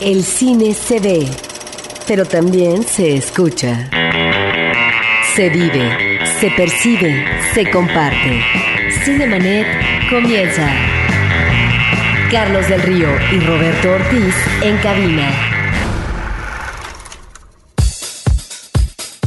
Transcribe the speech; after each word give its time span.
El 0.00 0.22
cine 0.22 0.74
se 0.74 1.00
ve, 1.00 1.28
pero 2.06 2.24
también 2.24 2.84
se 2.84 3.16
escucha. 3.16 3.90
Se 5.34 5.50
vive, 5.50 6.20
se 6.38 6.52
percibe, 6.52 7.26
se 7.52 7.68
comparte. 7.68 8.40
Cinemanet 9.04 9.66
comienza. 10.08 10.72
Carlos 12.30 12.68
del 12.68 12.80
Río 12.82 13.08
y 13.32 13.40
Roberto 13.40 13.90
Ortiz 13.90 14.34
en 14.62 14.76
cabina. 14.76 15.32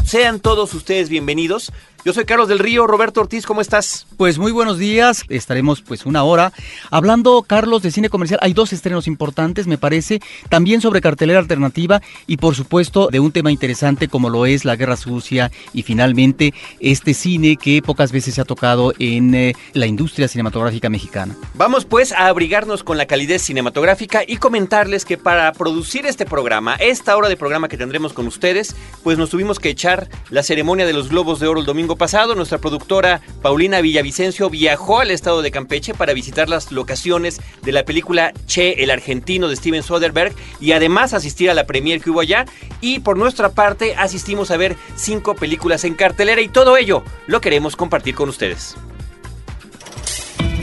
Sean 0.06 0.40
todos 0.40 0.74
ustedes 0.74 1.10
bienvenidos 1.10 1.74
yo 2.04 2.14
soy 2.14 2.26
Carlos 2.26 2.48
del 2.48 2.60
Río, 2.60 2.88
Roberto 2.88 3.22
Ortiz, 3.22 3.46
¿cómo 3.46 3.62
estás? 3.62 4.08
Pues 4.18 4.40
muy 4.40 4.52
buenos 4.52 4.80
días, 4.80 5.24
estaremos 5.30 5.82
pues 5.82 6.06
una 6.06 6.24
hora 6.24 6.52
hablando, 6.90 7.44
Carlos, 7.44 7.84
de 7.84 7.92
cine 7.92 8.10
comercial. 8.10 8.40
Hay 8.42 8.54
dos 8.54 8.74
estrenos 8.74 9.08
importantes, 9.08 9.68
me 9.68 9.78
parece, 9.78 10.20
también 10.50 10.82
sobre 10.82 11.02
cartelera 11.02 11.40
alternativa 11.40 12.02
y 12.26 12.38
por 12.38 12.56
supuesto 12.56 13.10
de 13.12 13.20
un 13.20 13.32
tema 13.32 13.52
interesante 13.52 14.08
como 14.08 14.30
lo 14.30 14.48
es 14.48 14.66
la 14.66 14.76
guerra 14.76 14.98
sucia 14.98 15.52
y 15.74 15.84
finalmente 15.84 16.54
este 16.80 17.14
cine 17.14 17.56
que 17.56 17.82
pocas 17.84 18.12
veces 18.12 18.36
se 18.36 18.42
ha 18.42 18.46
tocado 18.46 18.94
en 18.98 19.36
eh, 19.36 19.54
la 19.74 19.86
industria 19.86 20.28
cinematográfica 20.28 20.90
mexicana. 20.90 21.36
Vamos 21.54 21.86
pues 21.86 22.14
a 22.14 22.28
abrigarnos 22.28 22.84
con 22.84 22.98
la 22.98 23.06
calidez 23.06 23.44
cinematográfica 23.44 24.24
y 24.26 24.38
comentarles 24.38 25.06
que 25.06 25.18
para 25.18 25.52
producir 25.54 26.08
este 26.08 26.26
programa, 26.26 26.76
esta 26.76 27.16
hora 27.16 27.30
de 27.30 27.38
programa 27.38 27.68
que 27.68 27.78
tendremos 27.78 28.14
con 28.14 28.26
ustedes, 28.26 28.76
pues 29.04 29.20
nos 29.20 29.30
tuvimos 29.30 29.60
que 29.60 29.70
echar 29.70 30.10
la 30.30 30.42
ceremonia 30.42 30.86
de 30.86 30.94
los 30.94 31.10
Globos 31.10 31.40
de 31.40 31.48
Oro 31.48 31.60
el 31.60 31.66
domingo 31.66 31.91
pasado, 31.96 32.36
nuestra 32.36 32.58
productora 32.58 33.22
Paulina 33.42 33.82
Villavicencio 33.82 34.50
viajó 34.50 35.00
al 35.00 35.12
estado 35.12 35.42
de 35.42 35.52
Campeche 35.52 35.94
para 35.94 36.14
visitar 36.14 36.50
las 36.50 36.72
locaciones 36.72 37.42
de 37.62 37.72
la 37.72 37.86
película 37.86 38.34
Che, 38.46 38.84
el 38.84 38.92
argentino 38.92 39.48
de 39.48 39.56
Steven 39.56 39.84
Soderbergh 39.84 40.36
y 40.60 40.74
además 40.74 41.14
asistir 41.14 41.50
a 41.50 41.54
la 41.54 41.66
premier 41.66 42.02
que 42.02 42.10
hubo 42.10 42.22
allá. 42.22 42.46
Y 42.82 43.00
por 43.00 43.18
nuestra 43.18 43.50
parte 43.50 43.96
asistimos 43.96 44.52
a 44.52 44.58
ver 44.58 44.76
cinco 44.96 45.36
películas 45.36 45.84
en 45.84 45.96
cartelera 45.96 46.42
y 46.42 46.50
todo 46.50 46.78
ello 46.78 47.04
lo 47.28 47.42
queremos 47.42 47.76
compartir 47.76 48.16
con 48.16 48.30
ustedes. 48.30 48.76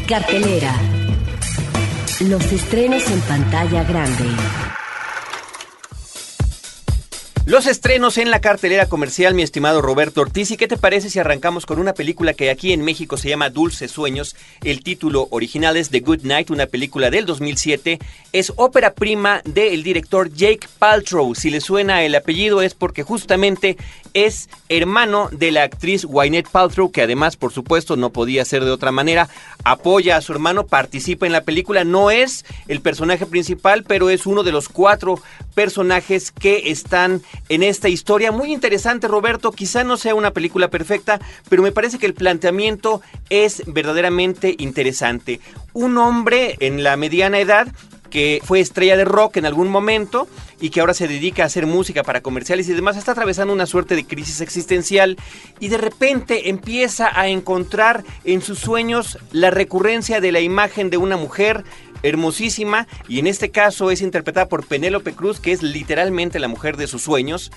Cartelera. 0.07 0.75
Los 2.21 2.53
estrenos 2.53 3.09
en 3.11 3.21
pantalla 3.21 3.85
grande. 3.85 4.25
Los 7.49 7.67
estrenos 7.67 8.19
en 8.19 8.31
la 8.31 8.43
cartelera 8.43 8.91
comercial, 8.91 9.33
mi 9.33 9.41
estimado 9.41 9.81
Roberto 9.81 10.21
Ortiz. 10.21 10.51
¿Y 10.51 10.59
qué 10.59 10.69
te 10.69 10.77
parece 10.77 11.09
si 11.09 11.19
arrancamos 11.19 11.65
con 11.65 11.79
una 11.79 11.95
película 11.95 12.35
que 12.35 12.51
aquí 12.51 12.75
en 12.75 12.85
México 12.85 13.17
se 13.17 13.31
llama 13.31 13.49
Dulces 13.49 13.91
Sueños? 13.91 14.37
El 14.63 14.83
título 14.83 15.29
original 15.31 15.79
es 15.79 15.89
The 15.89 16.01
Good 16.01 16.25
Night, 16.25 16.51
una 16.51 16.67
película 16.67 17.09
del 17.09 17.25
2007. 17.25 18.01
Es 18.35 18.53
ópera 18.57 18.93
prima 18.93 19.41
del 19.47 19.83
director 19.83 20.31
Jake 20.31 20.69
Paltrow. 20.79 21.35
Si 21.35 21.49
le 21.49 21.63
suena 21.63 22.03
el 22.03 22.15
apellido 22.17 22.61
es 22.61 22.75
porque 22.75 23.03
justamente 23.03 23.79
es 24.27 24.49
hermano 24.69 25.29
de 25.31 25.51
la 25.53 25.63
actriz 25.63 26.05
Wynette 26.05 26.49
Paltrow, 26.49 26.91
que 26.91 27.03
además, 27.03 27.37
por 27.37 27.53
supuesto, 27.53 27.97
no 27.97 28.11
podía 28.11 28.45
ser 28.45 28.65
de 28.65 28.71
otra 28.71 28.93
manera. 28.93 29.29
Apoya 29.65 30.17
a 30.17 30.21
su 30.21 30.33
hermano, 30.33 30.67
participa 30.67 31.27
en 31.27 31.33
la 31.33 31.43
película. 31.43 31.85
No 31.85 32.11
es 32.11 32.45
el 32.67 32.81
personaje 32.81 33.27
principal, 33.27 33.85
pero 33.85 34.11
es 34.11 34.27
uno 34.27 34.43
de 34.43 34.53
los 34.53 34.69
cuatro 34.69 35.21
personajes 35.55 36.31
que 36.33 36.71
están 36.71 37.23
en 37.49 37.63
esta 37.63 37.89
historia. 37.89 38.33
Muy 38.33 38.53
interesante, 38.53 39.09
Roberto. 39.09 39.53
Quizá 39.53 39.85
no 39.85 39.97
sea 39.97 40.15
una 40.15 40.33
película 40.33 40.69
perfecta, 40.69 41.21
pero 41.49 41.63
me 41.63 41.73
parece 41.73 41.99
que 41.99 42.07
el 42.07 42.15
planteamiento 42.15 43.01
es 43.31 43.63
verdaderamente 43.67 44.55
interesante. 44.59 45.41
Un 45.73 45.99
hombre 45.99 46.57
en 46.61 46.83
la 46.83 46.97
mediana 46.97 47.39
edad 47.39 47.69
que 48.11 48.41
fue 48.45 48.61
estrella 48.61 48.97
de 48.97 49.05
rock 49.05 49.37
en 49.37 49.47
algún 49.47 49.69
momento 49.69 50.29
y 50.61 50.71
que 50.71 50.81
ahora 50.81 50.95
se 50.95 51.09
dedica 51.09 51.43
a 51.43 51.47
hacer 51.47 51.67
música 51.67 52.03
para 52.03 52.21
comerciales 52.21 52.69
y 52.69 52.73
demás, 52.73 52.97
está 52.97 53.13
atravesando 53.13 53.53
una 53.53 53.67
suerte 53.67 53.95
de 53.95 54.07
crisis 54.07 54.41
existencial 54.41 55.17
y 55.61 55.69
de 55.69 55.79
repente 55.79 56.49
empieza 56.49 57.11
a 57.19 57.29
encontrar 57.29 58.05
en 58.25 58.43
sus 58.43 58.59
sueños 58.59 59.19
la 59.33 59.51
recurrencia 59.51 60.21
de 60.21 60.33
la 60.33 60.41
imagen 60.41 60.91
de 60.91 60.97
una 60.97 61.17
mujer 61.17 61.65
hermosísima 62.03 62.87
y 63.09 63.19
en 63.19 63.27
este 63.27 63.51
caso 63.51 63.91
es 63.91 64.03
interpretada 64.03 64.49
por 64.49 64.67
Penélope 64.67 65.13
Cruz, 65.13 65.41
que 65.41 65.53
es 65.53 65.63
literalmente 65.63 66.39
la 66.39 66.49
mujer 66.49 66.77
de 66.77 66.87
sus 66.87 67.03
sueños. 67.03 67.51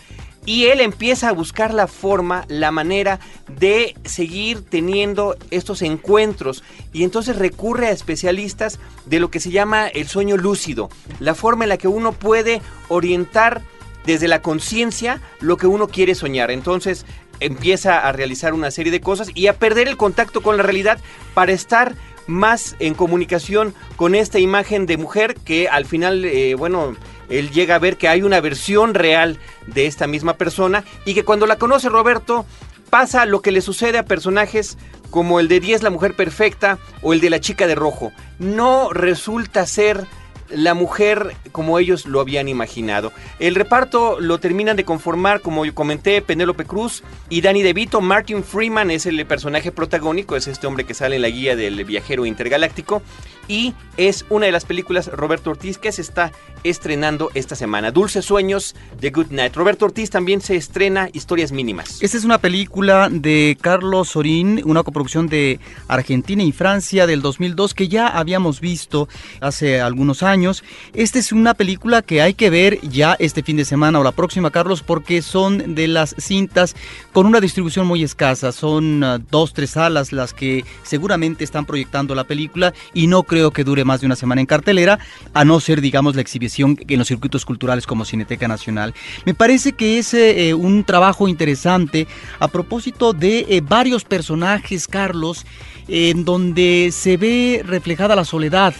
Y 0.46 0.66
él 0.66 0.82
empieza 0.82 1.30
a 1.30 1.34
buscar 1.34 1.74
la 1.74 1.88
forma, 1.88 2.46
la 2.48 2.72
manera 2.72 3.20
de 3.60 3.96
seguir 4.04 4.64
teniendo 4.64 5.38
estos 5.52 5.82
encuentros. 5.82 6.64
Y 6.94 7.04
entonces 7.04 7.36
recurre 7.36 7.88
a 7.88 7.92
especialistas 7.92 8.80
de 9.06 9.20
lo 9.20 9.30
que 9.30 9.40
se 9.40 9.52
llama 9.52 9.88
el 9.88 10.08
sueño 10.08 10.38
lúcido. 10.38 10.90
La 11.20 11.36
forma 11.36 11.66
en 11.66 11.70
la 11.70 11.78
que 11.78 11.88
uno 11.88 12.12
puede 12.12 12.62
orientar 12.88 13.62
desde 14.06 14.28
la 14.28 14.42
conciencia 14.42 15.22
lo 15.40 15.58
que 15.58 15.68
uno 15.68 15.88
quiere 15.88 16.16
soñar. 16.16 16.50
Entonces 16.52 17.06
empieza 17.40 18.00
a 18.00 18.12
realizar 18.12 18.54
una 18.54 18.72
serie 18.72 18.92
de 18.92 19.02
cosas 19.02 19.30
y 19.34 19.48
a 19.48 19.58
perder 19.58 19.88
el 19.88 19.98
contacto 19.98 20.42
con 20.42 20.58
la 20.58 20.64
realidad 20.64 21.00
para 21.34 21.52
estar 21.52 21.96
más 22.28 22.76
en 22.80 22.94
comunicación 22.94 23.74
con 23.96 24.16
esta 24.16 24.40
imagen 24.40 24.86
de 24.86 24.98
mujer 24.98 25.36
que 25.44 25.68
al 25.68 25.86
final, 25.86 26.24
eh, 26.24 26.56
bueno, 26.56 26.96
él 27.32 27.50
llega 27.52 27.76
a 27.76 27.80
ver 27.80 27.98
que 27.98 28.08
hay 28.08 28.22
una 28.22 28.42
versión 28.42 28.94
real 28.94 29.40
de 29.68 29.88
esta 29.88 30.06
misma 30.06 30.36
persona 30.36 30.84
y 31.06 31.14
que 31.14 31.26
cuando 31.26 31.48
la 31.48 31.58
conoce 31.58 31.90
Roberto 31.90 32.46
pasa 32.90 33.26
lo 33.26 33.42
que 33.42 33.52
le 33.52 33.62
sucede 33.62 33.98
a 33.98 34.06
personajes 34.06 34.78
como 35.10 35.40
el 35.40 35.48
de 35.48 35.60
10 35.60 35.82
la 35.84 35.90
mujer 35.90 36.16
perfecta 36.16 36.78
o 37.02 37.14
el 37.14 37.22
de 37.22 37.30
la 37.30 37.40
chica 37.40 37.68
de 37.68 37.76
rojo. 37.76 38.12
No 38.38 38.90
resulta 38.92 39.66
ser 39.66 40.06
la 40.50 40.74
mujer 40.74 41.36
como 41.52 41.80
ellos 41.80 42.06
lo 42.06 42.20
habían 42.20 42.48
imaginado. 42.48 43.12
El 43.40 43.56
reparto 43.56 44.20
lo 44.20 44.40
terminan 44.40 44.78
de 44.78 44.86
conformar, 44.86 45.42
como 45.42 45.66
yo 45.66 45.74
comenté, 45.74 46.22
Penélope 46.22 46.66
Cruz 46.66 47.04
y 47.30 47.42
Danny 47.42 47.62
DeVito. 47.64 48.02
Martin 48.02 48.44
Freeman 48.44 48.92
es 48.92 49.06
el 49.06 49.26
personaje 49.26 49.72
protagónico, 49.72 50.36
es 50.36 50.48
este 50.48 50.68
hombre 50.68 50.86
que 50.86 50.94
sale 50.94 51.16
en 51.16 51.22
la 51.22 51.30
guía 51.30 51.56
del 51.56 51.84
viajero 51.86 52.26
intergaláctico. 52.26 53.02
Y 53.52 53.74
es 53.98 54.26
una 54.30 54.46
de 54.46 54.54
las 54.54 54.64
películas 54.64 55.08
Roberto 55.08 55.50
Ortiz 55.50 55.78
que 55.78 55.92
se 55.92 56.02
está 56.02 56.32
estrenando 56.64 57.32
esta 57.34 57.56
semana. 57.56 57.92
Dulces 57.92 58.24
Sueños 58.24 58.76
de 59.00 59.10
Good 59.10 59.32
Night. 59.32 59.56
Roberto 59.56 59.86
Ortiz 59.86 60.10
también 60.10 60.40
se 60.40 60.56
estrena 60.56 61.10
Historias 61.12 61.52
Mínimas. 61.52 62.02
Esta 62.02 62.18
es 62.18 62.24
una 62.24 62.38
película 62.38 63.10
de 63.12 63.58
Carlos 63.60 64.10
Sorín, 64.10 64.62
una 64.64 64.84
coproducción 64.84 65.28
de 65.28 65.60
Argentina 65.90 66.44
y 66.44 66.54
Francia 66.54 67.06
del 67.08 67.22
2002 67.22 67.74
que 67.74 67.90
ya 67.90 68.08
habíamos 68.08 68.62
visto 68.62 69.10
hace 69.42 69.82
algunos 69.82 70.24
años 70.24 70.64
esta 70.94 71.20
es 71.20 71.32
una 71.32 71.56
película 71.56 72.02
que 72.04 72.22
hay 72.22 72.36
que 72.36 72.50
ver 72.50 72.80
ya 72.82 73.16
este 73.18 73.44
fin 73.44 73.58
de 73.58 73.66
semana 73.66 74.00
o 74.00 74.04
la 74.04 74.12
próxima, 74.12 74.52
Carlos, 74.52 74.84
porque 74.84 75.22
son 75.22 75.74
de 75.76 75.88
las 75.88 76.16
cintas 76.20 76.76
con 77.12 77.26
una 77.26 77.40
distribución 77.40 77.88
muy 77.88 78.04
escasa. 78.04 78.52
Son 78.52 79.04
uh, 79.04 79.20
dos, 79.30 79.54
tres 79.54 79.72
salas 79.72 80.12
las 80.12 80.34
que 80.34 80.64
seguramente 80.84 81.44
están 81.44 81.66
proyectando 81.66 82.14
la 82.14 82.24
película 82.24 82.74
y 82.94 83.08
no 83.08 83.24
creo 83.24 83.41
que 83.50 83.64
dure 83.64 83.84
más 83.84 84.02
de 84.02 84.06
una 84.06 84.16
semana 84.16 84.42
en 84.42 84.46
cartelera, 84.46 85.00
a 85.34 85.44
no 85.44 85.60
ser, 85.60 85.82
digamos, 85.82 86.14
la 86.14 86.22
exhibición 86.22 86.78
en 86.88 87.00
los 87.00 87.08
circuitos 87.08 87.46
culturales 87.46 87.88
como 87.88 88.06
Cineteca 88.06 88.48
Nacional. 88.48 88.94
Me 89.26 89.34
parece 89.34 89.74
que 89.74 89.98
es 89.98 90.14
eh, 90.14 90.54
un 90.54 90.84
trabajo 90.84 91.28
interesante 91.28 92.08
a 92.38 92.48
propósito 92.48 93.14
de 93.14 93.48
eh, 93.50 93.62
varios 93.62 94.04
personajes, 94.04 94.88
Carlos, 94.88 95.48
en 95.88 96.24
donde 96.26 96.92
se 96.94 97.18
ve 97.18 97.64
reflejada 97.66 98.16
la 98.16 98.26
soledad 98.26 98.76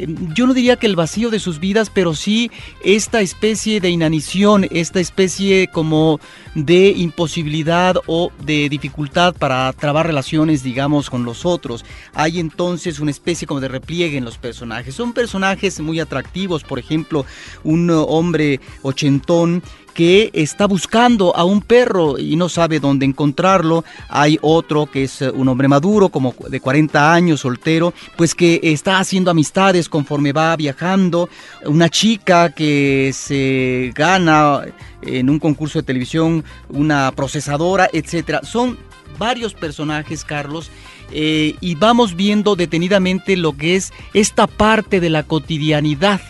Em, 0.00 0.32
yo 0.34 0.46
no 0.46 0.54
diría 0.54 0.76
que 0.76 0.86
el 0.86 0.96
vacío 0.96 1.30
de 1.30 1.38
sus 1.38 1.60
vidas, 1.60 1.90
pero 1.90 2.14
sí 2.14 2.50
esta 2.82 3.20
especie 3.20 3.80
de 3.80 3.90
inanición, 3.90 4.66
esta 4.70 4.98
especie 4.98 5.68
como 5.68 6.20
de 6.54 6.90
imposibilidad 6.90 7.96
o 8.06 8.32
de 8.44 8.68
dificultad 8.68 9.34
para 9.34 9.72
trabar 9.72 10.06
relaciones, 10.06 10.62
digamos, 10.62 11.10
con 11.10 11.24
los 11.24 11.46
otros. 11.46 11.84
Hay 12.14 12.40
entonces 12.40 13.00
una 13.00 13.10
especie 13.10 13.46
como 13.46 13.60
de 13.60 13.68
repliegue 13.68 14.18
en 14.18 14.24
los 14.24 14.38
personajes. 14.38 14.94
Son 14.94 15.12
personajes 15.12 15.80
muy 15.80 16.00
atractivos, 16.00 16.64
por 16.64 16.78
ejemplo, 16.78 17.24
un 17.64 17.90
hombre 17.90 18.60
ochentón 18.82 19.62
que 19.94 20.30
está 20.32 20.66
buscando 20.66 21.36
a 21.36 21.44
un 21.44 21.60
perro 21.60 22.18
y 22.18 22.36
no 22.36 22.48
sabe 22.48 22.80
dónde 22.80 23.06
encontrarlo. 23.06 23.84
Hay 24.08 24.38
otro 24.40 24.86
que 24.86 25.04
es 25.04 25.20
eh, 25.22 25.30
un 25.30 25.48
hombre 25.48 25.68
maduro, 25.68 26.08
como 26.08 26.34
de 26.48 26.60
40 26.60 27.12
años, 27.12 27.40
soltero, 27.40 27.92
pues 28.16 28.34
que 28.34 28.60
está 28.62 28.98
haciendo 28.98 29.30
amistades 29.30 29.88
conforme 29.88 30.32
va 30.32 30.56
viajando. 30.56 31.28
Una 31.66 31.88
chica 31.88 32.50
que 32.50 33.10
se 33.12 33.92
gana 33.94 34.62
en 35.02 35.30
un 35.30 35.38
concurso 35.38 35.78
de 35.78 35.84
televisión 35.84 36.44
una 36.68 37.12
procesadora, 37.12 37.88
etcétera. 37.92 38.42
Son 38.42 38.78
varios 39.18 39.54
personajes, 39.54 40.24
Carlos, 40.24 40.70
eh, 41.12 41.56
y 41.60 41.74
vamos 41.74 42.14
viendo 42.16 42.56
detenidamente 42.56 43.36
lo 43.36 43.56
que 43.56 43.76
es 43.76 43.92
esta 44.14 44.46
parte 44.46 45.00
de 45.00 45.10
la 45.10 45.24
cotidianidad 45.24 46.20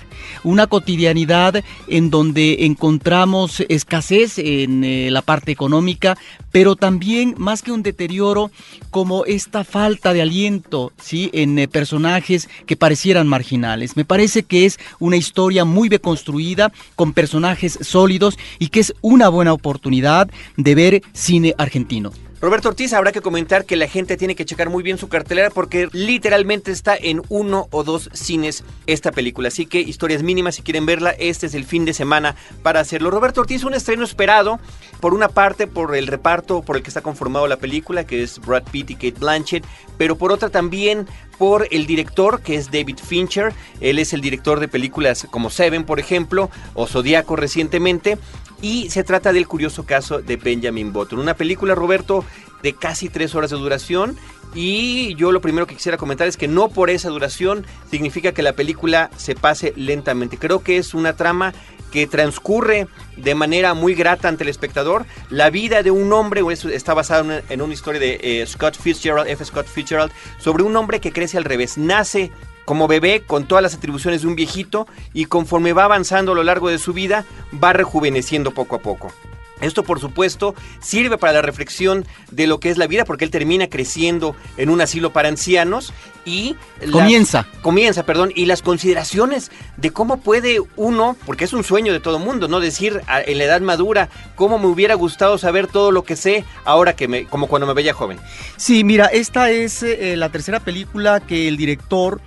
una 0.44 0.67
cotidianidad 0.67 1.62
en 1.88 2.11
donde 2.11 2.65
encontramos 2.67 3.62
escasez 3.69 4.38
en 4.38 4.85
eh, 4.85 5.11
la 5.11 5.23
parte 5.23 5.53
económica, 5.53 6.17
pero 6.50 6.77
también 6.77 7.35
más 7.38 7.62
que 7.62 7.73
un 7.73 7.82
deterioro 7.82 8.50
como 8.91 9.25
esta 9.25 9.65
falta 9.65 10.12
de 10.12 10.23
aliento, 10.23 10.93
¿sí? 11.00 11.31
En 11.32 11.59
eh, 11.59 11.69
personajes 11.69 12.49
que 12.67 12.77
parecieran 12.77 13.29
marginales. 13.29 13.97
Me 13.97 14.05
parece 14.05 14.43
que 14.43 14.67
es 14.67 14.79
una 14.99 15.17
historia 15.17 15.65
muy 15.65 15.88
bien 15.88 16.00
construida, 16.00 16.73
con 16.97 17.12
personajes 17.12 17.79
sólidos 17.82 18.38
y 18.59 18.69
que 18.69 18.81
es 18.81 18.94
una 19.00 19.29
buena 19.29 19.53
oportunidad 19.53 20.31
de 20.56 20.75
ver 20.75 21.03
cine 21.12 21.55
argentino. 21.59 22.12
Roberto 22.40 22.70
Ortiz, 22.70 22.94
habrá 22.94 23.12
que 23.12 23.20
comentar 23.20 23.66
que 23.66 23.76
la 23.76 23.87
gente 23.87 24.16
tiene 24.16 24.34
que 24.34 24.46
checar 24.46 24.70
muy 24.70 24.82
bien 24.82 24.96
su 24.96 25.10
cartelera 25.10 25.50
porque 25.50 25.88
literalmente 25.92 26.72
está 26.72 26.96
en 26.96 27.20
uno 27.28 27.66
o 27.70 27.84
dos 27.84 28.08
cines 28.14 28.64
esta 28.87 29.12
película. 29.12 29.48
Así 29.48 29.66
que 29.66 29.81
historias 29.81 30.22
mínimas, 30.22 30.54
si 30.54 30.62
quieren 30.62 30.87
verla, 30.87 31.10
este 31.10 31.46
es 31.46 31.54
el 31.54 31.66
fin 31.66 31.84
de 31.84 31.92
semana 31.92 32.37
para 32.62 32.81
hacerlo. 32.81 33.10
Roberto 33.10 33.42
Ortiz, 33.42 33.62
un 33.64 33.75
estreno 33.75 34.04
esperado, 34.04 34.58
por 35.00 35.12
una 35.12 35.28
parte 35.28 35.66
por 35.66 35.94
el 35.94 36.06
reparto 36.06 36.62
por 36.62 36.78
el 36.78 36.82
que 36.82 36.88
está 36.88 37.02
conformado 37.02 37.46
la 37.46 37.58
película, 37.58 38.06
que 38.06 38.22
es 38.22 38.38
Brad 38.38 38.64
Pitt 38.70 38.90
y 38.90 38.94
Kate 38.94 39.20
Blanchett, 39.20 39.66
pero 39.98 40.16
por 40.16 40.32
otra 40.32 40.48
también 40.48 41.06
por 41.36 41.69
el 41.70 41.86
director, 41.86 42.40
que 42.40 42.54
es 42.54 42.70
David 42.70 42.98
Fincher. 43.02 43.52
Él 43.81 43.98
es 43.98 44.14
el 44.14 44.22
director 44.22 44.60
de 44.60 44.69
películas 44.69 45.26
como 45.31 45.50
Seven, 45.50 45.84
por 45.84 46.00
ejemplo, 46.00 46.50
o 46.72 46.86
Zodíaco 46.86 47.36
recientemente. 47.36 48.19
Y 48.62 48.90
se 48.90 49.04
trata 49.04 49.32
del 49.32 49.48
curioso 49.48 49.84
caso 49.84 50.20
de 50.20 50.36
Benjamin 50.36 50.92
Button. 50.92 51.18
Una 51.18 51.34
película, 51.34 51.74
Roberto, 51.74 52.24
de 52.62 52.74
casi 52.74 53.08
tres 53.08 53.34
horas 53.34 53.50
de 53.50 53.56
duración. 53.56 54.16
Y 54.54 55.14
yo 55.14 55.30
lo 55.32 55.40
primero 55.40 55.66
que 55.66 55.76
quisiera 55.76 55.96
comentar 55.96 56.26
es 56.26 56.36
que 56.36 56.48
no 56.48 56.68
por 56.68 56.90
esa 56.90 57.08
duración 57.08 57.64
significa 57.90 58.32
que 58.32 58.42
la 58.42 58.54
película 58.54 59.10
se 59.16 59.34
pase 59.34 59.72
lentamente. 59.76 60.38
Creo 60.38 60.62
que 60.62 60.76
es 60.76 60.92
una 60.92 61.14
trama 61.14 61.54
que 61.92 62.06
transcurre 62.06 62.86
de 63.16 63.34
manera 63.34 63.74
muy 63.74 63.94
grata 63.94 64.28
ante 64.28 64.44
el 64.44 64.50
espectador. 64.50 65.06
La 65.28 65.50
vida 65.50 65.82
de 65.82 65.90
un 65.90 66.12
hombre, 66.12 66.42
está 66.72 66.94
basada 66.94 67.42
en 67.48 67.62
una 67.62 67.74
historia 67.74 68.00
de 68.00 68.20
eh, 68.22 68.46
Scott 68.46 68.76
Fitzgerald, 68.76 69.28
F. 69.28 69.44
Scott 69.44 69.66
Fitzgerald, 69.66 70.12
sobre 70.38 70.62
un 70.62 70.76
hombre 70.76 71.00
que 71.00 71.12
crece 71.12 71.36
al 71.36 71.44
revés. 71.44 71.78
Nace 71.78 72.30
como 72.64 72.88
bebé 72.88 73.22
con 73.26 73.46
todas 73.46 73.62
las 73.62 73.74
atribuciones 73.74 74.22
de 74.22 74.28
un 74.28 74.36
viejito 74.36 74.86
y 75.12 75.26
conforme 75.26 75.72
va 75.72 75.84
avanzando 75.84 76.32
a 76.32 76.34
lo 76.34 76.42
largo 76.42 76.68
de 76.68 76.78
su 76.78 76.92
vida 76.92 77.24
va 77.52 77.72
rejuveneciendo 77.72 78.52
poco 78.52 78.76
a 78.76 78.80
poco. 78.80 79.12
Esto, 79.60 79.82
por 79.82 80.00
supuesto, 80.00 80.54
sirve 80.80 81.18
para 81.18 81.34
la 81.34 81.42
reflexión 81.42 82.06
de 82.30 82.46
lo 82.46 82.60
que 82.60 82.70
es 82.70 82.78
la 82.78 82.86
vida, 82.86 83.04
porque 83.04 83.24
él 83.24 83.30
termina 83.30 83.68
creciendo 83.68 84.34
en 84.56 84.70
un 84.70 84.80
asilo 84.80 85.12
para 85.12 85.28
ancianos 85.28 85.92
y 86.24 86.56
comienza, 86.90 87.46
comienza, 87.62 88.04
perdón, 88.04 88.32
y 88.34 88.46
las 88.46 88.62
consideraciones 88.62 89.50
de 89.76 89.90
cómo 89.90 90.20
puede 90.20 90.60
uno, 90.76 91.16
porque 91.26 91.44
es 91.44 91.52
un 91.52 91.64
sueño 91.64 91.92
de 91.92 92.00
todo 92.00 92.18
mundo, 92.18 92.48
no 92.48 92.60
decir 92.60 93.02
en 93.08 93.38
la 93.38 93.44
edad 93.44 93.60
madura 93.60 94.08
cómo 94.34 94.58
me 94.58 94.66
hubiera 94.66 94.94
gustado 94.94 95.38
saber 95.38 95.66
todo 95.66 95.92
lo 95.92 96.04
que 96.04 96.16
sé 96.16 96.44
ahora 96.64 96.94
que 96.94 97.08
me, 97.08 97.26
como 97.26 97.46
cuando 97.46 97.66
me 97.66 97.74
veía 97.74 97.94
joven. 97.94 98.18
Sí, 98.56 98.84
mira, 98.84 99.06
esta 99.06 99.50
es 99.50 99.82
eh, 99.82 100.16
la 100.16 100.30
tercera 100.30 100.60
película 100.60 101.20
que 101.20 101.48
el 101.48 101.56
director 101.56 102.20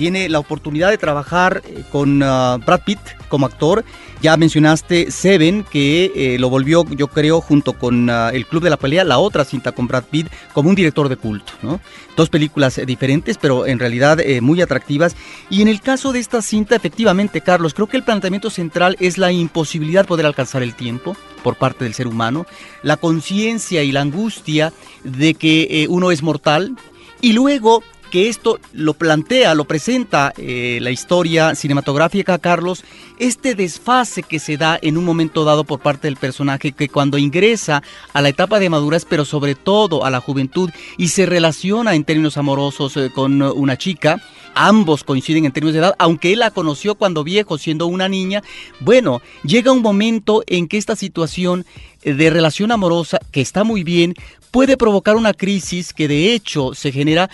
tiene 0.00 0.30
la 0.30 0.38
oportunidad 0.38 0.88
de 0.88 0.96
trabajar 0.96 1.60
eh, 1.62 1.84
con 1.92 2.22
ah, 2.22 2.56
Brad 2.64 2.80
Pitt 2.86 2.98
como 3.28 3.44
actor. 3.44 3.84
Ya 4.22 4.34
mencionaste 4.38 5.10
Seven, 5.10 5.62
que 5.62 6.10
eh, 6.14 6.38
lo 6.38 6.48
volvió, 6.48 6.86
yo 6.88 7.08
creo, 7.08 7.42
junto 7.42 7.74
con 7.74 8.08
ah, 8.08 8.30
El 8.32 8.46
Club 8.46 8.62
de 8.62 8.70
la 8.70 8.78
Pelea, 8.78 9.04
la 9.04 9.18
otra 9.18 9.44
cinta 9.44 9.72
con 9.72 9.86
Brad 9.86 10.04
Pitt, 10.04 10.28
como 10.54 10.70
un 10.70 10.74
director 10.74 11.10
de 11.10 11.18
culto. 11.18 11.52
¿no? 11.60 11.82
Dos 12.16 12.30
películas 12.30 12.78
eh, 12.78 12.86
diferentes, 12.86 13.36
pero 13.36 13.66
en 13.66 13.78
realidad 13.78 14.20
muy 14.40 14.62
atractivas. 14.62 15.14
Y 15.50 15.60
en 15.60 15.68
el 15.68 15.82
caso 15.82 16.12
de 16.14 16.20
esta 16.20 16.40
cinta, 16.40 16.74
efectivamente, 16.74 17.42
Carlos, 17.42 17.74
creo 17.74 17.86
que 17.86 17.98
el 17.98 18.02
planteamiento 18.02 18.48
central 18.48 18.96
es 19.00 19.18
la 19.18 19.32
imposibilidad 19.32 20.04
de 20.04 20.08
poder 20.08 20.24
alcanzar 20.24 20.62
el 20.62 20.74
tiempo 20.74 21.14
por 21.42 21.56
parte 21.56 21.84
del 21.84 21.92
ser 21.92 22.06
humano, 22.06 22.46
la 22.82 22.96
conciencia 22.96 23.82
y 23.82 23.92
la 23.92 24.00
angustia 24.00 24.72
de 25.04 25.34
que 25.34 25.86
uno 25.90 26.10
es 26.10 26.22
mortal, 26.22 26.74
y 27.20 27.34
luego 27.34 27.82
que 28.10 28.28
esto 28.28 28.58
lo 28.72 28.94
plantea, 28.94 29.54
lo 29.54 29.64
presenta 29.64 30.32
eh, 30.36 30.78
la 30.82 30.90
historia 30.90 31.54
cinematográfica, 31.54 32.38
Carlos, 32.38 32.84
este 33.18 33.54
desfase 33.54 34.22
que 34.22 34.38
se 34.38 34.56
da 34.56 34.78
en 34.82 34.98
un 34.98 35.04
momento 35.04 35.44
dado 35.44 35.64
por 35.64 35.80
parte 35.80 36.08
del 36.08 36.16
personaje 36.16 36.72
que 36.72 36.88
cuando 36.88 37.16
ingresa 37.16 37.82
a 38.12 38.20
la 38.20 38.28
etapa 38.28 38.58
de 38.58 38.68
madurez, 38.68 39.06
pero 39.08 39.24
sobre 39.24 39.54
todo 39.54 40.04
a 40.04 40.10
la 40.10 40.20
juventud 40.20 40.70
y 40.98 41.08
se 41.08 41.24
relaciona 41.24 41.94
en 41.94 42.04
términos 42.04 42.36
amorosos 42.36 42.96
eh, 42.96 43.10
con 43.14 43.40
una 43.40 43.78
chica, 43.78 44.20
ambos 44.54 45.04
coinciden 45.04 45.44
en 45.44 45.52
términos 45.52 45.74
de 45.74 45.80
edad, 45.80 45.94
aunque 45.98 46.32
él 46.32 46.40
la 46.40 46.50
conoció 46.50 46.96
cuando 46.96 47.24
viejo, 47.24 47.56
siendo 47.56 47.86
una 47.86 48.08
niña, 48.08 48.42
bueno, 48.80 49.22
llega 49.44 49.72
un 49.72 49.82
momento 49.82 50.42
en 50.46 50.66
que 50.66 50.76
esta 50.76 50.96
situación 50.96 51.64
de 52.02 52.30
relación 52.30 52.72
amorosa, 52.72 53.20
que 53.30 53.42
está 53.42 53.62
muy 53.62 53.84
bien, 53.84 54.14
puede 54.50 54.76
provocar 54.76 55.16
una 55.16 55.34
crisis 55.34 55.92
que 55.92 56.08
de 56.08 56.32
hecho 56.32 56.74
se 56.74 56.92
genera 56.92 57.30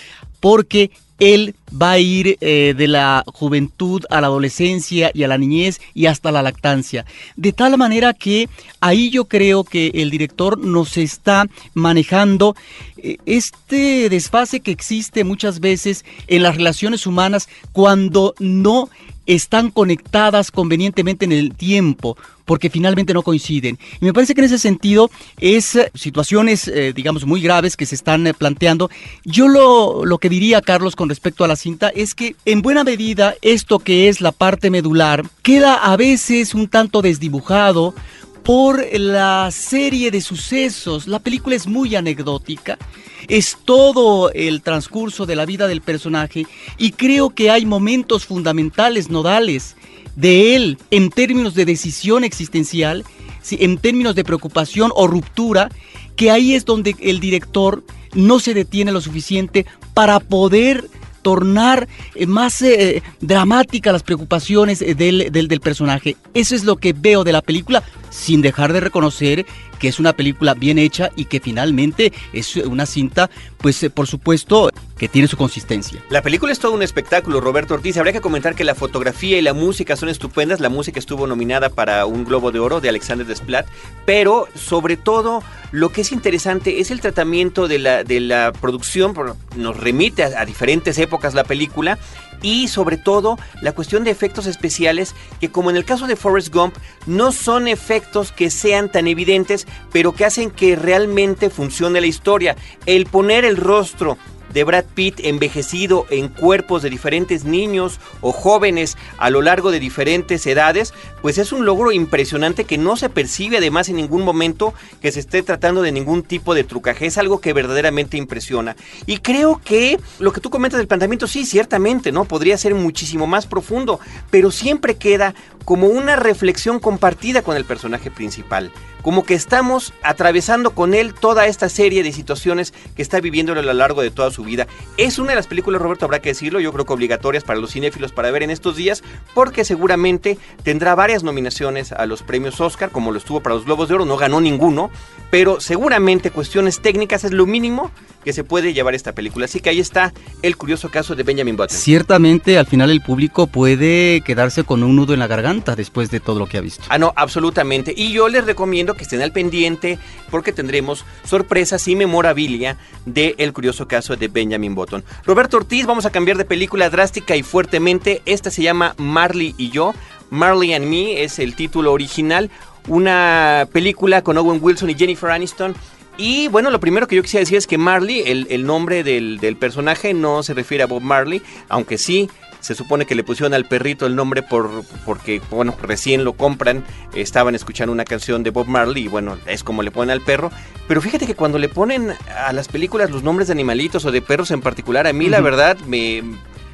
porque 0.46 0.92
él 1.18 1.56
va 1.72 1.90
a 1.90 1.98
ir 1.98 2.38
eh, 2.40 2.72
de 2.78 2.86
la 2.86 3.24
juventud 3.26 4.04
a 4.10 4.20
la 4.20 4.28
adolescencia 4.28 5.10
y 5.12 5.24
a 5.24 5.28
la 5.28 5.38
niñez 5.38 5.80
y 5.92 6.06
hasta 6.06 6.30
la 6.30 6.40
lactancia. 6.40 7.04
De 7.34 7.52
tal 7.52 7.76
manera 7.76 8.14
que 8.14 8.48
ahí 8.80 9.10
yo 9.10 9.24
creo 9.24 9.64
que 9.64 9.90
el 9.94 10.08
director 10.08 10.56
nos 10.56 10.98
está 10.98 11.48
manejando 11.74 12.54
eh, 12.96 13.16
este 13.26 14.08
desfase 14.08 14.60
que 14.60 14.70
existe 14.70 15.24
muchas 15.24 15.58
veces 15.58 16.04
en 16.28 16.44
las 16.44 16.54
relaciones 16.54 17.08
humanas 17.08 17.48
cuando 17.72 18.36
no 18.38 18.88
están 19.26 19.70
conectadas 19.70 20.50
convenientemente 20.50 21.24
en 21.24 21.32
el 21.32 21.54
tiempo, 21.54 22.16
porque 22.44 22.70
finalmente 22.70 23.12
no 23.12 23.22
coinciden. 23.22 23.78
Y 24.00 24.04
me 24.04 24.12
parece 24.12 24.34
que 24.34 24.40
en 24.40 24.46
ese 24.46 24.58
sentido 24.58 25.10
es 25.38 25.74
eh, 25.74 25.90
situaciones, 25.94 26.68
eh, 26.68 26.92
digamos, 26.94 27.26
muy 27.26 27.42
graves 27.42 27.76
que 27.76 27.86
se 27.86 27.94
están 27.96 28.26
eh, 28.26 28.34
planteando. 28.34 28.88
Yo 29.24 29.48
lo, 29.48 30.04
lo 30.04 30.18
que 30.18 30.28
diría, 30.28 30.62
Carlos, 30.62 30.96
con 30.96 31.08
respecto 31.08 31.44
a 31.44 31.48
la 31.48 31.56
cinta, 31.56 31.88
es 31.88 32.14
que 32.14 32.36
en 32.44 32.62
buena 32.62 32.84
medida 32.84 33.34
esto 33.42 33.78
que 33.78 34.08
es 34.08 34.20
la 34.20 34.32
parte 34.32 34.70
medular 34.70 35.24
queda 35.42 35.74
a 35.74 35.96
veces 35.96 36.54
un 36.54 36.68
tanto 36.68 37.02
desdibujado 37.02 37.94
por 38.42 38.86
la 38.92 39.50
serie 39.50 40.12
de 40.12 40.20
sucesos. 40.20 41.08
La 41.08 41.18
película 41.18 41.56
es 41.56 41.66
muy 41.66 41.96
anecdótica 41.96 42.78
es 43.28 43.58
todo 43.64 44.30
el 44.32 44.62
transcurso 44.62 45.26
de 45.26 45.36
la 45.36 45.46
vida 45.46 45.66
del 45.66 45.80
personaje 45.80 46.46
y 46.78 46.92
creo 46.92 47.30
que 47.30 47.50
hay 47.50 47.66
momentos 47.66 48.24
fundamentales, 48.24 49.10
nodales, 49.10 49.76
de 50.16 50.56
él 50.56 50.78
en 50.90 51.10
términos 51.10 51.54
de 51.54 51.66
decisión 51.66 52.24
existencial, 52.24 53.04
en 53.50 53.78
términos 53.78 54.14
de 54.14 54.24
preocupación 54.24 54.90
o 54.94 55.06
ruptura, 55.06 55.68
que 56.16 56.30
ahí 56.30 56.54
es 56.54 56.64
donde 56.64 56.96
el 57.00 57.20
director 57.20 57.84
no 58.14 58.40
se 58.40 58.54
detiene 58.54 58.92
lo 58.92 59.00
suficiente 59.00 59.66
para 59.94 60.18
poder 60.20 60.88
tornar 61.26 61.88
eh, 62.14 62.26
más 62.26 62.62
eh, 62.62 63.02
dramática 63.20 63.92
las 63.92 64.04
preocupaciones 64.04 64.80
eh, 64.80 64.94
del, 64.94 65.30
del, 65.32 65.60
personaje. 65.60 66.16
Eso 66.34 66.54
es 66.54 66.64
lo 66.64 66.76
que 66.76 66.92
veo 66.92 67.24
de 67.24 67.32
la 67.32 67.42
película, 67.42 67.82
sin 68.10 68.42
dejar 68.42 68.72
de 68.72 68.80
reconocer 68.80 69.46
que 69.78 69.88
es 69.88 70.00
una 70.00 70.14
película 70.14 70.54
bien 70.54 70.78
hecha 70.78 71.10
y 71.16 71.26
que 71.26 71.40
finalmente 71.40 72.12
es 72.32 72.56
una 72.56 72.86
cinta, 72.86 73.30
pues 73.58 73.82
eh, 73.82 73.90
por 73.90 74.06
supuesto, 74.06 74.70
que 74.96 75.08
tiene 75.08 75.28
su 75.28 75.36
consistencia. 75.36 76.02
La 76.08 76.22
película 76.22 76.52
es 76.52 76.58
todo 76.58 76.72
un 76.72 76.82
espectáculo, 76.82 77.40
Roberto 77.40 77.74
Ortiz. 77.74 77.96
Habría 77.98 78.14
que 78.14 78.20
comentar 78.20 78.54
que 78.54 78.64
la 78.64 78.74
fotografía 78.74 79.38
y 79.38 79.42
la 79.42 79.52
música 79.52 79.96
son 79.96 80.08
estupendas. 80.08 80.60
La 80.60 80.70
música 80.70 80.98
estuvo 80.98 81.26
nominada 81.26 81.68
para 81.68 82.06
un 82.06 82.24
Globo 82.24 82.52
de 82.52 82.58
Oro 82.58 82.80
de 82.80 82.88
Alexander 82.88 83.26
Desplat, 83.26 83.66
pero 84.06 84.48
sobre 84.54 84.96
todo 84.96 85.42
lo 85.72 85.90
que 85.90 86.00
es 86.00 86.12
interesante 86.12 86.80
es 86.80 86.90
el 86.90 87.00
tratamiento 87.00 87.68
de 87.68 87.78
la, 87.78 88.04
de 88.04 88.20
la 88.20 88.52
producción, 88.52 89.14
nos 89.56 89.76
remite 89.76 90.22
a, 90.22 90.40
a 90.40 90.46
diferentes 90.46 90.98
épocas 90.98 91.34
la 91.34 91.44
película 91.44 91.98
y 92.46 92.68
sobre 92.68 92.96
todo 92.96 93.38
la 93.60 93.72
cuestión 93.72 94.04
de 94.04 94.12
efectos 94.12 94.46
especiales 94.46 95.16
que 95.40 95.50
como 95.50 95.68
en 95.68 95.76
el 95.76 95.84
caso 95.84 96.06
de 96.06 96.14
Forrest 96.14 96.54
Gump 96.54 96.76
no 97.04 97.32
son 97.32 97.66
efectos 97.66 98.30
que 98.30 98.50
sean 98.50 98.88
tan 98.88 99.08
evidentes 99.08 99.66
pero 99.90 100.12
que 100.12 100.24
hacen 100.24 100.52
que 100.52 100.76
realmente 100.76 101.50
funcione 101.50 102.00
la 102.00 102.06
historia. 102.06 102.54
El 102.86 103.06
poner 103.06 103.44
el 103.44 103.56
rostro 103.56 104.16
de 104.56 104.64
Brad 104.64 104.86
Pitt 104.94 105.20
envejecido 105.22 106.06
en 106.08 106.28
cuerpos 106.28 106.82
de 106.82 106.88
diferentes 106.88 107.44
niños 107.44 108.00
o 108.22 108.32
jóvenes 108.32 108.96
a 109.18 109.28
lo 109.28 109.42
largo 109.42 109.70
de 109.70 109.80
diferentes 109.80 110.46
edades, 110.46 110.94
pues 111.20 111.36
es 111.36 111.52
un 111.52 111.66
logro 111.66 111.92
impresionante 111.92 112.64
que 112.64 112.78
no 112.78 112.96
se 112.96 113.10
percibe 113.10 113.58
además 113.58 113.90
en 113.90 113.96
ningún 113.96 114.22
momento 114.22 114.72
que 115.02 115.12
se 115.12 115.20
esté 115.20 115.42
tratando 115.42 115.82
de 115.82 115.92
ningún 115.92 116.22
tipo 116.22 116.54
de 116.54 116.64
trucaje. 116.64 117.04
Es 117.04 117.18
algo 117.18 117.38
que 117.38 117.52
verdaderamente 117.52 118.16
impresiona. 118.16 118.76
Y 119.04 119.18
creo 119.18 119.60
que 119.62 120.00
lo 120.20 120.32
que 120.32 120.40
tú 120.40 120.48
comentas 120.48 120.78
del 120.78 120.88
planteamiento, 120.88 121.26
sí, 121.26 121.44
ciertamente, 121.44 122.10
¿no? 122.10 122.24
Podría 122.24 122.56
ser 122.56 122.74
muchísimo 122.74 123.26
más 123.26 123.46
profundo, 123.46 124.00
pero 124.30 124.50
siempre 124.50 124.94
queda 124.94 125.34
como 125.66 125.88
una 125.88 126.16
reflexión 126.16 126.80
compartida 126.80 127.42
con 127.42 127.58
el 127.58 127.66
personaje 127.66 128.10
principal 128.10 128.72
como 129.06 129.22
que 129.22 129.34
estamos 129.34 129.92
atravesando 130.02 130.72
con 130.72 130.92
él 130.92 131.14
toda 131.14 131.46
esta 131.46 131.68
serie 131.68 132.02
de 132.02 132.10
situaciones 132.10 132.74
que 132.96 133.02
está 133.02 133.20
viviendo 133.20 133.52
a 133.52 133.62
lo 133.62 133.72
largo 133.72 134.02
de 134.02 134.10
toda 134.10 134.32
su 134.32 134.42
vida. 134.42 134.66
Es 134.96 135.20
una 135.20 135.28
de 135.28 135.36
las 135.36 135.46
películas, 135.46 135.80
Roberto, 135.80 136.06
habrá 136.06 136.18
que 136.18 136.30
decirlo, 136.30 136.58
yo 136.58 136.72
creo 136.72 136.86
que 136.86 136.92
obligatorias 136.92 137.44
para 137.44 137.60
los 137.60 137.70
cinéfilos 137.70 138.10
para 138.10 138.32
ver 138.32 138.42
en 138.42 138.50
estos 138.50 138.74
días, 138.74 139.04
porque 139.32 139.64
seguramente 139.64 140.38
tendrá 140.64 140.96
varias 140.96 141.22
nominaciones 141.22 141.92
a 141.92 142.04
los 142.06 142.24
premios 142.24 142.60
Oscar, 142.60 142.90
como 142.90 143.12
lo 143.12 143.18
estuvo 143.18 143.40
para 143.44 143.54
los 143.54 143.64
Globos 143.64 143.88
de 143.88 143.94
Oro, 143.94 144.06
no 144.06 144.16
ganó 144.16 144.40
ninguno, 144.40 144.90
pero 145.30 145.60
seguramente 145.60 146.32
cuestiones 146.32 146.80
técnicas 146.80 147.22
es 147.22 147.30
lo 147.30 147.46
mínimo 147.46 147.92
que 148.26 148.32
se 148.32 148.42
puede 148.42 148.72
llevar 148.72 148.96
esta 148.96 149.12
película. 149.12 149.44
Así 149.44 149.60
que 149.60 149.70
ahí 149.70 149.78
está 149.78 150.12
el 150.42 150.56
curioso 150.56 150.90
caso 150.90 151.14
de 151.14 151.22
Benjamin 151.22 151.56
Button. 151.56 151.78
Ciertamente, 151.78 152.58
al 152.58 152.66
final 152.66 152.90
el 152.90 153.00
público 153.00 153.46
puede 153.46 154.20
quedarse 154.22 154.64
con 154.64 154.82
un 154.82 154.96
nudo 154.96 155.14
en 155.14 155.20
la 155.20 155.28
garganta 155.28 155.76
después 155.76 156.10
de 156.10 156.18
todo 156.18 156.40
lo 156.40 156.46
que 156.48 156.58
ha 156.58 156.60
visto. 156.60 156.82
Ah, 156.88 156.98
no, 156.98 157.12
absolutamente. 157.14 157.94
Y 157.96 158.10
yo 158.10 158.28
les 158.28 158.44
recomiendo 158.44 158.95
que 158.96 159.04
estén 159.04 159.22
al 159.22 159.32
pendiente 159.32 159.98
porque 160.30 160.52
tendremos 160.52 161.04
sorpresas 161.24 161.86
y 161.88 161.96
memorabilia 161.96 162.76
de 163.04 163.34
El 163.38 163.52
curioso 163.52 163.86
caso 163.86 164.16
de 164.16 164.28
Benjamin 164.28 164.74
Button. 164.74 165.04
Roberto 165.24 165.58
Ortiz, 165.58 165.86
vamos 165.86 166.06
a 166.06 166.10
cambiar 166.10 166.36
de 166.36 166.44
película 166.44 166.90
drástica 166.90 167.36
y 167.36 167.42
fuertemente. 167.42 168.22
Esta 168.26 168.50
se 168.50 168.62
llama 168.62 168.94
Marley 168.98 169.54
y 169.58 169.70
yo. 169.70 169.94
Marley 170.30 170.74
and 170.74 170.86
Me 170.86 171.22
es 171.22 171.38
el 171.38 171.54
título 171.54 171.92
original. 171.92 172.50
Una 172.88 173.68
película 173.72 174.22
con 174.22 174.38
Owen 174.38 174.60
Wilson 174.62 174.90
y 174.90 174.94
Jennifer 174.94 175.30
Aniston 175.30 175.74
y 176.18 176.48
bueno, 176.48 176.70
lo 176.70 176.80
primero 176.80 177.06
que 177.06 177.16
yo 177.16 177.22
quisiera 177.22 177.42
decir 177.42 177.58
es 177.58 177.66
que 177.66 177.78
Marley, 177.78 178.22
el, 178.26 178.66
nombre 178.66 179.04
del, 179.04 179.56
personaje 179.58 180.14
no 180.14 180.42
se 180.42 180.54
refiere 180.54 180.82
a 180.82 180.86
Bob 180.86 181.02
Marley, 181.02 181.42
aunque 181.68 181.98
sí 181.98 182.30
se 182.66 182.74
supone 182.74 183.06
que 183.06 183.14
le 183.14 183.22
pusieron 183.22 183.54
al 183.54 183.64
perrito 183.64 184.06
el 184.06 184.16
nombre 184.16 184.42
por 184.42 184.82
porque 185.04 185.40
bueno 185.50 185.72
recién 185.80 186.24
lo 186.24 186.32
compran 186.32 186.84
estaban 187.14 187.54
escuchando 187.54 187.92
una 187.92 188.04
canción 188.04 188.42
de 188.42 188.50
Bob 188.50 188.66
Marley 188.66 189.04
y 189.04 189.08
bueno 189.08 189.38
es 189.46 189.62
como 189.62 189.84
le 189.84 189.92
ponen 189.92 190.10
al 190.10 190.20
perro. 190.20 190.50
Pero 190.88 191.00
fíjate 191.00 191.26
que 191.26 191.36
cuando 191.36 191.58
le 191.58 191.68
ponen 191.68 192.14
a 192.36 192.52
las 192.52 192.66
películas 192.66 193.10
los 193.10 193.22
nombres 193.22 193.46
de 193.46 193.52
animalitos 193.52 194.04
o 194.04 194.10
de 194.10 194.20
perros 194.20 194.50
en 194.50 194.62
particular 194.62 195.06
a 195.06 195.12
mí 195.12 195.28
la 195.28 195.40
verdad 195.40 195.78
me 195.86 196.24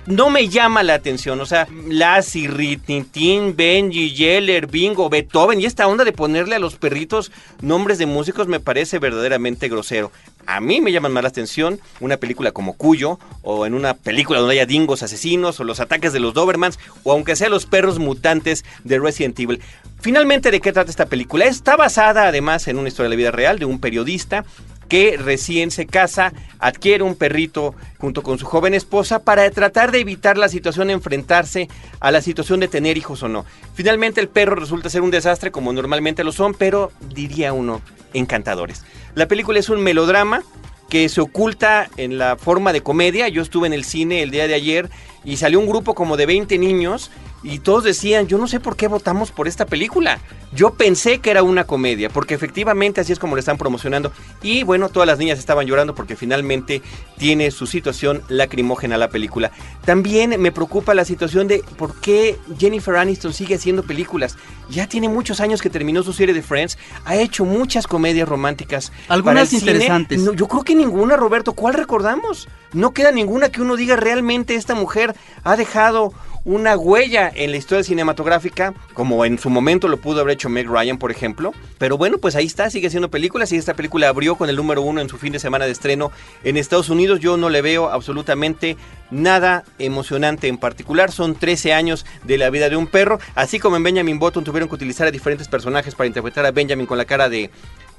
no 0.07 0.31
me 0.31 0.49
llama 0.49 0.83
la 0.83 0.95
atención. 0.95 1.41
O 1.41 1.47
sea, 1.47 1.69
Lassie, 1.89 2.49
Ritintín, 2.49 3.57
Benji, 3.57 4.13
Yeller, 4.13 4.67
Bingo, 4.67 5.09
Beethoven 5.09 5.61
y 5.61 5.67
esta 5.67 5.87
onda 5.87 6.05
de 6.05 6.13
ponerle 6.13 6.57
a 6.57 6.59
los 6.59 6.77
perritos 6.77 7.31
nombres 7.61 7.99
de 7.99 8.07
músicos 8.07 8.49
me 8.49 8.61
parece 8.61 8.99
verdaderamente 8.99 9.69
grosero. 9.69 10.13
A 10.47 10.61
mí 10.61 10.81
me 10.81 10.91
llaman 10.91 11.13
más 11.13 11.23
la 11.23 11.29
atención 11.29 11.81
una 12.01 12.17
película 12.17 12.51
como 12.51 12.73
Cuyo, 12.73 13.21
o 13.43 13.65
en 13.65 13.75
una 13.75 13.95
película 13.95 14.41
donde 14.41 14.55
haya 14.55 14.67
dingos 14.67 15.03
asesinos, 15.05 15.61
o 15.61 15.65
los 15.65 15.79
ataques 15.79 16.13
de 16.13 16.19
los 16.19 16.35
Dobermans, 16.35 16.81
o 17.05 17.13
aunque 17.13 17.37
sea 17.37 17.49
los 17.49 17.67
perros 17.67 18.01
mutantes 18.01 18.65
de 18.83 18.99
Resident 18.99 19.39
Evil. 19.39 19.61
Finalmente, 20.01 20.51
¿de 20.51 20.61
qué 20.61 20.73
trata 20.73 20.91
esta 20.91 21.07
película? 21.07 21.45
Está 21.45 21.77
basada 21.77 22.27
además 22.27 22.67
en 22.67 22.79
una 22.79 22.89
historia 22.89 23.05
de 23.05 23.11
la 23.11 23.19
vida 23.19 23.31
real 23.31 23.61
de 23.61 23.67
un 23.67 23.79
periodista 23.79 24.45
que 24.93 25.17
recién 25.17 25.71
se 25.71 25.87
casa, 25.87 26.35
adquiere 26.59 27.03
un 27.03 27.15
perrito 27.15 27.75
junto 27.97 28.23
con 28.23 28.39
su 28.39 28.45
joven 28.45 28.75
esposa 28.75 29.21
para 29.21 29.51
tratar 29.51 29.91
de 29.91 30.01
evitar 30.01 30.37
la 30.37 30.51
situación 30.51 30.91
enfrentarse 30.91 31.71
a 31.99 32.11
la 32.11 32.21
situación 32.21 32.61
de 32.61 32.69
tener 32.69 32.99
hijos 32.99 33.23
o 33.23 33.29
no. 33.29 33.47
Finalmente 33.73 34.21
el 34.21 34.29
perro 34.29 34.55
resulta 34.55 34.91
ser 34.91 35.01
un 35.01 35.11
desastre 35.11 35.51
como 35.51 35.73
normalmente 35.73 36.25
lo 36.25 36.31
son, 36.31 36.53
pero 36.53 36.93
diría 37.09 37.55
uno, 37.55 37.81
encantadores. 38.13 38.85
La 39.15 39.29
película 39.29 39.59
es 39.59 39.71
un 39.71 39.81
melodrama 39.83 40.43
que 40.91 41.09
se 41.09 41.23
oculta 41.23 41.89
en 41.97 42.19
la 42.19 42.37
forma 42.37 42.75
de 42.75 42.83
comedia. 42.83 43.29
Yo 43.29 43.41
estuve 43.41 43.69
en 43.69 43.73
el 43.73 43.85
cine 43.85 44.21
el 44.23 44.31
día 44.31 44.47
de 44.47 44.53
ayer 44.53 44.91
y 45.25 45.39
salió 45.39 45.59
un 45.59 45.69
grupo 45.69 45.95
como 45.95 46.19
de 46.19 46.27
20 46.27 46.59
niños 46.59 47.11
y 47.43 47.59
todos 47.59 47.85
decían, 47.85 48.29
yo 48.29 48.39
no 48.39 48.47
sé 48.47 48.61
por 48.61 48.77
qué 48.77 48.87
votamos 48.89 49.33
por 49.33 49.49
esta 49.49 49.67
película. 49.67 50.21
Yo 50.55 50.75
pensé 50.75 51.19
que 51.19 51.31
era 51.31 51.43
una 51.43 51.65
comedia, 51.65 52.09
porque 52.11 52.35
efectivamente 52.35 53.01
así 53.01 53.13
es 53.13 53.19
como 53.19 53.37
le 53.37 53.41
están 53.41 53.59
promocionando. 53.59 54.13
Y 54.43 54.65
bueno, 54.65 54.91
todas 54.91 55.07
las 55.07 55.19
niñas 55.19 55.39
estaban 55.39 55.67
llorando 55.67 55.95
porque 55.95 56.15
finalmente 56.15 56.83
tiene 57.19 57.51
su 57.51 57.67
situación 57.67 58.23
lacrimógena 58.29 58.99
la 58.99 59.09
película. 59.09 59.51
También 59.85 60.41
me 60.41 60.53
preocupa 60.53 60.95
la 60.95 61.05
situación 61.05 61.49
de 61.49 61.65
por 61.77 62.01
qué 62.01 62.39
Jennifer 62.59 62.97
Aniston 62.97 63.33
sigue 63.33 63.55
haciendo 63.55 63.83
películas. 63.83 64.37
Ya 64.69 64.87
tiene 64.87 65.09
muchos 65.09 65.41
años 65.41 65.63
que 65.63 65.71
terminó 65.71 66.03
su 66.03 66.13
serie 66.13 66.35
de 66.35 66.43
Friends, 66.43 66.79
ha 67.05 67.17
hecho 67.17 67.45
muchas 67.45 67.87
comedias 67.87 68.29
románticas. 68.29 68.93
Algunas 69.09 69.53
interesantes. 69.53 70.23
yo 70.37 70.49
creo 70.49 70.63
que 70.63 70.75
ninguna, 70.75 71.17
Roberto. 71.17 71.55
¿Cuál 71.55 71.75
recordamos? 71.75 72.49
No 72.73 72.93
queda 72.93 73.11
ninguna 73.11 73.51
que 73.51 73.63
uno 73.63 73.77
diga 73.77 73.97
realmente 73.97 74.55
esta 74.55 74.75
mujer 74.75 75.15
ha 75.45 75.57
dejado 75.57 76.13
una 76.45 76.77
huella 76.77 77.31
en 77.35 77.53
la 77.53 77.57
historia 77.57 77.85
cinematográfica, 77.85 78.75
como 78.95 79.25
en 79.25 79.39
su 79.39 79.49
momento 79.49 79.89
lo 79.89 79.99
pudo 79.99 80.21
haber 80.21 80.35
hecho 80.35 80.49
Meg 80.49 80.69
Ryan, 80.69 80.99
por 80.99 81.11
ejemplo. 81.11 81.53
Pero 81.79 81.97
bueno, 81.97 82.19
pues 82.19 82.35
ahí 82.35 82.47
está, 82.47 82.69
sigue 82.71 82.89
haciendo 82.89 83.11
películas 83.11 83.53
y 83.53 83.57
esta 83.57 83.75
película 83.75 84.09
abrió 84.09 84.37
con 84.37 84.49
el 84.49 84.57
número 84.57 84.83
uno 84.83 85.01
en 85.01 85.09
su 85.09 85.19
fin 85.19 85.33
de 85.33 85.39
semana 85.39 85.67
de 85.67 85.73
estreno 85.73 86.11
en 86.43 86.57
Estados 86.57 86.89
Unidos. 86.89 87.21
Yo 87.21 87.37
no 87.37 87.49
le 87.49 87.63
veo 87.63 87.91
absolutamente 87.91 88.77
nada 89.11 89.65
emocionante 89.79 90.49
en 90.49 90.59
particular. 90.59 91.13
Son 91.13 91.35
13 91.35 91.73
años 91.75 92.07
de 92.25 92.39
la 92.39 92.51
vida 92.51 92.69
de 92.69 92.77
un 92.77 92.87
perro. 92.87 93.21
Así 93.35 93.59
como 93.59 93.77
en 93.77 93.83
Benjamin 93.83 94.19
Button 94.19 94.43
tuvieron 94.43 94.69
que 94.69 94.75
utilizar 94.75 95.07
a 95.07 95.11
diferentes 95.11 95.49
personajes 95.49 95.95
para 95.95 96.09
interpretar 96.09 96.45
a 96.47 96.51
Benjamin 96.51 96.87
con 96.87 96.99
la 96.99 97.05
cara 97.05 97.29
de, 97.29 97.51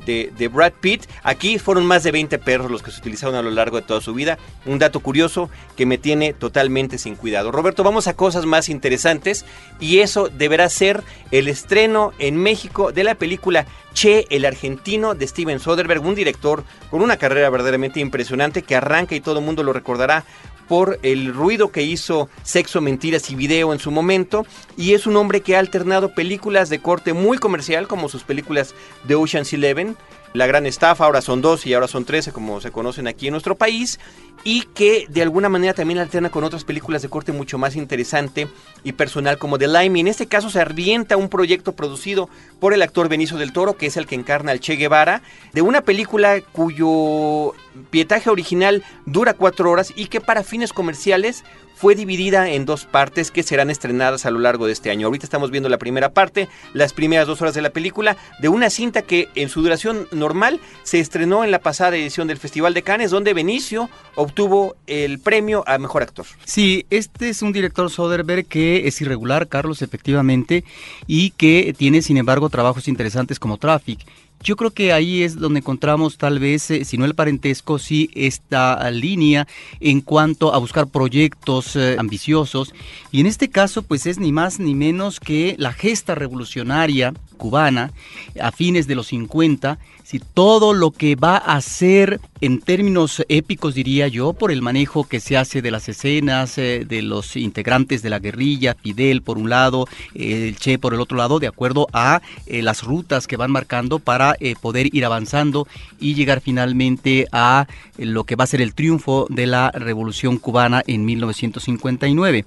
de, 0.05 0.47
Brad 0.47 0.73
Pitt. 0.79 1.03
Aquí 1.23 1.59
fueron 1.59 1.85
más 1.85 2.03
de 2.03 2.11
20 2.11 2.37
perros 2.39 2.71
los 2.71 2.81
que 2.81 2.91
se 2.91 2.99
utilizaron 2.99 3.35
a 3.35 3.41
lo 3.41 3.51
largo 3.51 3.77
de 3.77 3.83
toda 3.83 4.01
su 4.01 4.13
vida. 4.13 4.37
Un 4.65 4.79
dato 4.79 4.99
curioso 4.99 5.49
que 5.75 5.85
me 5.85 5.97
tiene 5.97 6.33
totalmente 6.33 6.97
sin 6.97 7.15
cuidado. 7.15 7.51
Roberto, 7.51 7.83
vamos 7.83 8.07
a 8.07 8.15
cosas 8.15 8.45
más 8.45 8.69
interesantes 8.69 9.45
y 9.79 9.99
eso 9.99 10.29
deberá 10.29 10.69
ser 10.69 11.03
el 11.31 11.47
estreno 11.47 12.13
en 12.19 12.37
México 12.37 12.91
de 12.91 13.03
la 13.03 13.15
película 13.15 13.65
Che, 13.93 14.25
el 14.31 14.45
argentino 14.45 15.13
de 15.13 15.27
Steven 15.27 15.59
Soderbergh, 15.59 16.03
un 16.03 16.15
director 16.15 16.63
con 16.89 17.03
una 17.03 17.17
carrera 17.17 17.49
verdaderamente 17.51 17.99
impresionante 17.99 18.63
que 18.63 18.75
arranca 18.75 19.13
y 19.13 19.21
todo 19.21 19.37
el 19.37 19.45
mundo 19.45 19.61
lo 19.61 19.71
recordará 19.71 20.25
por 20.67 20.99
el 21.03 21.33
ruido 21.33 21.71
que 21.71 21.83
hizo 21.83 22.29
Sexo, 22.43 22.81
Mentiras 22.81 23.29
y 23.29 23.35
Video 23.35 23.73
en 23.73 23.79
su 23.79 23.91
momento. 23.91 24.45
Y 24.77 24.93
es 24.93 25.07
un 25.07 25.15
hombre 25.15 25.41
que 25.41 25.55
ha 25.55 25.59
alternado 25.59 26.13
películas 26.13 26.69
de 26.69 26.79
corte 26.79 27.13
muy 27.13 27.37
comercial, 27.37 27.87
como 27.87 28.09
sus 28.09 28.23
películas 28.23 28.73
de 29.03 29.15
Ocean's 29.15 29.53
Eleven, 29.53 29.95
La 30.33 30.47
Gran 30.47 30.65
Estafa, 30.65 31.05
ahora 31.05 31.21
son 31.21 31.41
dos 31.41 31.65
y 31.67 31.73
ahora 31.75 31.87
son 31.87 32.05
13, 32.05 32.31
como 32.31 32.59
se 32.59 32.71
conocen 32.71 33.07
aquí 33.07 33.27
en 33.27 33.33
nuestro 33.33 33.55
país, 33.55 33.99
y 34.43 34.63
que 34.73 35.05
de 35.07 35.21
alguna 35.21 35.47
manera 35.47 35.75
también 35.75 35.99
alterna 35.99 36.31
con 36.31 36.43
otras 36.43 36.63
películas 36.63 37.03
de 37.03 37.09
corte 37.09 37.31
mucho 37.31 37.59
más 37.59 37.75
interesante 37.75 38.47
y 38.83 38.93
personal 38.93 39.37
como 39.37 39.59
The 39.59 39.67
Lime. 39.67 39.99
En 39.99 40.07
este 40.07 40.25
caso 40.25 40.49
se 40.49 40.59
arbienta 40.59 41.17
un 41.17 41.29
proyecto 41.29 41.73
producido 41.73 42.29
por 42.59 42.73
el 42.73 42.81
actor 42.81 43.09
Benicio 43.09 43.37
del 43.37 43.53
Toro, 43.53 43.77
que 43.77 43.85
es 43.85 43.95
el 43.95 44.07
que 44.07 44.15
encarna 44.15 44.51
al 44.51 44.59
Che 44.59 44.75
Guevara, 44.75 45.21
de 45.53 45.61
una 45.61 45.81
película 45.81 46.41
cuyo 46.41 47.53
pietaje 47.91 48.29
original 48.29 48.83
dura 49.05 49.35
cuatro 49.35 49.69
horas 49.69 49.93
y 49.95 50.07
que 50.07 50.19
para 50.19 50.43
fines 50.43 50.73
comerciales 50.73 51.43
fue 51.83 51.95
dividida 51.95 52.49
en 52.49 52.63
dos 52.63 52.85
partes 52.85 53.29
que 53.29 53.43
serán 53.43 53.69
estrenadas 53.69 54.25
a 54.25 54.31
lo 54.31 54.39
largo 54.39 54.67
de 54.67 54.71
este 54.71 54.89
año. 54.89 55.07
Ahorita 55.07 55.25
estamos 55.25 55.51
viendo 55.51 55.67
la 55.67 55.77
primera 55.77 56.13
parte, 56.13 56.47
las 56.71 56.93
primeras 56.93 57.27
dos 57.27 57.41
horas 57.41 57.55
de 57.55 57.61
la 57.61 57.71
película, 57.71 58.15
de 58.39 58.47
una 58.47 58.69
cinta 58.69 59.01
que 59.01 59.27
en 59.35 59.49
su 59.49 59.61
duración 59.61 60.07
normal 60.13 60.61
se 60.83 61.01
estrenó 61.01 61.43
en 61.43 61.51
la 61.51 61.59
pasada 61.59 61.97
edición 61.97 62.29
del 62.29 62.37
Festival 62.37 62.73
de 62.73 62.83
Cannes, 62.83 63.11
donde 63.11 63.33
Benicio 63.33 63.89
obtuvo 64.15 64.77
el 64.87 65.19
premio 65.19 65.65
a 65.67 65.77
Mejor 65.77 66.03
Actor. 66.03 66.25
Sí, 66.45 66.85
este 66.89 67.27
es 67.27 67.41
un 67.41 67.51
director 67.51 67.89
Soderbergh 67.89 68.47
que 68.47 68.87
es 68.87 69.01
irregular, 69.01 69.49
Carlos, 69.49 69.81
efectivamente, 69.81 70.63
y 71.05 71.31
que 71.31 71.75
tiene, 71.77 72.01
sin 72.01 72.15
embargo, 72.15 72.47
trabajos 72.47 72.87
interesantes 72.87 73.39
como 73.39 73.57
Traffic. 73.57 73.99
Yo 74.43 74.57
creo 74.57 74.71
que 74.71 74.91
ahí 74.91 75.23
es 75.23 75.37
donde 75.37 75.59
encontramos 75.59 76.17
tal 76.17 76.37
vez, 76.37 76.69
eh, 76.69 76.83
si 76.83 76.97
no 76.97 77.05
el 77.05 77.15
parentesco, 77.15 77.79
sí 77.79 78.09
esta 78.13 78.91
línea 78.91 79.47
en 79.79 80.01
cuanto 80.01 80.53
a 80.53 80.57
buscar 80.57 80.87
proyectos 80.87 81.77
eh, 81.77 81.95
ambiciosos. 81.97 82.73
Y 83.09 83.21
en 83.21 83.27
este 83.27 83.49
caso, 83.49 83.83
pues 83.83 84.05
es 84.05 84.19
ni 84.19 84.33
más 84.33 84.59
ni 84.59 84.75
menos 84.75 85.21
que 85.21 85.55
la 85.57 85.71
gesta 85.71 86.13
revolucionaria 86.13 87.13
cubana 87.33 87.91
a 88.39 88.51
fines 88.51 88.87
de 88.87 88.95
los 88.95 89.07
50, 89.07 89.77
si 90.03 90.19
todo 90.19 90.73
lo 90.73 90.91
que 90.91 91.15
va 91.15 91.37
a 91.37 91.55
hacer 91.55 92.19
en 92.41 92.59
términos 92.59 93.23
épicos, 93.29 93.73
diría 93.73 94.07
yo, 94.07 94.33
por 94.33 94.51
el 94.51 94.61
manejo 94.61 95.05
que 95.05 95.19
se 95.19 95.37
hace 95.37 95.61
de 95.61 95.71
las 95.71 95.87
escenas, 95.87 96.57
eh, 96.57 96.85
de 96.87 97.01
los 97.01 97.35
integrantes 97.35 98.01
de 98.01 98.09
la 98.09 98.19
guerrilla, 98.19 98.75
Fidel 98.75 99.21
por 99.21 99.37
un 99.37 99.49
lado, 99.49 99.87
el 100.13 100.57
Che 100.57 100.77
por 100.77 100.93
el 100.93 100.99
otro 100.99 101.17
lado, 101.17 101.39
de 101.39 101.47
acuerdo 101.47 101.87
a 101.93 102.21
eh, 102.45 102.61
las 102.61 102.83
rutas 102.83 103.27
que 103.27 103.37
van 103.37 103.51
marcando 103.51 103.99
para 103.99 104.35
eh, 104.39 104.55
poder 104.59 104.93
ir 104.93 105.05
avanzando 105.05 105.67
y 105.99 106.15
llegar 106.15 106.41
finalmente 106.41 107.27
a 107.31 107.67
lo 107.97 108.25
que 108.25 108.35
va 108.35 108.43
a 108.43 108.47
ser 108.47 108.61
el 108.61 108.73
triunfo 108.73 109.25
de 109.29 109.47
la 109.47 109.71
Revolución 109.71 110.37
cubana 110.37 110.83
en 110.85 111.05
1959. 111.05 112.45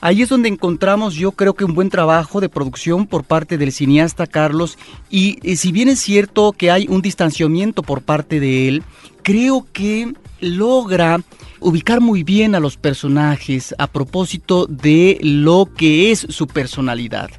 Ahí 0.00 0.22
es 0.22 0.28
donde 0.28 0.48
encontramos 0.48 1.14
yo 1.14 1.32
creo 1.32 1.54
que 1.54 1.64
un 1.64 1.74
buen 1.74 1.88
trabajo 1.88 2.40
de 2.40 2.48
producción 2.48 3.06
por 3.06 3.24
parte 3.24 3.56
del 3.56 3.72
cineasta 3.72 4.26
Carlos 4.26 4.78
y, 5.10 5.38
si 5.56 5.72
bien 5.72 5.88
es 5.88 6.00
cierto 6.00 6.52
que 6.52 6.70
hay 6.70 6.86
un 6.88 7.00
distanciamiento 7.00 7.82
por 7.82 8.02
parte 8.02 8.38
de 8.38 8.68
él, 8.68 8.82
creo 9.22 9.66
que 9.72 10.12
logra 10.40 11.20
ubicar 11.60 12.02
muy 12.02 12.22
bien 12.22 12.54
a 12.54 12.60
los 12.60 12.76
personajes 12.76 13.74
a 13.78 13.86
propósito 13.86 14.66
de 14.66 15.18
lo 15.22 15.68
que 15.74 16.12
es 16.12 16.26
su 16.28 16.46
personalidad. 16.46 17.30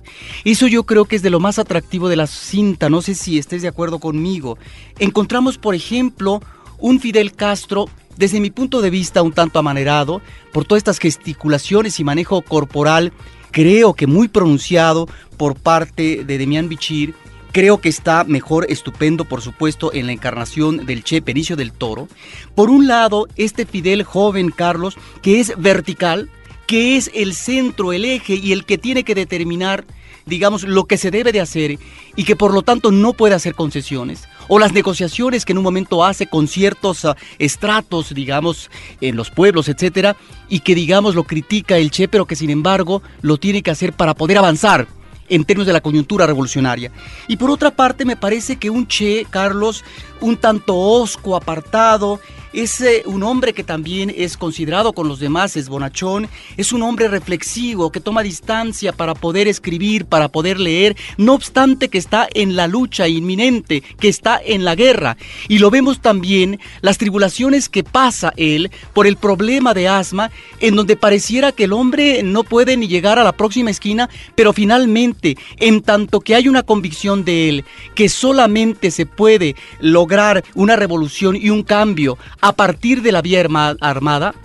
Eso 0.43 0.65
yo 0.67 0.83
creo 0.83 1.05
que 1.05 1.15
es 1.15 1.21
de 1.21 1.29
lo 1.29 1.39
más 1.39 1.59
atractivo 1.59 2.09
de 2.09 2.15
la 2.15 2.25
cinta, 2.25 2.89
no 2.89 3.03
sé 3.03 3.13
si 3.13 3.37
estés 3.37 3.61
de 3.61 3.67
acuerdo 3.67 3.99
conmigo. 3.99 4.57
Encontramos, 4.97 5.59
por 5.59 5.75
ejemplo, 5.75 6.41
un 6.79 6.99
Fidel 6.99 7.33
Castro 7.33 7.85
desde 8.17 8.39
mi 8.39 8.49
punto 8.49 8.81
de 8.81 8.89
vista 8.89 9.21
un 9.21 9.33
tanto 9.33 9.59
amanerado, 9.59 10.21
por 10.51 10.65
todas 10.65 10.79
estas 10.79 10.99
gesticulaciones 10.99 11.99
y 11.99 12.03
manejo 12.03 12.41
corporal, 12.41 13.13
creo 13.51 13.93
que 13.93 14.07
muy 14.07 14.27
pronunciado 14.27 15.07
por 15.37 15.55
parte 15.55 16.23
de 16.25 16.37
Demián 16.37 16.69
Bichir, 16.69 17.13
Creo 17.57 17.81
que 17.81 17.89
está 17.89 18.23
mejor, 18.23 18.67
estupendo, 18.69 19.25
por 19.25 19.41
supuesto, 19.41 19.91
en 19.91 20.05
la 20.05 20.11
encarnación 20.11 20.85
del 20.85 21.03
Che 21.03 21.23
Pericio 21.23 21.55
del 21.55 21.71
Toro. 21.71 22.07
Por 22.53 22.69
un 22.69 22.87
lado, 22.87 23.27
este 23.35 23.65
Fidel 23.65 24.03
joven 24.03 24.51
Carlos, 24.51 24.95
que 25.23 25.39
es 25.39 25.53
vertical, 25.57 26.29
que 26.67 26.97
es 26.97 27.09
el 27.15 27.33
centro, 27.33 27.93
el 27.93 28.05
eje 28.05 28.35
y 28.35 28.51
el 28.51 28.63
que 28.63 28.77
tiene 28.77 29.03
que 29.03 29.15
determinar, 29.15 29.85
digamos, 30.27 30.63
lo 30.63 30.85
que 30.85 30.97
se 30.97 31.09
debe 31.09 31.31
de 31.31 31.41
hacer 31.41 31.79
y 32.15 32.23
que 32.25 32.35
por 32.35 32.53
lo 32.53 32.61
tanto 32.61 32.91
no 32.91 33.13
puede 33.13 33.33
hacer 33.33 33.55
concesiones. 33.55 34.27
O 34.47 34.59
las 34.59 34.73
negociaciones 34.73 35.45
que 35.45 35.53
en 35.53 35.57
un 35.57 35.63
momento 35.63 36.03
hace 36.03 36.27
con 36.27 36.47
ciertos 36.47 37.05
ah, 37.05 37.15
estratos, 37.39 38.13
digamos, 38.13 38.69
en 39.01 39.15
los 39.15 39.29
pueblos, 39.29 39.69
etcétera, 39.69 40.15
y 40.49 40.59
que, 40.61 40.75
digamos, 40.75 41.15
lo 41.15 41.23
critica 41.23 41.77
el 41.77 41.91
Che, 41.91 42.07
pero 42.07 42.25
que 42.25 42.35
sin 42.35 42.49
embargo 42.49 43.01
lo 43.21 43.37
tiene 43.37 43.61
que 43.61 43.71
hacer 43.71 43.93
para 43.93 44.13
poder 44.13 44.37
avanzar 44.37 44.87
en 45.29 45.43
términos 45.43 45.67
de 45.67 45.73
la 45.73 45.81
coyuntura 45.81 46.25
revolucionaria. 46.25 46.91
Y 47.27 47.37
por 47.37 47.49
otra 47.49 47.71
parte, 47.71 48.05
me 48.05 48.15
parece 48.15 48.57
que 48.57 48.69
un 48.69 48.87
Che, 48.87 49.25
Carlos, 49.29 49.83
un 50.21 50.37
tanto 50.37 50.75
osco, 50.77 51.35
apartado, 51.35 52.19
es 52.53 52.81
eh, 52.81 53.03
un 53.05 53.23
hombre 53.23 53.53
que 53.53 53.63
también 53.63 54.13
es 54.15 54.37
considerado 54.37 54.93
con 54.93 55.07
los 55.07 55.19
demás, 55.19 55.57
es 55.57 55.69
bonachón, 55.69 56.27
es 56.55 56.71
un 56.71 56.83
hombre 56.83 57.07
reflexivo 57.07 57.91
que 57.91 57.99
toma 57.99 58.23
distancia 58.23 58.91
para 58.91 59.13
poder 59.13 59.47
escribir, 59.47 60.05
para 60.05 60.29
poder 60.29 60.59
leer, 60.59 60.95
no 61.17 61.33
obstante 61.33 61.89
que 61.89 61.97
está 61.97 62.27
en 62.33 62.55
la 62.55 62.67
lucha 62.67 63.07
inminente, 63.07 63.81
que 63.99 64.07
está 64.07 64.39
en 64.43 64.65
la 64.65 64.75
guerra. 64.75 65.17
Y 65.47 65.59
lo 65.59 65.69
vemos 65.69 66.01
también 66.01 66.59
las 66.81 66.97
tribulaciones 66.97 67.69
que 67.69 67.83
pasa 67.83 68.33
él 68.37 68.71
por 68.93 69.07
el 69.07 69.17
problema 69.17 69.73
de 69.73 69.87
asma, 69.87 70.31
en 70.59 70.75
donde 70.75 70.95
pareciera 70.95 71.51
que 71.51 71.65
el 71.65 71.73
hombre 71.73 72.23
no 72.23 72.43
puede 72.43 72.77
ni 72.77 72.87
llegar 72.87 73.19
a 73.19 73.23
la 73.23 73.33
próxima 73.33 73.71
esquina, 73.71 74.09
pero 74.35 74.53
finalmente, 74.53 75.37
en 75.57 75.81
tanto 75.81 76.21
que 76.21 76.35
hay 76.35 76.47
una 76.47 76.63
convicción 76.63 77.23
de 77.23 77.49
él, 77.49 77.65
que 77.95 78.09
solamente 78.09 78.91
se 78.91 79.05
puede 79.05 79.55
lograr 79.79 80.43
una 80.55 80.75
revolución 80.75 81.35
y 81.35 81.49
un 81.49 81.63
cambio 81.63 82.17
a 82.41 82.53
partir 82.53 83.01
de 83.01 83.11
la 83.11 83.21
vía 83.21 83.41
armada, 83.41 84.35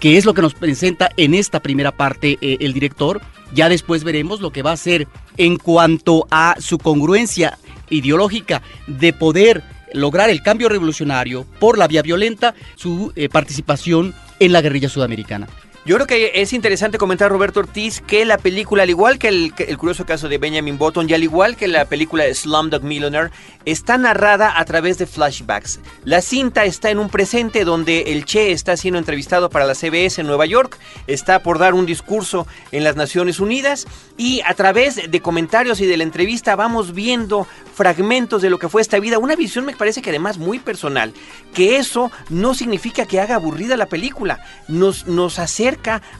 que 0.00 0.16
es 0.16 0.24
lo 0.24 0.34
que 0.34 0.42
nos 0.42 0.54
presenta 0.54 1.10
en 1.16 1.34
esta 1.34 1.60
primera 1.60 1.92
parte 1.92 2.38
eh, 2.40 2.58
el 2.60 2.72
director. 2.72 3.20
Ya 3.54 3.68
después 3.68 4.04
veremos 4.04 4.40
lo 4.40 4.50
que 4.50 4.62
va 4.62 4.70
a 4.70 4.74
hacer 4.74 5.06
en 5.36 5.58
cuanto 5.58 6.26
a 6.30 6.56
su 6.58 6.78
congruencia 6.78 7.58
ideológica 7.90 8.62
de 8.86 9.12
poder 9.12 9.62
lograr 9.92 10.30
el 10.30 10.42
cambio 10.42 10.68
revolucionario 10.68 11.44
por 11.60 11.78
la 11.78 11.86
vía 11.86 12.02
violenta, 12.02 12.54
su 12.76 13.12
eh, 13.14 13.28
participación 13.28 14.14
en 14.40 14.52
la 14.52 14.62
guerrilla 14.62 14.88
sudamericana. 14.88 15.48
Yo 15.84 15.96
creo 15.96 16.06
que 16.06 16.30
es 16.36 16.52
interesante 16.52 16.96
comentar, 16.96 17.28
Roberto 17.28 17.58
Ortiz, 17.58 18.00
que 18.00 18.24
la 18.24 18.38
película, 18.38 18.84
al 18.84 18.90
igual 18.90 19.18
que 19.18 19.26
el, 19.26 19.52
curioso 19.76 20.06
caso 20.06 20.28
de 20.28 20.38
Benjamin 20.38 20.78
Button 20.78 21.10
y 21.10 21.14
al 21.14 21.24
igual 21.24 21.56
que 21.56 21.66
la 21.66 21.86
película 21.86 22.22
Slumdog 22.32 22.84
Millionaire, 22.84 23.32
está 23.64 23.98
narrada 23.98 24.60
a 24.60 24.64
través 24.64 24.98
de 24.98 25.06
flashbacks. 25.06 25.80
La 26.04 26.20
cinta 26.20 26.64
está 26.64 26.90
en 26.90 27.00
un 27.00 27.08
presente 27.08 27.64
donde 27.64 28.12
el 28.12 28.24
Che 28.26 28.52
está 28.52 28.76
siendo 28.76 28.98
entrevistado 28.98 29.50
para 29.50 29.64
la 29.64 29.74
CBS 29.74 30.20
en 30.20 30.28
Nueva 30.28 30.46
York, 30.46 30.78
está 31.08 31.40
por 31.42 31.58
dar 31.58 31.74
un 31.74 31.84
discurso 31.84 32.46
en 32.70 32.84
las 32.84 32.94
Naciones 32.94 33.40
Unidas 33.40 33.88
y 34.16 34.40
a 34.46 34.54
través 34.54 35.10
de 35.10 35.20
comentarios 35.20 35.80
y 35.80 35.86
de 35.86 35.96
la 35.96 36.04
entrevista 36.04 36.54
vamos 36.54 36.94
viendo 36.94 37.48
fragmentos 37.74 38.40
de 38.40 38.50
lo 38.50 38.60
que 38.60 38.68
fue 38.68 38.82
esta 38.82 39.00
vida, 39.00 39.18
una 39.18 39.34
visión 39.34 39.64
me 39.64 39.74
parece 39.74 40.00
que 40.00 40.10
además 40.10 40.38
muy 40.38 40.60
personal, 40.60 41.12
que 41.54 41.78
eso 41.78 42.12
no 42.28 42.54
significa 42.54 43.06
que 43.06 43.18
haga 43.18 43.34
aburrida 43.36 43.76
la 43.76 43.86
película, 43.86 44.44
nos, 44.68 45.06
nos 45.06 45.40
acerca 45.40 45.71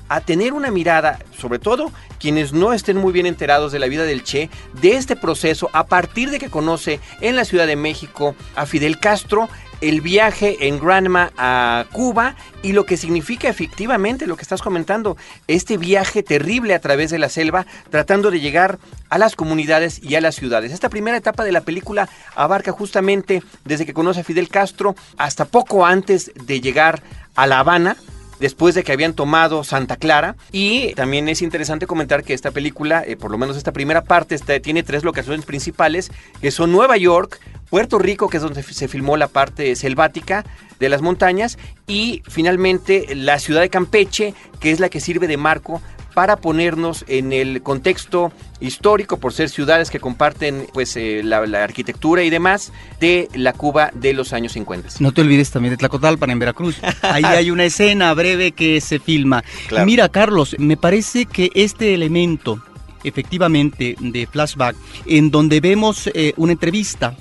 a 0.09 0.21
tener 0.21 0.52
una 0.52 0.71
mirada, 0.71 1.18
sobre 1.38 1.59
todo 1.59 1.92
quienes 2.18 2.52
no 2.52 2.73
estén 2.73 2.97
muy 2.97 3.12
bien 3.12 3.26
enterados 3.26 3.73
de 3.73 3.78
la 3.78 3.88
vida 3.88 4.04
del 4.04 4.23
Che, 4.23 4.49
de 4.80 4.97
este 4.97 5.16
proceso 5.16 5.68
a 5.73 5.87
partir 5.87 6.30
de 6.30 6.38
que 6.38 6.50
conoce 6.50 7.00
en 7.21 7.37
la 7.37 7.44
Ciudad 7.44 7.66
de 7.66 7.76
México 7.76 8.35
a 8.54 8.66
Fidel 8.66 8.99
Castro, 8.99 9.49
el 9.82 10.00
viaje 10.00 10.68
en 10.68 10.78
Granma 10.78 11.32
a 11.37 11.85
Cuba 11.92 12.37
y 12.62 12.73
lo 12.73 12.87
que 12.87 12.97
significa 12.97 13.49
efectivamente 13.49 14.28
lo 14.28 14.37
que 14.37 14.42
estás 14.42 14.62
comentando, 14.62 15.16
este 15.49 15.76
viaje 15.76 16.23
terrible 16.23 16.75
a 16.75 16.80
través 16.80 17.11
de 17.11 17.18
la 17.18 17.28
selva 17.28 17.66
tratando 17.90 18.30
de 18.30 18.38
llegar 18.38 18.78
a 19.11 19.18
las 19.18 19.35
comunidades 19.35 20.00
y 20.00 20.14
a 20.14 20.21
las 20.21 20.37
ciudades. 20.37 20.73
Esta 20.73 20.88
primera 20.88 21.16
etapa 21.16 21.44
de 21.44 21.52
la 21.52 21.62
película 21.62 22.09
abarca 22.37 22.71
justamente 22.71 23.42
desde 23.64 23.85
que 23.85 23.92
conoce 23.92 24.20
a 24.20 24.24
Fidel 24.24 24.48
Castro 24.48 24.94
hasta 25.18 25.46
poco 25.46 25.85
antes 25.85 26.31
de 26.35 26.61
llegar 26.61 27.03
a 27.35 27.48
La 27.48 27.59
Habana, 27.59 27.96
después 28.42 28.74
de 28.74 28.83
que 28.83 28.90
habían 28.90 29.14
tomado 29.14 29.62
Santa 29.62 29.96
Clara. 29.96 30.35
Y 30.50 30.94
también 30.94 31.28
es 31.28 31.42
interesante 31.42 31.87
comentar 31.87 32.24
que 32.24 32.35
esta 32.35 32.50
película, 32.50 33.05
eh, 33.07 33.16
por 33.16 33.31
lo 33.31 33.38
menos 33.38 33.57
esta 33.57 33.72
primera 33.72 34.02
parte, 34.02 34.37
tiene 34.61 34.83
tres 34.83 35.05
locaciones 35.05 35.46
principales, 35.46 36.11
que 36.40 36.50
son 36.50 36.72
Nueva 36.72 36.96
York, 36.96 37.38
Puerto 37.70 38.00
Rico, 38.00 38.28
que 38.28 38.38
es 38.38 38.42
donde 38.42 38.64
se 38.64 38.88
filmó 38.88 39.16
la 39.16 39.28
parte 39.28 39.76
selvática 39.76 40.44
de 40.81 40.88
las 40.88 41.02
montañas, 41.02 41.57
y 41.87 42.22
finalmente 42.28 43.14
la 43.14 43.38
ciudad 43.38 43.61
de 43.61 43.70
Campeche, 43.70 44.35
que 44.59 44.72
es 44.72 44.81
la 44.81 44.88
que 44.88 45.00
sirve 45.00 45.28
de 45.28 45.37
marco 45.37 45.81
para 46.14 46.37
ponernos 46.37 47.05
en 47.09 47.33
el 47.33 47.62
contexto 47.62 48.33
histórico 48.61 49.18
por 49.18 49.33
ser 49.33 49.48
ciudades 49.48 49.90
que 49.90 50.01
comparten 50.01 50.66
pues 50.72 50.96
eh, 50.96 51.22
la, 51.25 51.38
arquitectura 51.62 52.22
y 52.22 52.31
demás 52.31 52.72
de 53.01 53.29
la 53.35 53.53
Cuba 53.53 53.90
de 53.94 54.12
los 54.12 54.33
años 54.33 54.53
50. 54.53 54.90
No 55.01 55.12
te 55.12 55.20
olvides 55.20 55.51
también 55.51 55.72
de 55.72 55.77
Tlacotalpan 55.79 56.31
en 56.31 56.38
Veracruz. 56.38 56.77
Ahí 57.03 57.25
hay 57.25 57.51
una 57.51 57.64
escena 57.64 58.12
breve 58.14 58.53
que 58.53 58.81
se 58.81 58.98
filma. 58.98 59.42
Mira, 59.85 60.09
Carlos, 60.09 60.57
me 60.59 60.77
parece 60.77 61.27
que 61.27 61.51
este 61.55 61.94
elemento 61.94 62.62
efectivamente 63.05 63.96
de 63.98 64.27
flashback 64.27 64.77
en 65.07 65.31
donde 65.31 65.61
vemos 65.61 66.09
eh, 66.14 66.35
una 66.37 66.53
entrevista 66.53 67.16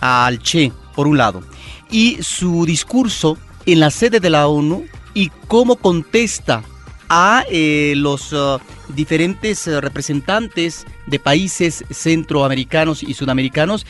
al 0.00 0.40
Che 0.40 0.72
por 0.94 1.06
un 1.06 1.16
lado 1.16 1.42
y 1.90 2.18
su 2.22 2.66
discurso 2.66 3.38
en 3.64 3.80
la 3.80 3.90
sede 3.90 4.20
de 4.20 4.30
la 4.30 4.48
ONU 4.48 4.84
y 5.14 5.30
cómo 5.48 5.76
contesta 5.76 6.62
a 7.08 7.44
eh, 7.50 7.94
los 7.96 8.32
uh, 8.32 8.58
diferentes 8.88 9.66
uh, 9.66 9.80
representantes 9.80 10.86
de 11.06 11.18
países 11.18 11.84
centroamericanos 11.90 13.02
y 13.02 13.14
sudamericanos, 13.14 13.86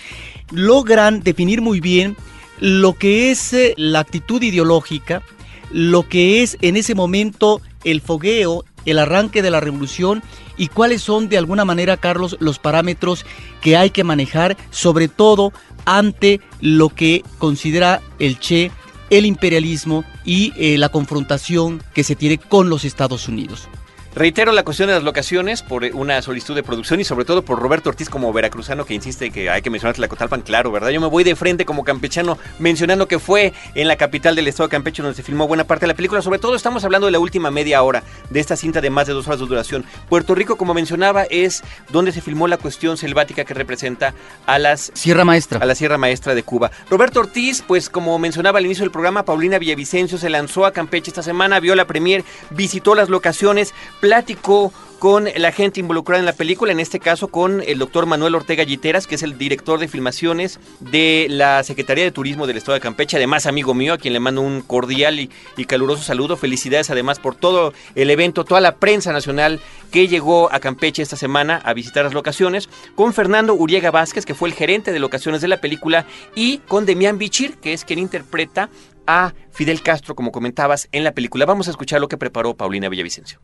logran 0.51 1.21
definir 1.21 1.61
muy 1.61 1.81
bien 1.81 2.17
lo 2.61 2.95
que 2.95 3.31
es 3.31 3.53
eh, 3.53 3.75
la 3.77 4.01
actitud 4.01 4.43
ideológica, 4.43 5.23
lo 5.71 6.09
que 6.09 6.43
es 6.43 6.59
en 6.61 6.77
ese 6.77 6.95
momento 6.95 7.61
el 7.85 8.01
fogueo, 8.01 8.65
el 8.85 8.99
arranque 8.99 9.43
de 9.43 9.51
la 9.51 9.61
revolución 9.61 10.23
y 10.57 10.69
cuáles 10.69 11.03
son 11.03 11.29
de 11.29 11.39
alguna 11.39 11.65
manera, 11.65 11.97
Carlos, 11.97 12.37
los 12.41 12.59
parámetros 12.59 13.25
que 13.61 13.77
hay 13.77 13.91
que 13.91 14.05
manejar, 14.05 14.57
sobre 14.71 15.09
todo 15.09 15.53
ante 15.85 16.41
lo 16.61 16.89
que 16.89 17.25
considera 17.39 18.01
el 18.19 18.39
Che 18.39 18.71
el 19.13 19.27
imperialismo 19.27 20.05
y 20.25 20.55
eh, 20.57 20.79
la 20.79 20.89
confrontación 20.89 21.83
que 21.95 22.03
se 22.03 22.17
tiene 22.17 22.39
con 22.39 22.71
los 22.71 22.85
Estados 22.85 23.29
Unidos. 23.29 23.69
Reitero 24.15 24.53
la 24.53 24.63
cuestión 24.63 24.89
de 24.89 24.95
las 24.95 25.05
locaciones 25.05 25.63
por 25.63 25.85
una 25.95 26.21
solicitud 26.21 26.55
de 26.55 26.63
producción 26.63 27.01
y 27.01 27.05
sobre 27.05 27.25
todo 27.25 27.43
por 27.43 27.59
Roberto 27.59 27.89
Ortiz 27.89 28.11
como 28.11 28.31
veracruzano 28.31 28.85
que 28.85 28.93
insiste 28.93 29.31
que 29.31 29.49
hay 29.49 29.63
que 29.63 29.71
mencionar 29.71 29.95
Tlacotalpan, 29.95 30.43
claro, 30.43 30.71
¿verdad? 30.71 30.91
Yo 30.91 31.01
me 31.01 31.07
voy 31.07 31.25
de 31.25 31.35
frente 31.35 31.65
como 31.65 31.83
campechano 31.83 32.37
mencionando 32.59 33.09
que 33.09 33.19
fue 33.19 33.55
en 33.75 33.89
la 33.89 33.97
capital 33.97 34.37
del 34.37 34.49
estado 34.49 34.69
de 34.69 34.73
Campeche 34.73 35.03
donde 35.03 35.17
se 35.17 35.23
filmó 35.23 35.49
buena 35.49 35.65
parte 35.65 35.85
de 35.85 35.89
la 35.89 35.95
película. 35.95 36.21
Sobre 36.21 36.39
todo 36.39 36.55
estamos 36.55 36.85
hablando 36.85 37.07
de 37.07 37.13
la 37.13 37.21
última 37.21 37.51
media 37.51 37.83
hora 37.83 38.03
de 38.29 38.39
esta 38.39 38.55
cinta 38.55 38.83
de 38.83 38.91
más 38.91 39.07
de 39.07 39.15
dos 39.15 39.27
horas 39.29 39.41
de 39.41 39.47
duración. 39.47 39.87
Puerto 40.11 40.35
Rico, 40.35 40.57
como 40.57 40.75
mencionaba, 40.75 41.23
es 41.23 41.63
donde 41.89 42.13
se 42.13 42.21
filmó 42.21 42.49
la 42.49 42.59
cuestión 42.59 42.99
selvática 42.99 43.47
que 43.47 43.55
representa 43.55 44.13
a 44.45 44.59
las... 44.59 44.93
Sierra 44.93 45.25
Maestra. 45.25 45.59
A 45.61 45.65
la 45.65 45.75
Sierra 45.75 45.97
Maestra 45.97 46.35
de 46.35 46.43
Cuba. 46.43 46.71
Roberto 46.91 47.21
Ortiz, 47.21 47.65
pues 47.67 47.89
como 47.89 48.19
mencionaba 48.19 48.59
al 48.59 48.67
inicio 48.67 48.85
del 48.85 48.93
programa, 48.93 49.25
Paulina 49.25 49.59
Villavicencio 49.59 50.19
se 50.19 50.29
lanzó 50.29 50.67
a 50.67 50.73
Campeche 50.73 51.09
esta 51.09 51.23
semana, 51.23 51.61
vio 51.61 51.75
la 51.75 51.87
premier, 51.87 52.25
visitó 52.51 52.95
las 52.95 53.09
locaciones, 53.09 53.73
platicó 54.03 54.73
con 54.99 55.29
la 55.37 55.53
gente 55.53 55.79
involucrada 55.79 56.19
en 56.19 56.27
la 56.27 56.33
película, 56.33 56.73
en 56.73 56.81
este 56.81 56.99
caso 56.99 57.29
con 57.29 57.63
el 57.63 57.79
doctor 57.79 58.07
Manuel 58.07 58.35
Ortega 58.35 58.65
Giteras, 58.65 59.07
que 59.07 59.15
es 59.15 59.23
el 59.23 59.39
director 59.39 59.79
de 59.79 59.87
filmaciones 59.87 60.59
de 60.81 61.27
la 61.29 61.63
Secretaría 61.63 62.03
de 62.03 62.11
Turismo 62.11 62.49
del 62.49 62.57
Estado 62.57 62.75
de 62.75 62.81
Campeche, 62.81 63.17
además 63.17 63.47
amigo 63.47 63.75
mío, 63.75 63.95
a 63.95 63.99
quien 63.99 64.13
le 64.13 64.21
mando 64.21 64.41
un 64.41 64.61
cordial 64.61 65.21
y, 65.21 65.29
caluroso 65.67 66.03
saludo. 66.03 66.37
Felicidades 66.37 66.91
además 66.91 67.21
por 67.21 67.37
todo 67.37 67.73
el 67.95 68.11
evento, 68.11 68.45
toda 68.45 68.61
la 68.61 68.77
prensa 68.77 69.13
nacional 69.13 69.61
que 69.93 70.09
llegó 70.09 70.53
a 70.53 70.59
Campeche 70.59 71.03
esta 71.03 71.17
semana 71.17 71.61
a 71.65 71.75
visitar 71.75 72.05
las 72.05 72.15
locaciones, 72.15 72.69
con 72.97 73.13
Fernando 73.13 73.55
Uriega 73.55 73.93
Vázquez, 73.93 74.25
que 74.25 74.35
fue 74.35 74.49
el 74.49 74.55
gerente 74.55 74.93
de 74.93 74.99
locaciones 74.99 75.41
de 75.41 75.49
la 75.49 75.61
película, 75.61 76.07
y 76.35 76.59
con 76.59 76.87
Demián 76.87 77.19
Bichir, 77.19 77.57
que 77.59 77.73
es 77.73 77.85
quien 77.85 78.01
interpreta 78.01 78.69
a 79.07 79.35
Fidel 79.51 79.83
Castro, 79.83 80.15
como 80.15 80.33
comentabas, 80.33 80.89
en 80.93 81.05
la 81.05 81.13
película. 81.13 81.47
Vamos 81.47 81.69
a 81.69 81.71
escuchar 81.71 82.01
lo 82.01 82.09
que 82.09 82.17
preparó 82.17 82.55
Paulina 82.55 82.89
Villavicencio. 82.89 83.41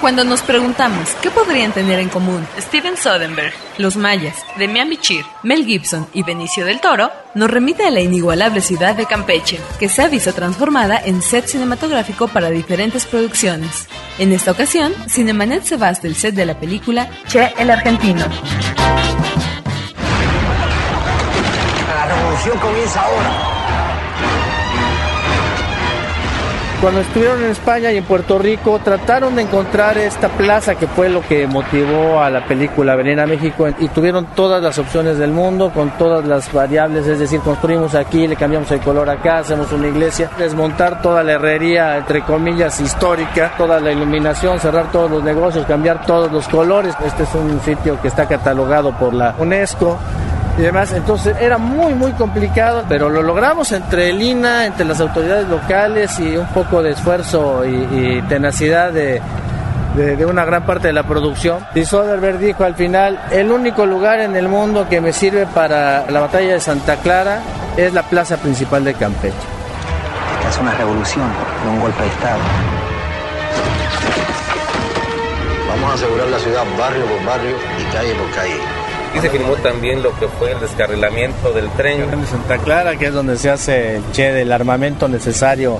Cuando 0.00 0.22
nos 0.22 0.42
preguntamos 0.42 1.10
qué 1.22 1.28
podrían 1.28 1.72
tener 1.72 1.98
en 1.98 2.08
común 2.08 2.46
Steven 2.56 2.96
Soderbergh, 2.96 3.52
los 3.78 3.96
mayas, 3.96 4.36
Demian 4.56 4.88
Bichir, 4.88 5.24
Mel 5.42 5.66
Gibson 5.66 6.06
y 6.14 6.22
Benicio 6.22 6.64
del 6.64 6.80
Toro, 6.80 7.10
nos 7.34 7.50
remite 7.50 7.84
a 7.84 7.90
la 7.90 8.00
inigualable 8.00 8.60
ciudad 8.60 8.94
de 8.94 9.06
Campeche, 9.06 9.58
que 9.80 9.88
se 9.88 10.02
ha 10.02 10.08
visto 10.08 10.32
transformada 10.32 11.02
en 11.04 11.20
set 11.20 11.46
cinematográfico 11.46 12.28
para 12.28 12.50
diferentes 12.50 13.06
producciones. 13.06 13.88
En 14.18 14.32
esta 14.32 14.52
ocasión, 14.52 14.94
Cinemanet 15.08 15.64
se 15.64 15.76
va 15.76 15.88
hasta 15.88 16.06
el 16.06 16.14
set 16.14 16.34
de 16.36 16.46
la 16.46 16.60
película 16.60 17.10
Che 17.26 17.52
el 17.58 17.68
Argentino. 17.68 18.24
Comienza 22.46 23.02
ahora. 23.02 23.58
Cuando 26.80 27.00
estuvieron 27.00 27.42
en 27.42 27.50
España 27.50 27.90
y 27.90 27.96
en 27.96 28.04
Puerto 28.04 28.38
Rico, 28.38 28.78
trataron 28.82 29.34
de 29.34 29.42
encontrar 29.42 29.98
esta 29.98 30.28
plaza 30.28 30.76
que 30.76 30.86
fue 30.86 31.08
lo 31.08 31.20
que 31.20 31.46
motivó 31.48 32.22
a 32.22 32.30
la 32.30 32.46
película 32.46 32.94
venir 32.94 33.18
a 33.20 33.26
México 33.26 33.66
y 33.80 33.88
tuvieron 33.88 34.26
todas 34.26 34.62
las 34.62 34.78
opciones 34.78 35.18
del 35.18 35.32
mundo 35.32 35.72
con 35.74 35.90
todas 35.98 36.24
las 36.24 36.50
variables, 36.52 37.06
es 37.06 37.18
decir, 37.18 37.40
construimos 37.40 37.96
aquí, 37.96 38.28
le 38.28 38.36
cambiamos 38.36 38.70
el 38.70 38.80
color 38.80 39.10
acá, 39.10 39.38
hacemos 39.38 39.70
una 39.72 39.88
iglesia, 39.88 40.30
desmontar 40.38 41.02
toda 41.02 41.24
la 41.24 41.32
herrería, 41.32 41.98
entre 41.98 42.22
comillas, 42.22 42.80
histórica, 42.80 43.52
toda 43.58 43.80
la 43.80 43.90
iluminación, 43.90 44.60
cerrar 44.60 44.90
todos 44.92 45.10
los 45.10 45.24
negocios, 45.24 45.66
cambiar 45.66 46.06
todos 46.06 46.30
los 46.30 46.46
colores. 46.46 46.94
Este 47.04 47.24
es 47.24 47.34
un 47.34 47.60
sitio 47.60 48.00
que 48.00 48.08
está 48.08 48.26
catalogado 48.26 48.92
por 48.92 49.12
la 49.12 49.34
UNESCO 49.38 49.98
y 50.58 50.62
demás. 50.62 50.92
Entonces 50.92 51.36
era 51.40 51.56
muy, 51.56 51.94
muy 51.94 52.12
complicado, 52.12 52.84
pero 52.88 53.08
lo 53.08 53.22
logramos 53.22 53.72
entre 53.72 54.10
el 54.10 54.20
INA, 54.20 54.66
entre 54.66 54.84
las 54.84 55.00
autoridades 55.00 55.48
locales 55.48 56.18
y 56.18 56.36
un 56.36 56.46
poco 56.48 56.82
de 56.82 56.90
esfuerzo 56.90 57.64
y, 57.64 58.20
tenacidad 58.28 58.92
de, 58.92 59.22
de, 59.94 60.26
una 60.26 60.44
gran 60.44 60.66
parte 60.66 60.88
de 60.88 60.92
la 60.92 61.04
producción. 61.04 61.64
Y 61.74 61.84
Soderbergh 61.84 62.38
dijo 62.38 62.64
al 62.64 62.74
final, 62.74 63.20
el 63.30 63.50
único 63.50 63.86
lugar 63.86 64.20
en 64.20 64.36
el 64.36 64.48
mundo 64.48 64.88
que 64.88 65.00
me 65.00 65.12
sirve 65.12 65.46
para 65.46 66.10
la 66.10 66.20
batalla 66.20 66.54
de 66.54 66.60
Santa 66.60 66.96
Clara 66.96 67.40
es 67.76 67.94
la 67.94 68.02
plaza 68.02 68.36
principal 68.36 68.84
de 68.84 68.94
Campeche. 68.94 69.36
Esta 70.38 70.48
es 70.50 70.58
una 70.58 70.74
revolución, 70.74 71.26
no 71.64 71.72
un 71.72 71.80
golpe 71.80 72.02
de 72.02 72.08
Estado. 72.08 72.40
Vamos 75.68 75.90
a 75.90 75.94
asegurar 75.94 76.26
la 76.28 76.38
ciudad 76.38 76.64
barrio 76.76 77.04
por 77.04 77.24
barrio 77.24 77.56
y 77.78 77.92
calle 77.92 78.14
por 78.14 78.30
calle 78.32 78.87
Aquí 79.10 79.20
se 79.20 79.30
filmó 79.30 79.54
también 79.56 80.02
lo 80.02 80.18
que 80.18 80.28
fue 80.28 80.52
el 80.52 80.60
descarrilamiento 80.60 81.52
del 81.52 81.68
tren. 81.70 82.02
En 82.12 82.26
Santa 82.26 82.58
Clara, 82.58 82.96
que 82.96 83.06
es 83.06 83.14
donde 83.14 83.38
se 83.38 83.50
hace 83.50 83.96
el 83.96 84.02
Che 84.12 84.32
del 84.32 84.52
armamento 84.52 85.08
necesario 85.08 85.78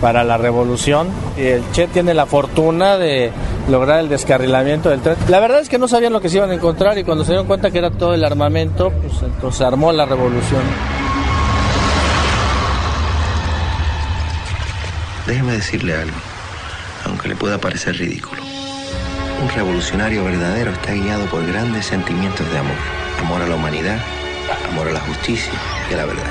para 0.00 0.24
la 0.24 0.36
revolución. 0.38 1.08
Y 1.36 1.46
el 1.46 1.62
Che 1.72 1.88
tiene 1.88 2.14
la 2.14 2.26
fortuna 2.26 2.96
de 2.96 3.30
lograr 3.68 4.00
el 4.00 4.08
descarrilamiento 4.08 4.88
del 4.88 5.00
tren. 5.00 5.16
La 5.28 5.40
verdad 5.40 5.60
es 5.60 5.68
que 5.68 5.78
no 5.78 5.88
sabían 5.88 6.12
lo 6.12 6.20
que 6.20 6.28
se 6.28 6.38
iban 6.38 6.50
a 6.50 6.54
encontrar 6.54 6.96
y 6.98 7.04
cuando 7.04 7.24
se 7.24 7.32
dieron 7.32 7.46
cuenta 7.46 7.70
que 7.70 7.78
era 7.78 7.90
todo 7.90 8.14
el 8.14 8.24
armamento, 8.24 8.90
pues 8.90 9.22
entonces 9.22 9.58
se 9.58 9.64
armó 9.64 9.92
la 9.92 10.06
revolución. 10.06 10.62
Déjeme 15.26 15.52
decirle 15.52 15.94
algo, 15.94 16.16
aunque 17.06 17.28
le 17.28 17.36
pueda 17.36 17.56
parecer 17.58 17.96
ridículo. 17.96 18.43
Un 19.44 19.50
revolucionario 19.50 20.24
verdadero 20.24 20.70
está 20.70 20.92
guiado 20.92 21.26
por 21.26 21.46
grandes 21.46 21.84
sentimientos 21.84 22.50
de 22.50 22.56
amor. 22.56 22.76
Amor 23.20 23.42
a 23.42 23.46
la 23.46 23.56
humanidad, 23.56 23.98
amor 24.70 24.88
a 24.88 24.92
la 24.92 25.00
justicia 25.00 25.52
y 25.90 25.92
a 25.92 25.98
la 25.98 26.06
verdad. 26.06 26.22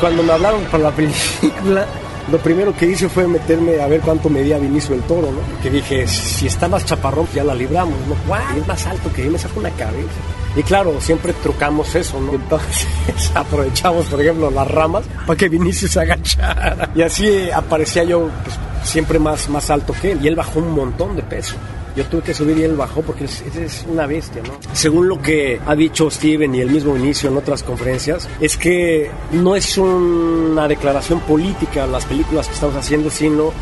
Cuando 0.00 0.24
me 0.24 0.32
hablaron 0.32 0.64
para 0.64 0.82
la 0.82 0.90
película, 0.90 1.86
lo 2.32 2.38
primero 2.38 2.76
que 2.76 2.86
hice 2.86 3.08
fue 3.08 3.28
meterme 3.28 3.80
a 3.80 3.86
ver 3.86 4.00
cuánto 4.00 4.28
medía 4.28 4.58
Vinicio 4.58 4.96
el 4.96 5.02
Toro, 5.02 5.30
¿no? 5.30 5.62
Que 5.62 5.70
dije, 5.70 6.08
si 6.08 6.48
está 6.48 6.66
más 6.66 6.84
chaparrón, 6.84 7.28
ya 7.32 7.44
la 7.44 7.54
libramos, 7.54 7.94
¿no? 8.08 8.16
¡Guau! 8.26 8.58
Es 8.58 8.66
más 8.66 8.84
alto 8.84 9.12
que 9.12 9.26
yo, 9.26 9.30
me 9.30 9.38
saco 9.38 9.60
una 9.60 9.70
cabeza. 9.70 10.08
Y 10.56 10.62
claro, 10.64 11.00
siempre 11.00 11.34
trucamos 11.34 11.94
eso, 11.94 12.20
¿no? 12.20 12.32
Entonces 12.32 12.88
aprovechamos, 13.36 14.06
por 14.06 14.20
ejemplo, 14.20 14.50
las 14.50 14.68
ramas 14.68 15.04
para 15.24 15.36
que 15.36 15.48
Vinicio 15.48 15.86
se 15.86 16.00
agachara. 16.00 16.90
Y 16.96 17.02
así 17.02 17.48
aparecía 17.52 18.02
yo 18.02 18.28
pues, 18.42 18.58
siempre 18.82 19.20
más, 19.20 19.48
más 19.48 19.70
alto 19.70 19.94
que 20.02 20.10
él. 20.10 20.18
Y 20.20 20.26
él 20.26 20.34
bajó 20.34 20.58
un 20.58 20.72
montón 20.72 21.14
de 21.14 21.22
peso. 21.22 21.54
Yo 21.96 22.04
tuve 22.06 22.22
que 22.22 22.34
subir 22.34 22.58
y 22.58 22.62
él 22.62 22.74
bajó 22.74 23.02
porque 23.02 23.24
es, 23.24 23.42
es 23.56 23.86
una 23.88 24.06
bestia, 24.06 24.42
¿no? 24.42 24.58
Según 24.72 25.08
lo 25.08 25.22
que 25.22 25.60
ha 25.64 25.76
dicho 25.76 26.10
Steven 26.10 26.54
y 26.54 26.60
el 26.60 26.70
mismo 26.70 26.96
inicio 26.96 27.30
en 27.30 27.36
otras 27.36 27.62
conferencias, 27.62 28.28
es 28.40 28.56
que 28.56 29.10
no 29.32 29.54
es 29.54 29.78
una 29.78 30.66
declaración 30.66 31.20
política 31.20 31.86
las 31.86 32.04
películas 32.04 32.48
que 32.48 32.54
estamos 32.54 32.74
haciendo, 32.76 33.10
sino 33.10 33.52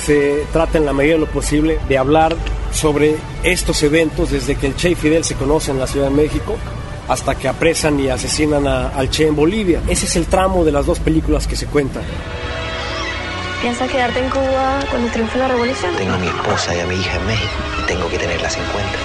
se 0.00 0.44
trata 0.52 0.78
en 0.78 0.86
la 0.86 0.92
medida 0.92 1.14
de 1.14 1.20
lo 1.20 1.26
posible 1.26 1.78
de 1.88 1.98
hablar 1.98 2.34
sobre 2.72 3.16
estos 3.42 3.82
eventos 3.82 4.30
desde 4.30 4.56
que 4.56 4.68
el 4.68 4.76
Che 4.76 4.90
y 4.90 4.94
Fidel 4.94 5.24
se 5.24 5.34
conocen 5.34 5.74
en 5.74 5.80
la 5.80 5.86
Ciudad 5.86 6.08
de 6.08 6.16
México 6.16 6.56
hasta 7.08 7.34
que 7.34 7.48
apresan 7.48 8.00
y 8.00 8.08
asesinan 8.08 8.66
al 8.66 9.10
Che 9.10 9.26
en 9.26 9.36
Bolivia. 9.36 9.82
Ese 9.88 10.06
es 10.06 10.16
el 10.16 10.26
tramo 10.26 10.64
de 10.64 10.72
las 10.72 10.86
dos 10.86 10.98
películas 10.98 11.46
que 11.46 11.56
se 11.56 11.66
cuentan. 11.66 12.02
¿Piensas 13.62 13.88
quedarte 13.88 14.18
en 14.18 14.28
Cuba 14.28 14.80
cuando 14.90 15.08
triunfe 15.12 15.38
la 15.38 15.46
revolución? 15.46 15.94
Tengo 15.96 16.14
a 16.14 16.18
mi 16.18 16.26
esposa 16.26 16.74
y 16.76 16.80
a 16.80 16.86
mi 16.88 16.96
hija 16.96 17.16
en 17.16 17.26
México 17.28 17.52
y 17.80 17.86
tengo 17.86 18.08
que 18.08 18.18
tenerlas 18.18 18.56
en 18.56 18.64
cuenta. 18.64 18.98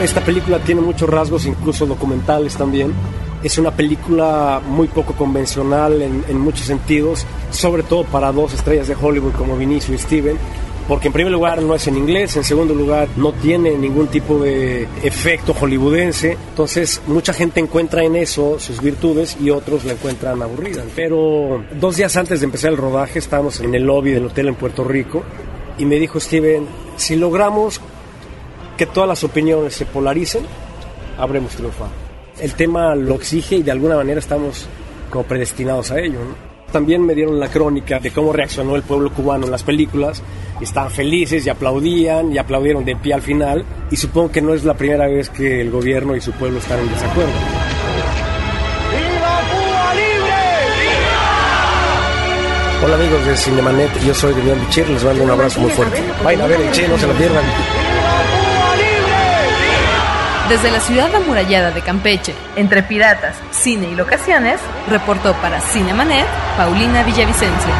Esta 0.00 0.22
película 0.22 0.58
tiene 0.58 0.80
muchos 0.80 1.06
rasgos, 1.06 1.44
incluso 1.44 1.84
documentales 1.84 2.56
también. 2.56 2.94
Es 3.42 3.58
una 3.58 3.72
película 3.72 4.62
muy 4.66 4.88
poco 4.88 5.12
convencional 5.12 6.00
en, 6.00 6.24
en 6.26 6.40
muchos 6.40 6.66
sentidos, 6.66 7.26
sobre 7.50 7.82
todo 7.82 8.04
para 8.04 8.32
dos 8.32 8.54
estrellas 8.54 8.88
de 8.88 8.96
Hollywood 8.98 9.32
como 9.32 9.58
Vinicio 9.58 9.94
y 9.94 9.98
Steven 9.98 10.38
porque 10.88 11.08
en 11.08 11.14
primer 11.14 11.32
lugar 11.32 11.62
no 11.62 11.74
es 11.74 11.86
en 11.86 11.96
inglés, 11.96 12.36
en 12.36 12.44
segundo 12.44 12.74
lugar 12.74 13.08
no 13.16 13.32
tiene 13.32 13.76
ningún 13.76 14.08
tipo 14.08 14.38
de 14.38 14.86
efecto 15.02 15.54
hollywoodense, 15.54 16.36
entonces 16.50 17.00
mucha 17.06 17.32
gente 17.32 17.60
encuentra 17.60 18.04
en 18.04 18.16
eso 18.16 18.58
sus 18.58 18.82
virtudes 18.82 19.36
y 19.40 19.50
otros 19.50 19.84
la 19.84 19.92
encuentran 19.92 20.42
aburrida. 20.42 20.82
Pero 20.94 21.64
dos 21.80 21.96
días 21.96 22.16
antes 22.16 22.40
de 22.40 22.46
empezar 22.46 22.72
el 22.72 22.76
rodaje 22.76 23.18
estábamos 23.18 23.60
en 23.60 23.74
el 23.74 23.84
lobby 23.84 24.12
del 24.12 24.26
hotel 24.26 24.48
en 24.48 24.54
Puerto 24.56 24.84
Rico 24.84 25.22
y 25.78 25.86
me 25.86 25.96
dijo 25.96 26.20
Steven, 26.20 26.66
si 26.96 27.16
logramos 27.16 27.80
que 28.76 28.86
todas 28.86 29.08
las 29.08 29.24
opiniones 29.24 29.74
se 29.74 29.86
polaricen, 29.86 30.42
habremos 31.18 31.52
triunfado. 31.52 31.90
El 32.40 32.54
tema 32.54 32.94
lo 32.94 33.14
exige 33.14 33.56
y 33.56 33.62
de 33.62 33.70
alguna 33.70 33.96
manera 33.96 34.18
estamos 34.18 34.66
como 35.10 35.24
predestinados 35.24 35.90
a 35.92 36.00
ello. 36.00 36.18
También 36.74 37.06
me 37.06 37.14
dieron 37.14 37.38
la 37.38 37.46
crónica 37.46 38.00
de 38.00 38.10
cómo 38.10 38.32
reaccionó 38.32 38.74
el 38.74 38.82
pueblo 38.82 39.12
cubano 39.12 39.44
en 39.44 39.52
las 39.52 39.62
películas 39.62 40.20
estaban 40.60 40.90
felices 40.90 41.46
y 41.46 41.48
aplaudían 41.48 42.32
y 42.32 42.38
aplaudieron 42.38 42.84
de 42.84 42.96
pie 42.96 43.14
al 43.14 43.22
final 43.22 43.64
y 43.92 43.96
supongo 43.96 44.32
que 44.32 44.42
no 44.42 44.54
es 44.54 44.64
la 44.64 44.74
primera 44.74 45.06
vez 45.06 45.30
que 45.30 45.60
el 45.60 45.70
gobierno 45.70 46.16
y 46.16 46.20
su 46.20 46.32
pueblo 46.32 46.58
están 46.58 46.80
en 46.80 46.90
desacuerdo. 46.90 47.30
¡Viva 48.90 49.40
Cuba 49.52 49.94
libre! 49.94 50.34
Hola 52.84 52.96
amigos 52.96 53.24
de 53.24 53.36
Cinemanet, 53.36 54.04
yo 54.04 54.12
soy 54.12 54.34
Demian 54.34 54.58
Bichir, 54.66 54.88
les 54.88 55.04
mando 55.04 55.22
un 55.22 55.30
abrazo 55.30 55.60
muy 55.60 55.70
fuerte. 55.70 56.02
Vayan 56.24 56.42
a 56.42 56.46
ver 56.48 56.60
el 56.60 56.72
Che, 56.72 56.88
no 56.88 56.98
se 56.98 57.06
lo 57.06 57.12
pierdan. 57.12 57.44
Desde 60.48 60.70
la 60.70 60.78
ciudad 60.78 61.14
amurallada 61.14 61.70
de 61.70 61.80
Campeche, 61.80 62.34
entre 62.54 62.82
piratas, 62.82 63.34
cine 63.50 63.88
y 63.90 63.94
locaciones, 63.94 64.60
reportó 64.90 65.32
para 65.40 65.58
Cinemanet 65.58 66.26
Paulina 66.58 67.02
Villavicencia. 67.02 67.72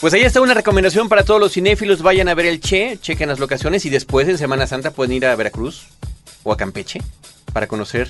Pues 0.00 0.14
ahí 0.14 0.22
está 0.22 0.40
una 0.40 0.54
recomendación 0.54 1.08
para 1.08 1.24
todos 1.24 1.40
los 1.40 1.52
cinéfilos. 1.52 2.00
Vayan 2.00 2.28
a 2.28 2.34
ver 2.34 2.46
el 2.46 2.60
Che, 2.60 2.98
chequen 3.00 3.28
las 3.28 3.40
locaciones 3.40 3.84
y 3.86 3.90
después 3.90 4.28
en 4.28 4.38
Semana 4.38 4.68
Santa 4.68 4.92
pueden 4.92 5.14
ir 5.14 5.26
a 5.26 5.34
Veracruz 5.34 5.88
o 6.44 6.52
a 6.52 6.56
Campeche 6.56 7.00
para 7.52 7.66
conocer 7.66 8.08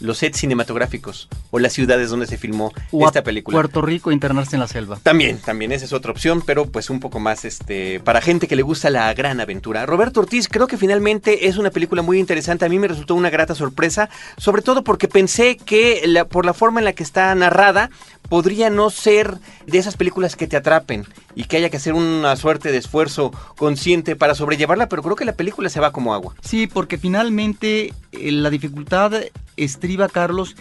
los 0.00 0.18
sets 0.18 0.38
cinematográficos 0.38 1.28
o 1.50 1.58
las 1.58 1.72
ciudades 1.72 2.10
donde 2.10 2.26
se 2.26 2.38
filmó 2.38 2.72
esta 2.92 3.22
película. 3.22 3.54
Puerto 3.54 3.82
Rico, 3.82 4.12
internarse 4.12 4.56
en 4.56 4.60
la 4.60 4.68
selva. 4.68 4.98
También, 5.02 5.38
también 5.38 5.72
esa 5.72 5.84
es 5.84 5.92
otra 5.92 6.10
opción, 6.10 6.42
pero 6.44 6.66
pues 6.66 6.90
un 6.90 7.00
poco 7.00 7.20
más 7.20 7.44
este 7.44 8.00
para 8.00 8.20
gente 8.20 8.46
que 8.48 8.56
le 8.56 8.62
gusta 8.62 8.90
la 8.90 9.12
gran 9.14 9.40
aventura. 9.40 9.86
Roberto 9.86 10.20
Ortiz, 10.20 10.48
creo 10.48 10.66
que 10.66 10.76
finalmente 10.76 11.48
es 11.48 11.56
una 11.56 11.70
película 11.70 12.02
muy 12.02 12.18
interesante. 12.18 12.64
A 12.64 12.68
mí 12.68 12.78
me 12.78 12.88
resultó 12.88 13.14
una 13.14 13.30
grata 13.30 13.54
sorpresa, 13.54 14.08
sobre 14.36 14.62
todo 14.62 14.84
porque 14.84 15.08
pensé 15.08 15.56
que 15.56 16.02
por 16.30 16.44
la 16.44 16.54
forma 16.54 16.80
en 16.80 16.84
la 16.84 16.92
que 16.92 17.02
está 17.02 17.34
narrada 17.34 17.90
podría 18.28 18.70
no 18.70 18.90
ser 18.90 19.38
de 19.66 19.78
esas 19.78 19.96
películas 19.96 20.36
que 20.36 20.46
te 20.46 20.56
atrapen 20.56 21.04
y 21.34 21.44
que 21.44 21.56
haya 21.56 21.70
que 21.70 21.76
hacer 21.76 21.94
una 21.94 22.34
suerte 22.36 22.72
de 22.72 22.78
esfuerzo 22.78 23.32
consciente 23.56 24.16
para 24.16 24.34
sobrellevarla, 24.34 24.88
pero 24.88 25.02
creo 25.02 25.16
que 25.16 25.24
la 25.24 25.34
película 25.34 25.68
se 25.68 25.80
va 25.80 25.92
como 25.92 26.14
agua. 26.14 26.34
Sí, 26.42 26.66
porque 26.66 26.98
finalmente 26.98 27.92
eh, 28.12 28.32
la 28.32 28.50
dificultad 28.50 29.12
estriba, 29.56 30.08
Carlos, 30.08 30.56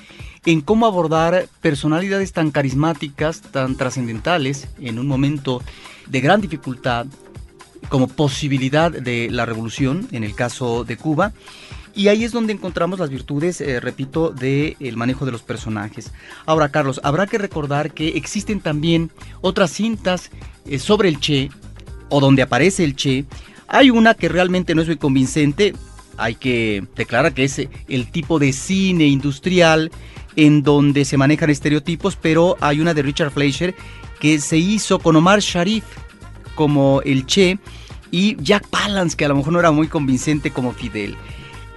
en 0.45 0.61
cómo 0.61 0.85
abordar 0.85 1.47
personalidades 1.61 2.33
tan 2.33 2.51
carismáticas, 2.51 3.41
tan 3.41 3.75
trascendentales, 3.75 4.67
en 4.79 4.99
un 4.99 5.07
momento 5.07 5.61
de 6.07 6.21
gran 6.21 6.41
dificultad, 6.41 7.07
como 7.89 8.07
posibilidad 8.07 8.91
de 8.91 9.29
la 9.29 9.45
revolución, 9.45 10.07
en 10.11 10.23
el 10.23 10.35
caso 10.35 10.83
de 10.83 10.97
Cuba, 10.97 11.33
Y 11.95 12.09
ahí 12.09 12.25
es 12.25 12.33
donde 12.33 12.51
encontramos 12.51 12.99
las 12.99 13.09
virtudes, 13.09 13.61
eh, 13.61 13.79
repito, 13.79 14.29
del 14.29 14.75
el 14.81 14.97
manejo 14.97 15.25
de 15.25 15.31
los 15.31 15.41
personajes. 15.41 16.11
Ahora, 16.45 16.69
Carlos, 16.69 16.99
habrá 17.03 17.25
que 17.25 17.37
recordar 17.37 17.93
que 17.93 18.09
existen 18.09 18.59
también 18.59 19.11
otras 19.39 19.71
cintas 19.71 20.29
eh, 20.65 20.77
sobre 20.77 21.07
el 21.07 21.21
Che, 21.21 21.49
o 22.09 22.19
donde 22.19 22.41
aparece 22.41 22.83
el 22.83 22.97
Che. 22.97 23.23
Hay 23.67 23.91
una 23.91 24.13
que 24.13 24.27
realmente 24.27 24.75
no 24.75 24.81
es 24.81 24.87
muy 24.87 24.97
convincente, 24.97 25.73
hay 26.17 26.35
que 26.35 26.83
declarar 26.97 27.33
que 27.33 27.45
es 27.45 27.61
el 27.87 28.11
tipo 28.11 28.39
de 28.39 28.51
cine 28.51 29.05
industrial 29.07 29.89
en 30.35 30.63
donde 30.63 31.05
se 31.05 31.17
manejan 31.17 31.49
estereotipos, 31.49 32.17
pero 32.17 32.57
hay 32.59 32.81
una 32.81 32.93
de 32.93 33.03
Richard 33.03 33.31
Fleischer 33.31 33.73
que 34.19 34.39
se 34.39 34.57
hizo 34.57 34.99
con 34.99 35.15
Omar 35.15 35.39
Sharif 35.39 35.85
como 36.55 37.01
el 37.03 37.25
Che 37.25 37.57
y 38.11 38.35
Jack 38.41 38.67
Palance, 38.67 39.15
que 39.15 39.25
a 39.25 39.29
lo 39.29 39.35
mejor 39.35 39.53
no 39.53 39.59
era 39.59 39.71
muy 39.71 39.87
convincente 39.87 40.51
como 40.51 40.73
Fidel. 40.73 41.15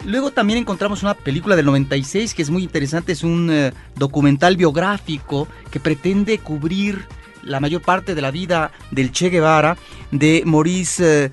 Luego 0.05 0.31
también 0.31 0.59
encontramos 0.59 1.03
una 1.03 1.15
película 1.15 1.57
del 1.57 1.67
96 1.67 2.35
que 2.35 2.43
es 2.43 2.51
muy 2.51 2.63
interesante, 2.63 3.13
es 3.13 3.25
un 3.25 3.51
eh, 3.51 3.73
documental 3.97 4.57
biográfico 4.57 5.49
que 5.71 5.81
pretende 5.81 6.39
cubrir 6.39 7.07
la 7.43 7.61
mayor 7.61 7.83
parte 7.83 8.15
de 8.15 8.23
la 8.23 8.31
vida 8.31 8.71
del 8.91 9.13
Che 9.13 9.31
Guevara 9.31 9.77
de 10.11 10.43
Maurice 10.45 11.27
eh, 11.27 11.33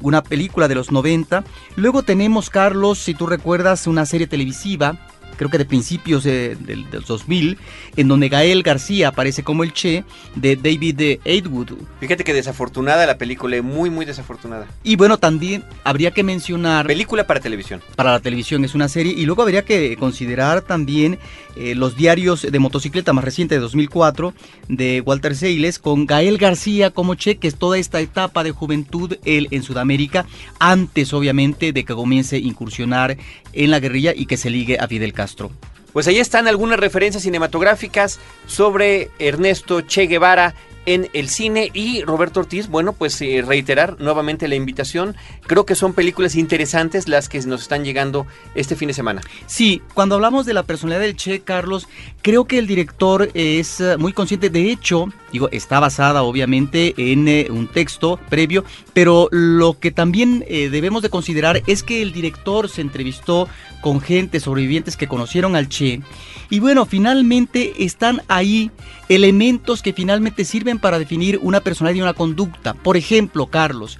una 0.00 0.22
película 0.22 0.68
de 0.68 0.74
los 0.74 0.92
90. 0.92 1.44
Luego 1.76 2.02
tenemos, 2.02 2.50
Carlos, 2.50 2.98
si 2.98 3.14
tú 3.14 3.26
recuerdas, 3.26 3.86
una 3.86 4.06
serie 4.06 4.26
televisiva 4.26 4.98
creo 5.36 5.50
que 5.50 5.58
de 5.58 5.64
principios 5.64 6.24
del, 6.24 6.86
2000, 7.06 7.58
en 7.96 8.08
donde 8.08 8.28
Gael 8.28 8.62
García 8.62 9.08
aparece 9.08 9.42
como 9.42 9.62
el 9.62 9.72
Che 9.72 10.04
de 10.34 10.56
David 10.56 11.20
Atwood. 11.24 11.72
Fíjate 12.00 12.24
que 12.24 12.32
desafortunada 12.32 13.06
la 13.06 13.18
película, 13.18 13.60
muy, 13.62 13.90
muy 13.90 14.04
desafortunada. 14.04 14.66
Y 14.82 14.96
bueno, 14.96 15.18
también 15.18 15.64
habría 15.84 16.10
que 16.10 16.22
mencionar... 16.22 16.86
Película 16.86 17.26
para 17.26 17.40
televisión. 17.40 17.80
Para 17.96 18.12
la 18.12 18.20
televisión 18.20 18.64
es 18.64 18.74
una 18.74 18.88
serie. 18.88 19.12
Y 19.12 19.26
luego 19.26 19.42
habría 19.42 19.64
que 19.64 19.96
considerar 19.96 20.62
también 20.62 21.18
eh, 21.56 21.74
los 21.74 21.96
diarios 21.96 22.42
de 22.42 22.58
motocicleta 22.58 23.12
más 23.12 23.24
reciente 23.24 23.54
de 23.54 23.60
2004 23.60 24.34
de 24.68 25.00
Walter 25.00 25.34
Seiles 25.34 25.78
con 25.78 26.06
Gael 26.06 26.38
García 26.38 26.90
como 26.90 27.14
Che, 27.14 27.38
que 27.38 27.48
es 27.48 27.56
toda 27.56 27.78
esta 27.78 28.00
etapa 28.00 28.44
de 28.44 28.50
juventud 28.50 29.16
él 29.24 29.48
en 29.50 29.62
Sudamérica, 29.62 30.26
antes 30.58 31.12
obviamente 31.12 31.72
de 31.72 31.84
que 31.84 31.94
comience 31.94 32.36
a 32.36 32.40
incursionar 32.40 33.16
en 33.52 33.70
la 33.70 33.80
guerrilla 33.80 34.12
y 34.14 34.26
que 34.26 34.36
se 34.36 34.50
ligue 34.50 34.78
a 34.78 34.86
Fidel 34.86 35.12
Castro. 35.12 35.50
Pues 35.92 36.06
ahí 36.08 36.18
están 36.18 36.46
algunas 36.46 36.78
referencias 36.78 37.22
cinematográficas 37.22 38.20
sobre 38.46 39.10
Ernesto 39.18 39.80
Che 39.80 40.06
Guevara 40.06 40.54
en 40.86 41.10
el 41.12 41.28
cine 41.28 41.70
y 41.74 42.02
Roberto 42.02 42.40
Ortiz, 42.40 42.68
bueno, 42.68 42.92
pues 42.92 43.20
eh, 43.20 43.42
reiterar 43.46 44.00
nuevamente 44.00 44.48
la 44.48 44.54
invitación. 44.54 45.16
Creo 45.46 45.66
que 45.66 45.74
son 45.74 45.92
películas 45.92 46.36
interesantes 46.36 47.08
las 47.08 47.28
que 47.28 47.40
nos 47.40 47.62
están 47.62 47.84
llegando 47.84 48.26
este 48.54 48.76
fin 48.76 48.88
de 48.88 48.94
semana. 48.94 49.20
Sí, 49.46 49.82
cuando 49.94 50.14
hablamos 50.14 50.46
de 50.46 50.54
la 50.54 50.62
personalidad 50.62 51.02
del 51.02 51.16
Che, 51.16 51.40
Carlos, 51.40 51.88
creo 52.22 52.46
que 52.46 52.58
el 52.58 52.66
director 52.66 53.28
es 53.34 53.80
eh, 53.80 53.96
muy 53.98 54.12
consciente. 54.12 54.48
De 54.48 54.70
hecho, 54.70 55.08
digo, 55.32 55.48
está 55.50 55.80
basada 55.80 56.22
obviamente 56.22 56.94
en 56.96 57.28
eh, 57.28 57.48
un 57.50 57.66
texto 57.66 58.18
previo, 58.30 58.64
pero 58.92 59.28
lo 59.32 59.78
que 59.78 59.90
también 59.90 60.44
debemos 60.48 61.02
de 61.02 61.10
considerar 61.10 61.62
es 61.66 61.82
que 61.82 62.00
el 62.00 62.12
director 62.12 62.68
se 62.68 62.80
entrevistó 62.80 63.48
con 63.80 64.00
gente 64.00 64.40
sobrevivientes 64.40 64.96
que 64.96 65.08
conocieron 65.08 65.56
al 65.56 65.68
Che 65.68 66.00
y 66.50 66.60
bueno, 66.60 66.86
finalmente 66.86 67.84
están 67.84 68.22
ahí 68.28 68.70
elementos 69.08 69.82
que 69.82 69.92
finalmente 69.92 70.44
sirven 70.44 70.78
para 70.78 70.98
definir 70.98 71.38
una 71.42 71.60
personalidad 71.60 71.98
y 71.98 72.02
una 72.02 72.14
conducta. 72.14 72.74
Por 72.74 72.96
ejemplo, 72.96 73.46
Carlos, 73.46 73.98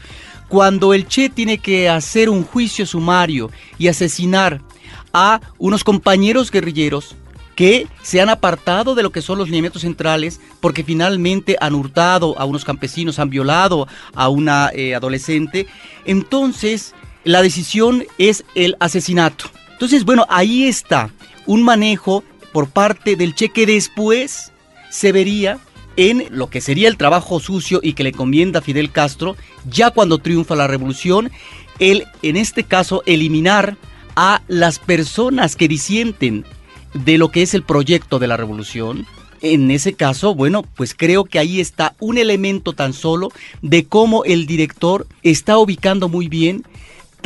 cuando 0.48 0.94
el 0.94 1.08
Che 1.08 1.28
tiene 1.28 1.58
que 1.58 1.88
hacer 1.88 2.30
un 2.30 2.44
juicio 2.44 2.86
sumario 2.86 3.50
y 3.78 3.88
asesinar 3.88 4.60
a 5.12 5.40
unos 5.58 5.82
compañeros 5.82 6.50
guerrilleros, 6.50 7.16
que 7.56 7.88
se 8.02 8.20
han 8.20 8.28
apartado 8.28 8.94
de 8.94 9.02
lo 9.02 9.10
que 9.10 9.22
son 9.22 9.38
los 9.38 9.48
lineamientos 9.48 9.82
centrales 9.82 10.40
porque 10.60 10.84
finalmente 10.84 11.56
han 11.58 11.74
hurtado 11.74 12.38
a 12.38 12.44
unos 12.44 12.66
campesinos, 12.66 13.18
han 13.18 13.30
violado 13.30 13.88
a 14.14 14.28
una 14.28 14.70
eh, 14.74 14.94
adolescente. 14.94 15.66
Entonces, 16.04 16.94
la 17.24 17.40
decisión 17.40 18.04
es 18.18 18.44
el 18.54 18.76
asesinato. 18.78 19.46
Entonces, 19.72 20.04
bueno, 20.04 20.26
ahí 20.28 20.64
está 20.64 21.10
un 21.46 21.62
manejo 21.62 22.22
por 22.56 22.70
parte 22.70 23.16
del 23.16 23.34
cheque 23.34 23.66
después 23.66 24.50
se 24.88 25.12
vería 25.12 25.58
en 25.98 26.24
lo 26.30 26.48
que 26.48 26.62
sería 26.62 26.88
el 26.88 26.96
trabajo 26.96 27.38
sucio 27.38 27.80
y 27.82 27.92
que 27.92 28.02
le 28.02 28.12
conviene 28.12 28.56
a 28.56 28.62
Fidel 28.62 28.90
Castro, 28.90 29.36
ya 29.68 29.90
cuando 29.90 30.16
triunfa 30.16 30.56
la 30.56 30.66
revolución, 30.66 31.30
el, 31.80 32.06
en 32.22 32.38
este 32.38 32.64
caso, 32.64 33.02
eliminar 33.04 33.76
a 34.14 34.40
las 34.48 34.78
personas 34.78 35.54
que 35.54 35.68
disienten 35.68 36.46
de 36.94 37.18
lo 37.18 37.30
que 37.30 37.42
es 37.42 37.52
el 37.52 37.62
proyecto 37.62 38.18
de 38.18 38.26
la 38.26 38.38
revolución. 38.38 39.06
En 39.42 39.70
ese 39.70 39.92
caso, 39.92 40.34
bueno, 40.34 40.62
pues 40.62 40.94
creo 40.94 41.26
que 41.26 41.38
ahí 41.38 41.60
está 41.60 41.94
un 42.00 42.16
elemento 42.16 42.72
tan 42.72 42.94
solo 42.94 43.32
de 43.60 43.84
cómo 43.84 44.24
el 44.24 44.46
director 44.46 45.06
está 45.22 45.58
ubicando 45.58 46.08
muy 46.08 46.28
bien 46.28 46.64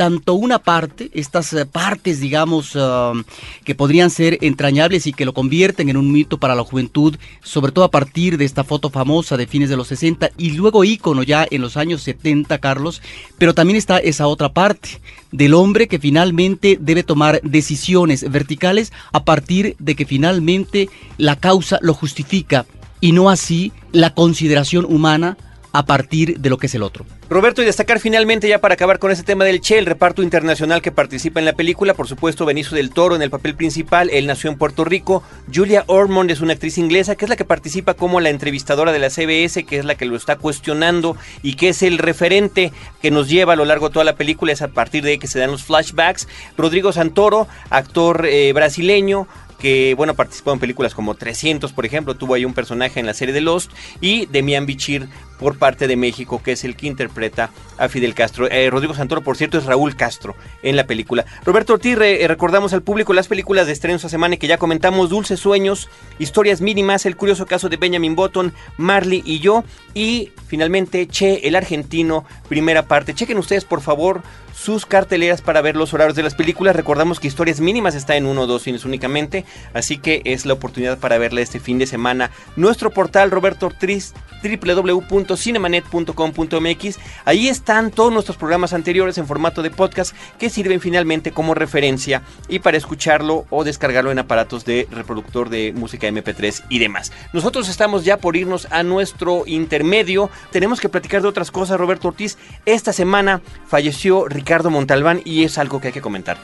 tanto 0.01 0.33
una 0.33 0.57
parte, 0.57 1.11
estas 1.13 1.53
eh, 1.53 1.63
partes, 1.67 2.19
digamos, 2.19 2.75
um, 2.75 3.23
que 3.63 3.75
podrían 3.75 4.09
ser 4.09 4.39
entrañables 4.41 5.05
y 5.05 5.13
que 5.13 5.25
lo 5.25 5.33
convierten 5.35 5.89
en 5.89 5.95
un 5.95 6.11
mito 6.11 6.39
para 6.39 6.55
la 6.55 6.63
juventud, 6.63 7.17
sobre 7.43 7.71
todo 7.71 7.85
a 7.85 7.91
partir 7.91 8.39
de 8.39 8.45
esta 8.45 8.63
foto 8.63 8.89
famosa 8.89 9.37
de 9.37 9.45
fines 9.45 9.69
de 9.69 9.77
los 9.77 9.89
60 9.89 10.31
y 10.39 10.53
luego 10.53 10.83
ícono 10.83 11.21
ya 11.21 11.45
en 11.51 11.61
los 11.61 11.77
años 11.77 12.01
70, 12.01 12.57
Carlos, 12.57 12.99
pero 13.37 13.53
también 13.53 13.77
está 13.77 13.99
esa 13.99 14.25
otra 14.25 14.51
parte 14.51 14.99
del 15.31 15.53
hombre 15.53 15.87
que 15.87 15.99
finalmente 15.99 16.79
debe 16.81 17.03
tomar 17.03 17.39
decisiones 17.43 18.27
verticales 18.27 18.91
a 19.11 19.23
partir 19.23 19.75
de 19.77 19.93
que 19.93 20.07
finalmente 20.07 20.89
la 21.19 21.35
causa 21.35 21.77
lo 21.83 21.93
justifica 21.93 22.65
y 23.01 23.11
no 23.11 23.29
así 23.29 23.71
la 23.91 24.15
consideración 24.15 24.83
humana 24.85 25.37
a 25.73 25.85
partir 25.85 26.39
de 26.39 26.49
lo 26.49 26.57
que 26.57 26.67
es 26.67 26.75
el 26.75 26.83
otro. 26.83 27.05
Roberto, 27.29 27.61
y 27.61 27.65
destacar 27.65 27.99
finalmente 27.99 28.47
ya 28.47 28.59
para 28.59 28.73
acabar 28.73 28.99
con 28.99 29.11
este 29.11 29.23
tema 29.23 29.45
del 29.45 29.61
Che, 29.61 29.77
el 29.77 29.85
reparto 29.85 30.21
internacional 30.21 30.81
que 30.81 30.91
participa 30.91 31.39
en 31.39 31.45
la 31.45 31.53
película, 31.53 31.93
por 31.93 32.07
supuesto 32.07 32.45
Benicio 32.45 32.75
del 32.75 32.91
Toro 32.91 33.15
en 33.15 33.21
el 33.21 33.29
papel 33.29 33.55
principal, 33.55 34.09
él 34.09 34.27
nació 34.27 34.49
en 34.49 34.57
Puerto 34.57 34.83
Rico, 34.83 35.23
Julia 35.53 35.83
Ormond 35.87 36.31
es 36.31 36.41
una 36.41 36.53
actriz 36.53 36.77
inglesa 36.77 37.15
que 37.15 37.25
es 37.25 37.29
la 37.29 37.35
que 37.35 37.45
participa 37.45 37.93
como 37.93 38.19
la 38.19 38.29
entrevistadora 38.29 38.91
de 38.91 38.99
la 38.99 39.09
CBS, 39.09 39.63
que 39.65 39.77
es 39.77 39.85
la 39.85 39.95
que 39.95 40.05
lo 40.05 40.15
está 40.15 40.35
cuestionando 40.35 41.15
y 41.41 41.55
que 41.55 41.69
es 41.69 41.83
el 41.83 41.97
referente 41.97 42.73
que 43.01 43.11
nos 43.11 43.29
lleva 43.29 43.53
a 43.53 43.55
lo 43.55 43.65
largo 43.65 43.87
de 43.87 43.93
toda 43.93 44.05
la 44.05 44.15
película, 44.15 44.51
es 44.51 44.61
a 44.61 44.67
partir 44.67 45.03
de 45.03 45.11
ahí 45.11 45.17
que 45.17 45.27
se 45.27 45.39
dan 45.39 45.51
los 45.51 45.63
flashbacks, 45.63 46.27
Rodrigo 46.57 46.91
Santoro, 46.91 47.47
actor 47.69 48.25
eh, 48.25 48.51
brasileño, 48.53 49.27
que 49.61 49.93
bueno 49.95 50.15
participó 50.15 50.51
en 50.53 50.59
películas 50.59 50.95
como 50.95 51.15
300 51.15 51.71
por 51.71 51.85
ejemplo 51.85 52.15
tuvo 52.15 52.33
ahí 52.33 52.45
un 52.45 52.53
personaje 52.53 52.99
en 52.99 53.05
la 53.05 53.13
serie 53.13 53.33
de 53.33 53.41
Lost 53.41 53.71
y 54.01 54.25
Demian 54.25 54.65
Bichir 54.65 55.07
por 55.41 55.57
parte 55.57 55.87
de 55.87 55.95
México, 55.95 56.39
que 56.43 56.51
es 56.51 56.63
el 56.63 56.75
que 56.75 56.85
interpreta 56.85 57.49
a 57.79 57.89
Fidel 57.89 58.13
Castro. 58.13 58.47
Eh, 58.49 58.69
Rodrigo 58.69 58.93
Santoro, 58.93 59.21
por 59.21 59.35
cierto, 59.35 59.57
es 59.57 59.65
Raúl 59.65 59.95
Castro 59.95 60.35
en 60.61 60.75
la 60.75 60.85
película. 60.85 61.25
Roberto 61.43 61.73
Ortiz, 61.73 61.97
eh, 61.99 62.25
recordamos 62.27 62.73
al 62.73 62.83
público 62.83 63.11
las 63.11 63.27
películas 63.27 63.65
de 63.65 63.73
estreno 63.73 63.95
esta 63.95 64.07
semana 64.07 64.37
que 64.37 64.45
ya 64.45 64.59
comentamos, 64.59 65.09
Dulces 65.09 65.39
Sueños, 65.39 65.89
Historias 66.19 66.61
Mínimas, 66.61 67.07
El 67.07 67.17
Curioso 67.17 67.47
Caso 67.47 67.69
de 67.69 67.77
Benjamin 67.77 68.15
Button, 68.15 68.53
Marley 68.77 69.23
y 69.25 69.39
yo, 69.39 69.63
y 69.95 70.31
finalmente 70.47 71.07
Che, 71.07 71.47
el 71.47 71.55
argentino, 71.55 72.23
primera 72.47 72.83
parte. 72.83 73.15
Chequen 73.15 73.39
ustedes, 73.39 73.65
por 73.65 73.81
favor, 73.81 74.21
sus 74.61 74.85
carteleras 74.85 75.41
para 75.41 75.61
ver 75.61 75.75
los 75.75 75.91
horarios 75.91 76.15
de 76.15 76.21
las 76.21 76.35
películas. 76.35 76.75
Recordamos 76.75 77.19
que 77.19 77.27
Historias 77.27 77.59
Mínimas 77.59 77.95
está 77.95 78.15
en 78.15 78.27
uno 78.27 78.41
o 78.41 78.47
dos 78.47 78.61
cines 78.61 78.85
únicamente, 78.85 79.43
así 79.73 79.97
que 79.97 80.21
es 80.23 80.45
la 80.45 80.53
oportunidad 80.53 80.99
para 80.99 81.17
verla 81.17 81.41
este 81.41 81.59
fin 81.59 81.79
de 81.79 81.87
semana. 81.87 82.29
Nuestro 82.55 82.91
portal, 82.91 83.31
Roberto 83.31 83.65
Ortiz, 83.65 84.13
www.cinemanet.com.mx. 84.43 86.99
Ahí 87.25 87.47
están 87.47 87.89
todos 87.89 88.13
nuestros 88.13 88.37
programas 88.37 88.73
anteriores 88.73 89.17
en 89.17 89.25
formato 89.25 89.63
de 89.63 89.71
podcast 89.71 90.15
que 90.37 90.51
sirven 90.51 90.79
finalmente 90.79 91.31
como 91.31 91.55
referencia 91.55 92.21
y 92.47 92.59
para 92.59 92.77
escucharlo 92.77 93.47
o 93.49 93.63
descargarlo 93.63 94.11
en 94.11 94.19
aparatos 94.19 94.63
de 94.63 94.87
reproductor 94.91 95.49
de 95.49 95.73
música 95.73 96.07
MP3 96.07 96.65
y 96.69 96.77
demás. 96.77 97.11
Nosotros 97.33 97.67
estamos 97.67 98.05
ya 98.05 98.17
por 98.17 98.35
irnos 98.35 98.67
a 98.69 98.83
nuestro 98.83 99.41
intermedio. 99.47 100.29
Tenemos 100.51 100.79
que 100.79 100.89
platicar 100.89 101.23
de 101.23 101.29
otras 101.29 101.49
cosas, 101.49 101.79
Roberto 101.79 102.09
Ortiz. 102.09 102.37
Esta 102.67 102.93
semana 102.93 103.41
falleció 103.65 104.27
Ricardo 104.27 104.50
Montalbán 104.69 105.21
y 105.23 105.43
es 105.43 105.57
algo 105.57 105.79
que 105.79 105.87
hay 105.87 105.93
que 105.93 106.01
comentar. 106.01 106.37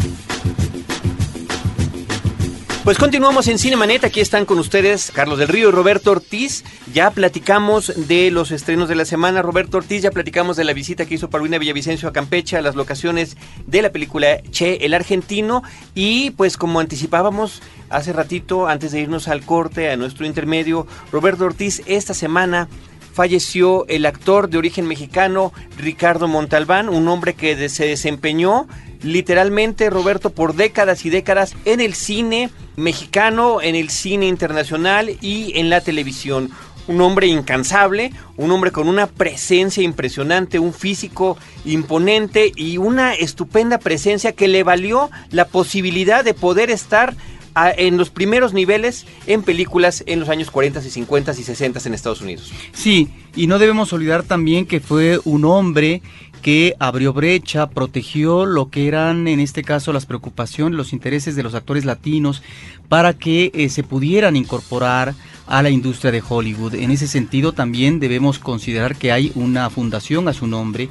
Pues 2.84 2.98
continuamos 2.98 3.48
en 3.48 3.60
Cinemanet, 3.60 4.04
aquí 4.04 4.22
están 4.22 4.46
con 4.46 4.58
ustedes 4.58 5.12
Carlos 5.14 5.38
del 5.38 5.50
Río 5.50 5.70
y 5.70 5.72
Roberto 5.72 6.10
Ortiz. 6.10 6.64
Ya 6.92 7.12
platicamos 7.12 7.94
de 8.08 8.32
los 8.32 8.50
estrenos 8.50 8.90
de 8.90 8.96
la 8.96 9.06
semana, 9.06 9.44
Roberto 9.44 9.78
Ortiz, 9.78 10.02
ya 10.02 10.10
platicamos 10.10 10.58
de 10.58 10.64
la 10.64 10.74
visita 10.74 11.06
que 11.06 11.14
hizo 11.14 11.30
Paulina 11.30 11.60
Villavicencio 11.60 12.10
a 12.10 12.12
Campeche, 12.12 12.58
a 12.58 12.62
las 12.64 12.74
locaciones 12.74 13.38
de 13.68 13.84
la 13.84 13.92
película 13.92 14.42
Che, 14.50 14.84
el 14.84 14.96
argentino. 14.96 15.62
Y 15.94 16.32
pues 16.32 16.58
como 16.58 16.80
anticipábamos 16.80 17.62
hace 17.92 18.14
ratito, 18.14 18.68
antes 18.68 18.92
de 18.92 19.02
irnos 19.02 19.28
al 19.28 19.46
corte, 19.46 19.92
a 19.92 19.96
nuestro 19.96 20.26
intermedio, 20.26 20.88
Roberto 21.12 21.46
Ortiz, 21.46 21.84
esta 21.86 22.16
semana 22.16 22.68
falleció 23.14 23.86
el 23.88 24.06
actor 24.06 24.50
de 24.50 24.58
origen 24.58 24.88
mexicano 24.88 25.54
Ricardo 25.78 26.28
Montalbán, 26.28 26.90
un 26.90 27.08
hombre 27.08 27.34
que 27.34 27.70
se 27.70 27.86
desempeñó 27.86 28.68
literalmente, 29.04 29.90
Roberto, 29.90 30.32
por 30.32 30.56
décadas 30.56 31.06
y 31.06 31.10
décadas 31.10 31.56
en 31.66 31.82
el 31.82 31.94
cine 31.94 32.50
mexicano, 32.76 33.62
en 33.62 33.76
el 33.76 33.90
cine 33.90 34.28
internacional 34.28 35.18
y 35.22 35.58
en 35.60 35.70
la 35.70 35.82
televisión. 35.82 36.52
Un 36.88 37.00
hombre 37.02 37.28
incansable, 37.28 38.12
un 38.38 38.52
hombre 38.52 38.72
con 38.72 38.88
una 38.88 39.08
presencia 39.08 39.84
impresionante, 39.84 40.60
un 40.60 40.74
físico 40.74 41.38
imponente 41.64 42.52
y 42.56 42.78
una 42.78 43.14
estupenda 43.14 43.78
presencia 43.78 44.34
que 44.34 44.48
le 44.48 44.64
valió 44.64 45.10
la 45.30 45.46
posibilidad 45.46 46.24
de 46.26 46.34
poder 46.34 46.72
estar 46.72 47.16
en 47.56 47.98
los 47.98 48.10
primeros 48.10 48.54
niveles 48.54 49.06
en 49.28 49.44
películas 49.44 50.04
en 50.08 50.20
los 50.20 50.30
años 50.30 50.52
40 50.52 50.80
y 50.80 50.90
50 50.90 51.32
y 51.32 51.44
60 51.44 51.80
en 51.86 51.94
Estados 51.94 52.22
Unidos. 52.22 52.52
Sí, 52.74 53.10
y 53.36 53.48
no 53.48 53.60
debemos 53.60 53.94
olvidar 53.94 54.24
también 54.24 54.66
que 54.66 54.80
fue 54.80 55.20
un 55.26 55.46
hombre 55.46 56.02
que 56.42 56.76
abrió 56.80 57.14
brecha, 57.14 57.70
protegió 57.70 58.46
lo 58.46 58.70
que 58.70 58.88
eran 58.88 59.28
en 59.28 59.40
este 59.40 59.64
caso 59.64 59.94
las 59.94 60.06
preocupaciones, 60.06 60.76
los 60.76 60.92
intereses 60.92 61.36
de 61.36 61.44
los 61.44 61.54
actores 61.54 61.86
latinos 61.86 62.42
para 62.90 63.14
que 63.14 63.52
eh, 63.54 63.70
se 63.70 63.84
pudieran 63.84 64.36
incorporar 64.36 65.14
a 65.48 65.62
la 65.62 65.70
industria 65.70 66.12
de 66.12 66.24
Hollywood. 66.28 66.76
En 66.76 66.92
ese 66.92 67.08
sentido 67.08 67.52
también 67.52 68.00
debemos 68.00 68.40
considerar 68.40 68.96
que 68.96 69.12
hay 69.12 69.32
una 69.36 69.70
fundación 69.70 70.28
a 70.28 70.34
su 70.34 70.48
nombre 70.48 70.90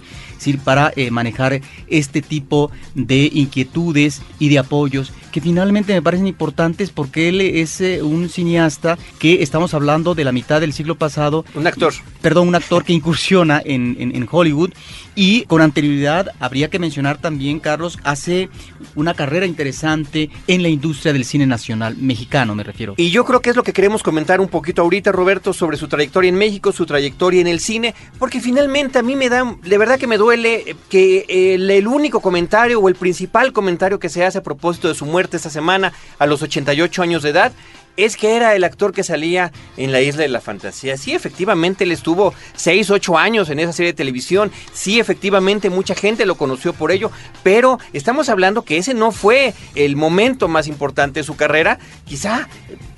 para 0.65 0.93
eh, 0.97 1.11
manejar 1.11 1.61
este 1.89 2.23
tipo 2.23 2.71
de 2.95 3.31
inquietudes 3.33 4.23
y 4.39 4.49
de 4.49 4.59
apoyos 4.59 5.13
que 5.31 5.41
finalmente 5.41 5.93
me 5.93 6.03
parecen 6.03 6.27
importantes 6.27 6.91
porque 6.91 7.29
él 7.29 7.41
es 7.41 7.81
eh, 7.81 8.03
un 8.03 8.29
cineasta 8.29 8.99
que 9.19 9.43
estamos 9.43 9.75
hablando 9.75 10.15
de 10.15 10.25
la 10.25 10.33
mitad 10.33 10.61
del 10.61 10.73
siglo 10.73 10.97
pasado. 10.97 11.45
Un 11.55 11.67
actor. 11.67 11.93
Perdón, 12.23 12.49
un 12.49 12.55
actor 12.55 12.85
que 12.85 12.93
incursiona 12.93 13.63
en, 13.65 13.97
en 13.99 14.29
Hollywood 14.31 14.73
y 15.15 15.43
con 15.45 15.61
anterioridad 15.61 16.29
habría 16.41 16.69
que 16.69 16.79
mencionar 16.79 17.19
también, 17.19 17.61
Carlos, 17.61 17.99
hace 18.05 18.49
una 18.95 19.15
carrera 19.15 19.47
interesante 19.47 20.31
en 20.47 20.63
la 20.63 20.69
industria 20.69 21.13
del 21.13 21.25
cine 21.25 21.47
nacional, 21.47 21.97
mexicano 21.97 22.55
me 22.55 22.63
refiero. 22.63 22.95
Y 22.97 23.11
yo 23.11 23.25
creo 23.25 23.41
que 23.41 23.51
es 23.51 23.57
lo 23.57 23.63
que 23.63 23.73
queremos 23.73 24.03
comentar 24.03 24.41
un 24.41 24.49
poquito 24.49 24.83
ahorita, 24.83 25.13
Roberto, 25.13 25.53
sobre 25.53 25.77
su 25.77 25.89
trayectoria 25.89 26.29
en 26.29 26.37
México, 26.37 26.73
su 26.73 26.87
trayectoria 26.87 27.41
en 27.41 27.47
el 27.47 27.61
cine, 27.61 27.95
porque 28.19 28.41
finalmente 28.41 28.99
a 28.99 29.03
mí 29.03 29.17
me 29.17 29.29
da, 29.29 29.57
de 29.63 29.79
verdad 29.79 29.99
que 29.99 30.07
me 30.07 30.17
duele 30.17 30.77
que 30.89 31.27
el, 31.29 31.71
el 31.71 31.87
único 31.87 32.21
comentario 32.21 32.81
o 32.81 32.89
el 32.89 32.95
principal 32.95 33.53
comentario 33.53 33.99
que 33.99 34.09
se 34.09 34.25
hace 34.25 34.39
a 34.39 34.43
propósito 34.43 34.89
de 34.89 34.95
su 34.95 35.07
muerte 35.07 35.20
esta 35.37 35.51
semana 35.51 35.93
a 36.19 36.27
los 36.27 36.43
88 36.43 37.03
años 37.03 37.23
de 37.23 37.31
edad 37.31 37.53
es 37.97 38.17
que 38.17 38.37
era 38.37 38.55
el 38.55 38.65
actor 38.65 38.93
que 38.93 39.03
salía 39.03 39.53
en 39.77 39.93
la 39.93 40.01
Isla 40.01 40.23
de 40.23 40.29
la 40.29 40.41
Fantasía. 40.41 40.97
Sí, 40.97 41.13
efectivamente, 41.13 41.85
él 41.85 41.93
estuvo 41.93 42.35
6, 42.57 42.91
8 42.91 43.19
años 43.19 43.51
en 43.51 43.61
esa 43.61 43.73
serie 43.73 43.93
de 43.93 43.97
televisión. 43.97 44.51
Sí, 44.73 45.01
efectivamente, 45.01 45.71
mucha 45.71 45.95
gente 45.95 46.27
lo 46.27 46.37
conoció 46.37 46.73
por 46.73 46.93
ello. 46.93 47.11
Pero 47.43 47.79
estamos 47.93 48.29
hablando 48.29 48.63
que 48.63 48.79
ese 48.79 48.95
no 48.95 49.13
fue 49.13 49.55
el 49.75 49.97
momento 49.97 50.49
más 50.49 50.67
importante 50.67 51.21
de 51.21 51.25
su 51.25 51.37
carrera. 51.37 51.79
Quizá, 52.05 52.49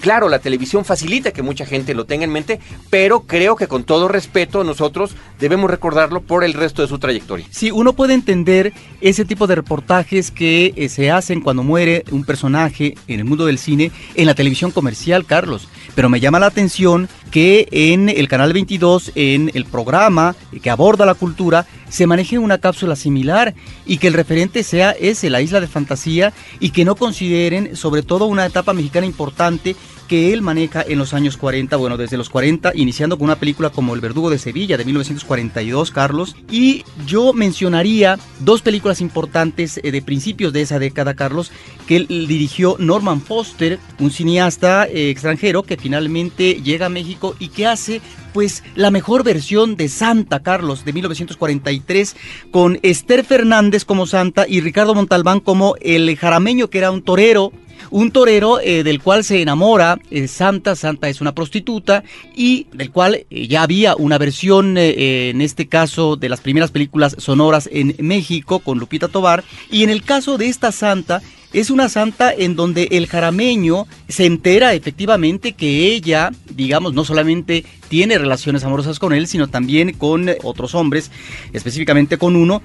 claro, 0.01 0.29
la 0.29 0.39
televisión 0.39 0.85
facilita 0.85 1.33
que 1.33 1.43
mucha 1.43 1.67
gente 1.67 1.95
lo 1.95 2.05
tenga 2.05 2.25
en 2.25 2.33
mente, 2.33 2.61
pero 2.91 3.23
creo 3.23 3.57
que 3.57 3.69
con 3.69 3.85
todo 3.85 4.09
respeto 4.09 4.65
nosotros 4.65 5.17
debemos 5.39 5.71
recordarlo 5.71 6.21
por 6.23 6.45
el 6.45 6.55
resto 6.55 6.83
de 6.83 6.89
su 6.89 6.99
trayectoria. 6.99 7.47
Sí, 7.51 7.71
uno 7.71 7.93
puede 7.93 8.15
entender 8.15 8.73
ese 9.01 9.25
tipo 9.25 9.47
de 9.47 9.57
reportajes 9.57 10.31
que 10.31 10.73
eh, 10.77 10.89
se 10.89 11.11
hacen 11.11 11.41
cuando 11.41 11.63
muere 11.63 12.05
un 12.11 12.25
personaje 12.25 12.95
en 13.09 13.21
el 13.21 13.25
mundo 13.25 13.47
del 13.47 13.59
cine 13.59 13.91
en 14.15 14.27
la 14.27 14.35
televisión 14.35 14.71
comercial, 14.71 14.82
Carlos. 15.27 15.68
Pero 15.95 16.09
me 16.09 16.21
llama 16.21 16.40
la 16.40 16.47
atención 16.47 17.09
que 17.31 17.68
en 17.71 18.09
el 18.09 18.29
Canal 18.29 18.53
22, 18.53 19.12
en 19.14 19.51
el 19.55 19.64
programa 19.64 20.35
que 20.62 20.71
aborda 20.71 21.07
la 21.07 21.14
cultura, 21.14 21.66
se 21.88 22.07
maneje 22.07 22.38
una 22.38 22.59
cápsula 22.59 22.97
similar 22.97 23.55
y 23.87 23.99
que 23.99 24.09
el 24.09 24.14
referente 24.14 24.62
sea 24.62 24.92
ese, 24.92 25.31
la 25.31 25.42
isla 25.42 25.61
de 25.61 25.66
fantasía, 25.66 26.33
y 26.61 26.71
que 26.71 26.85
no 26.85 26.97
consideren 26.97 27.77
sobre 27.77 28.03
todo 28.03 28.27
una 28.27 28.47
etapa 28.47 28.73
mexicana 28.73 29.07
importante 29.07 29.77
que 30.09 30.33
él 30.33 30.43
maneja 30.43 30.85
en 30.87 30.99
los 30.99 31.15
años 31.15 31.37
40, 31.37 31.77
bueno, 31.77 31.97
desde 31.97 32.17
los 32.17 32.29
40, 32.31 32.73
iniciando 32.75 33.17
con 33.17 33.25
una 33.27 33.37
película 33.37 33.71
como 33.71 33.95
El 33.95 34.01
Verdugo 34.01 34.31
de 34.31 34.38
Sevilla 34.38 34.77
de 34.77 34.85
1942, 34.85 35.91
Carlos. 35.91 36.37
Y 36.51 36.85
yo 37.07 37.33
mencionaría 37.33 38.19
dos 38.41 38.62
películas 38.62 39.01
importantes 39.01 39.81
eh, 39.83 39.91
de 39.91 40.03
principios 40.03 40.53
de 40.53 40.62
esa 40.62 40.79
década, 40.79 41.15
Carlos, 41.15 41.53
que 41.87 42.01
dirigió 42.01 42.77
Norman 42.79 43.21
Foster, 43.21 43.79
un 43.99 44.11
cineasta 44.11 44.87
eh, 44.87 45.11
extranjero 45.11 45.62
que 45.62 45.77
finalmente 45.77 46.61
llega 46.62 46.87
a 46.87 46.91
México 46.91 47.35
y 47.38 47.49
que 47.49 47.67
hace 47.67 48.01
pues 48.33 48.62
la 48.75 48.91
mejor 48.91 49.25
versión 49.25 49.77
de 49.77 49.88
Santa 49.88 50.41
Carlos 50.41 50.85
de 50.85 50.93
1943 50.93 52.17
con 52.51 52.79
Esther 52.83 53.25
Fernández 53.25 53.85
como 53.85 54.07
Santa 54.07 54.47
y 54.49 54.61
Ricardo 54.61 54.95
Montalbán 54.95 55.41
como 55.41 55.75
el 55.81 56.17
jarameño 56.17 56.71
que 56.71 56.79
era 56.79 56.91
un 56.91 57.03
torero 57.03 57.53
un 57.90 58.11
torero 58.11 58.61
eh, 58.61 58.83
del 58.83 59.01
cual 59.01 59.25
se 59.25 59.42
enamora 59.42 59.99
eh, 60.11 60.29
Santa, 60.29 60.77
Santa 60.77 61.09
es 61.09 61.21
una 61.21 61.35
prostituta 61.35 62.05
y 62.37 62.66
del 62.73 62.90
cual 62.90 63.27
eh, 63.31 63.49
ya 63.49 63.62
había 63.62 63.97
una 63.97 64.18
versión 64.18 64.77
en 64.79 65.40
este 65.40 65.66
caso 65.68 66.16
de 66.16 66.29
las 66.29 66.40
primeras 66.40 66.71
películas 66.71 67.16
sonoras 67.18 67.68
en 67.73 67.95
México 67.99 68.61
con 68.61 68.79
Lupita 68.79 69.09
Tobar 69.09 69.45
y 69.71 69.83
en 69.83 69.90
el 69.90 70.03
caso 70.03 70.38
de 70.38 70.47
esta 70.47 70.73
Santa 70.73 71.23
es 71.53 71.71
una 71.71 71.88
santa 71.88 72.33
en 72.33 72.57
donde 72.57 72.88
el 72.92 73.07
jarameño 73.07 73.87
se 74.09 74.25
entera 74.25 74.73
efectivamente 74.73 75.53
que 75.53 75.92
ella, 75.92 76.31
digamos, 76.51 76.95
no 76.95 77.05
solamente 77.05 77.64
tiene 77.88 78.16
relaciones 78.16 78.64
amorosas 78.64 78.99
con 78.99 79.12
él, 79.12 79.27
sino 79.27 79.49
también 79.49 79.92
con 79.92 80.31
otros 80.45 80.75
hombres, 80.75 81.11
específicamente 81.53 82.16
con 82.16 82.37
uno. 82.37 82.62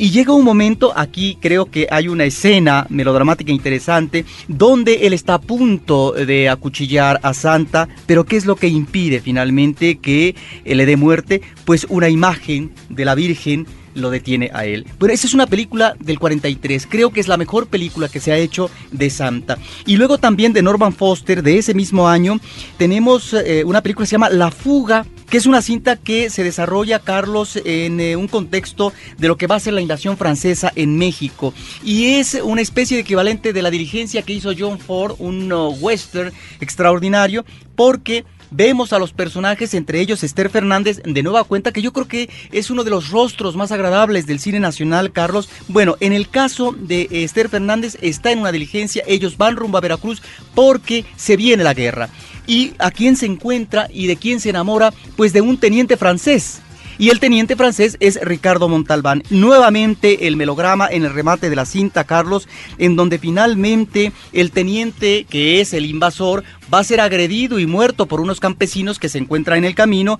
Y 0.00 0.12
llega 0.12 0.32
un 0.32 0.46
momento, 0.46 0.94
aquí 0.96 1.36
creo 1.42 1.66
que 1.66 1.86
hay 1.90 2.08
una 2.08 2.24
escena 2.24 2.86
melodramática 2.88 3.52
interesante, 3.52 4.24
donde 4.48 5.06
él 5.06 5.12
está 5.12 5.34
a 5.34 5.40
punto 5.42 6.12
de 6.12 6.48
acuchillar 6.48 7.20
a 7.22 7.34
Santa, 7.34 7.86
pero 8.06 8.24
¿qué 8.24 8.38
es 8.38 8.46
lo 8.46 8.56
que 8.56 8.68
impide 8.68 9.20
finalmente 9.20 9.98
que 9.98 10.34
le 10.64 10.86
dé 10.86 10.96
muerte? 10.96 11.42
Pues 11.66 11.86
una 11.90 12.08
imagen 12.08 12.72
de 12.88 13.04
la 13.04 13.14
Virgen 13.14 13.66
lo 13.94 14.10
detiene 14.10 14.50
a 14.52 14.64
él. 14.64 14.86
Bueno, 14.98 15.14
esa 15.14 15.26
es 15.26 15.34
una 15.34 15.46
película 15.46 15.94
del 15.98 16.18
43. 16.18 16.86
Creo 16.88 17.10
que 17.10 17.20
es 17.20 17.28
la 17.28 17.36
mejor 17.36 17.66
película 17.66 18.08
que 18.08 18.20
se 18.20 18.32
ha 18.32 18.38
hecho 18.38 18.70
de 18.90 19.10
Santa. 19.10 19.58
Y 19.86 19.96
luego 19.96 20.18
también 20.18 20.52
de 20.52 20.62
Norman 20.62 20.92
Foster, 20.92 21.42
de 21.42 21.58
ese 21.58 21.74
mismo 21.74 22.08
año, 22.08 22.40
tenemos 22.76 23.32
eh, 23.34 23.64
una 23.64 23.82
película 23.82 24.04
que 24.04 24.08
se 24.08 24.14
llama 24.14 24.30
La 24.30 24.50
Fuga 24.50 25.04
que 25.30 25.36
es 25.36 25.46
una 25.46 25.62
cinta 25.62 25.96
que 25.96 26.28
se 26.28 26.42
desarrolla, 26.42 26.98
Carlos, 26.98 27.56
en 27.64 28.00
eh, 28.00 28.16
un 28.16 28.26
contexto 28.26 28.92
de 29.16 29.28
lo 29.28 29.36
que 29.36 29.46
va 29.46 29.54
a 29.54 29.60
ser 29.60 29.74
la 29.74 29.80
invasión 29.80 30.16
francesa 30.16 30.72
en 30.74 30.98
México. 30.98 31.54
Y 31.84 32.14
es 32.14 32.34
una 32.34 32.60
especie 32.60 32.96
de 32.96 33.02
equivalente 33.02 33.52
de 33.52 33.62
la 33.62 33.70
dirigencia 33.70 34.22
que 34.22 34.32
hizo 34.32 34.50
John 34.58 34.80
Ford, 34.80 35.14
un 35.20 35.52
uh, 35.52 35.70
western 35.80 36.32
extraordinario, 36.60 37.44
porque 37.76 38.24
Vemos 38.52 38.92
a 38.92 38.98
los 38.98 39.12
personajes, 39.12 39.74
entre 39.74 40.00
ellos 40.00 40.24
Esther 40.24 40.50
Fernández, 40.50 41.00
de 41.04 41.22
nueva 41.22 41.44
cuenta, 41.44 41.72
que 41.72 41.82
yo 41.82 41.92
creo 41.92 42.08
que 42.08 42.28
es 42.50 42.70
uno 42.70 42.82
de 42.82 42.90
los 42.90 43.10
rostros 43.10 43.54
más 43.54 43.70
agradables 43.70 44.26
del 44.26 44.40
cine 44.40 44.58
nacional, 44.58 45.12
Carlos. 45.12 45.48
Bueno, 45.68 45.96
en 46.00 46.12
el 46.12 46.28
caso 46.28 46.74
de 46.76 47.08
Esther 47.10 47.48
Fernández, 47.48 47.96
está 48.00 48.32
en 48.32 48.40
una 48.40 48.50
diligencia, 48.50 49.04
ellos 49.06 49.36
van 49.36 49.54
rumbo 49.54 49.78
a 49.78 49.80
Veracruz 49.80 50.20
porque 50.54 51.04
se 51.16 51.36
viene 51.36 51.62
la 51.62 51.74
guerra. 51.74 52.08
¿Y 52.46 52.72
a 52.78 52.90
quién 52.90 53.16
se 53.16 53.26
encuentra 53.26 53.88
y 53.92 54.08
de 54.08 54.16
quién 54.16 54.40
se 54.40 54.50
enamora? 54.50 54.92
Pues 55.16 55.32
de 55.32 55.40
un 55.40 55.58
teniente 55.58 55.96
francés 55.96 56.60
Y 57.00 57.08
el 57.08 57.18
teniente 57.18 57.56
francés 57.56 57.96
es 58.00 58.20
Ricardo 58.20 58.68
Montalbán. 58.68 59.22
Nuevamente 59.30 60.26
el 60.26 60.36
melodrama 60.36 60.86
en 60.86 61.02
el 61.02 61.14
remate 61.14 61.48
de 61.48 61.56
la 61.56 61.64
cinta, 61.64 62.04
Carlos, 62.04 62.46
en 62.76 62.94
donde 62.94 63.18
finalmente 63.18 64.12
el 64.34 64.50
teniente, 64.50 65.24
que 65.24 65.62
es 65.62 65.72
el 65.72 65.86
invasor, 65.86 66.44
va 66.72 66.80
a 66.80 66.84
ser 66.84 67.00
agredido 67.00 67.58
y 67.58 67.66
muerto 67.66 68.04
por 68.04 68.20
unos 68.20 68.38
campesinos 68.38 68.98
que 68.98 69.08
se 69.08 69.16
encuentran 69.16 69.56
en 69.56 69.64
el 69.64 69.74
camino 69.74 70.18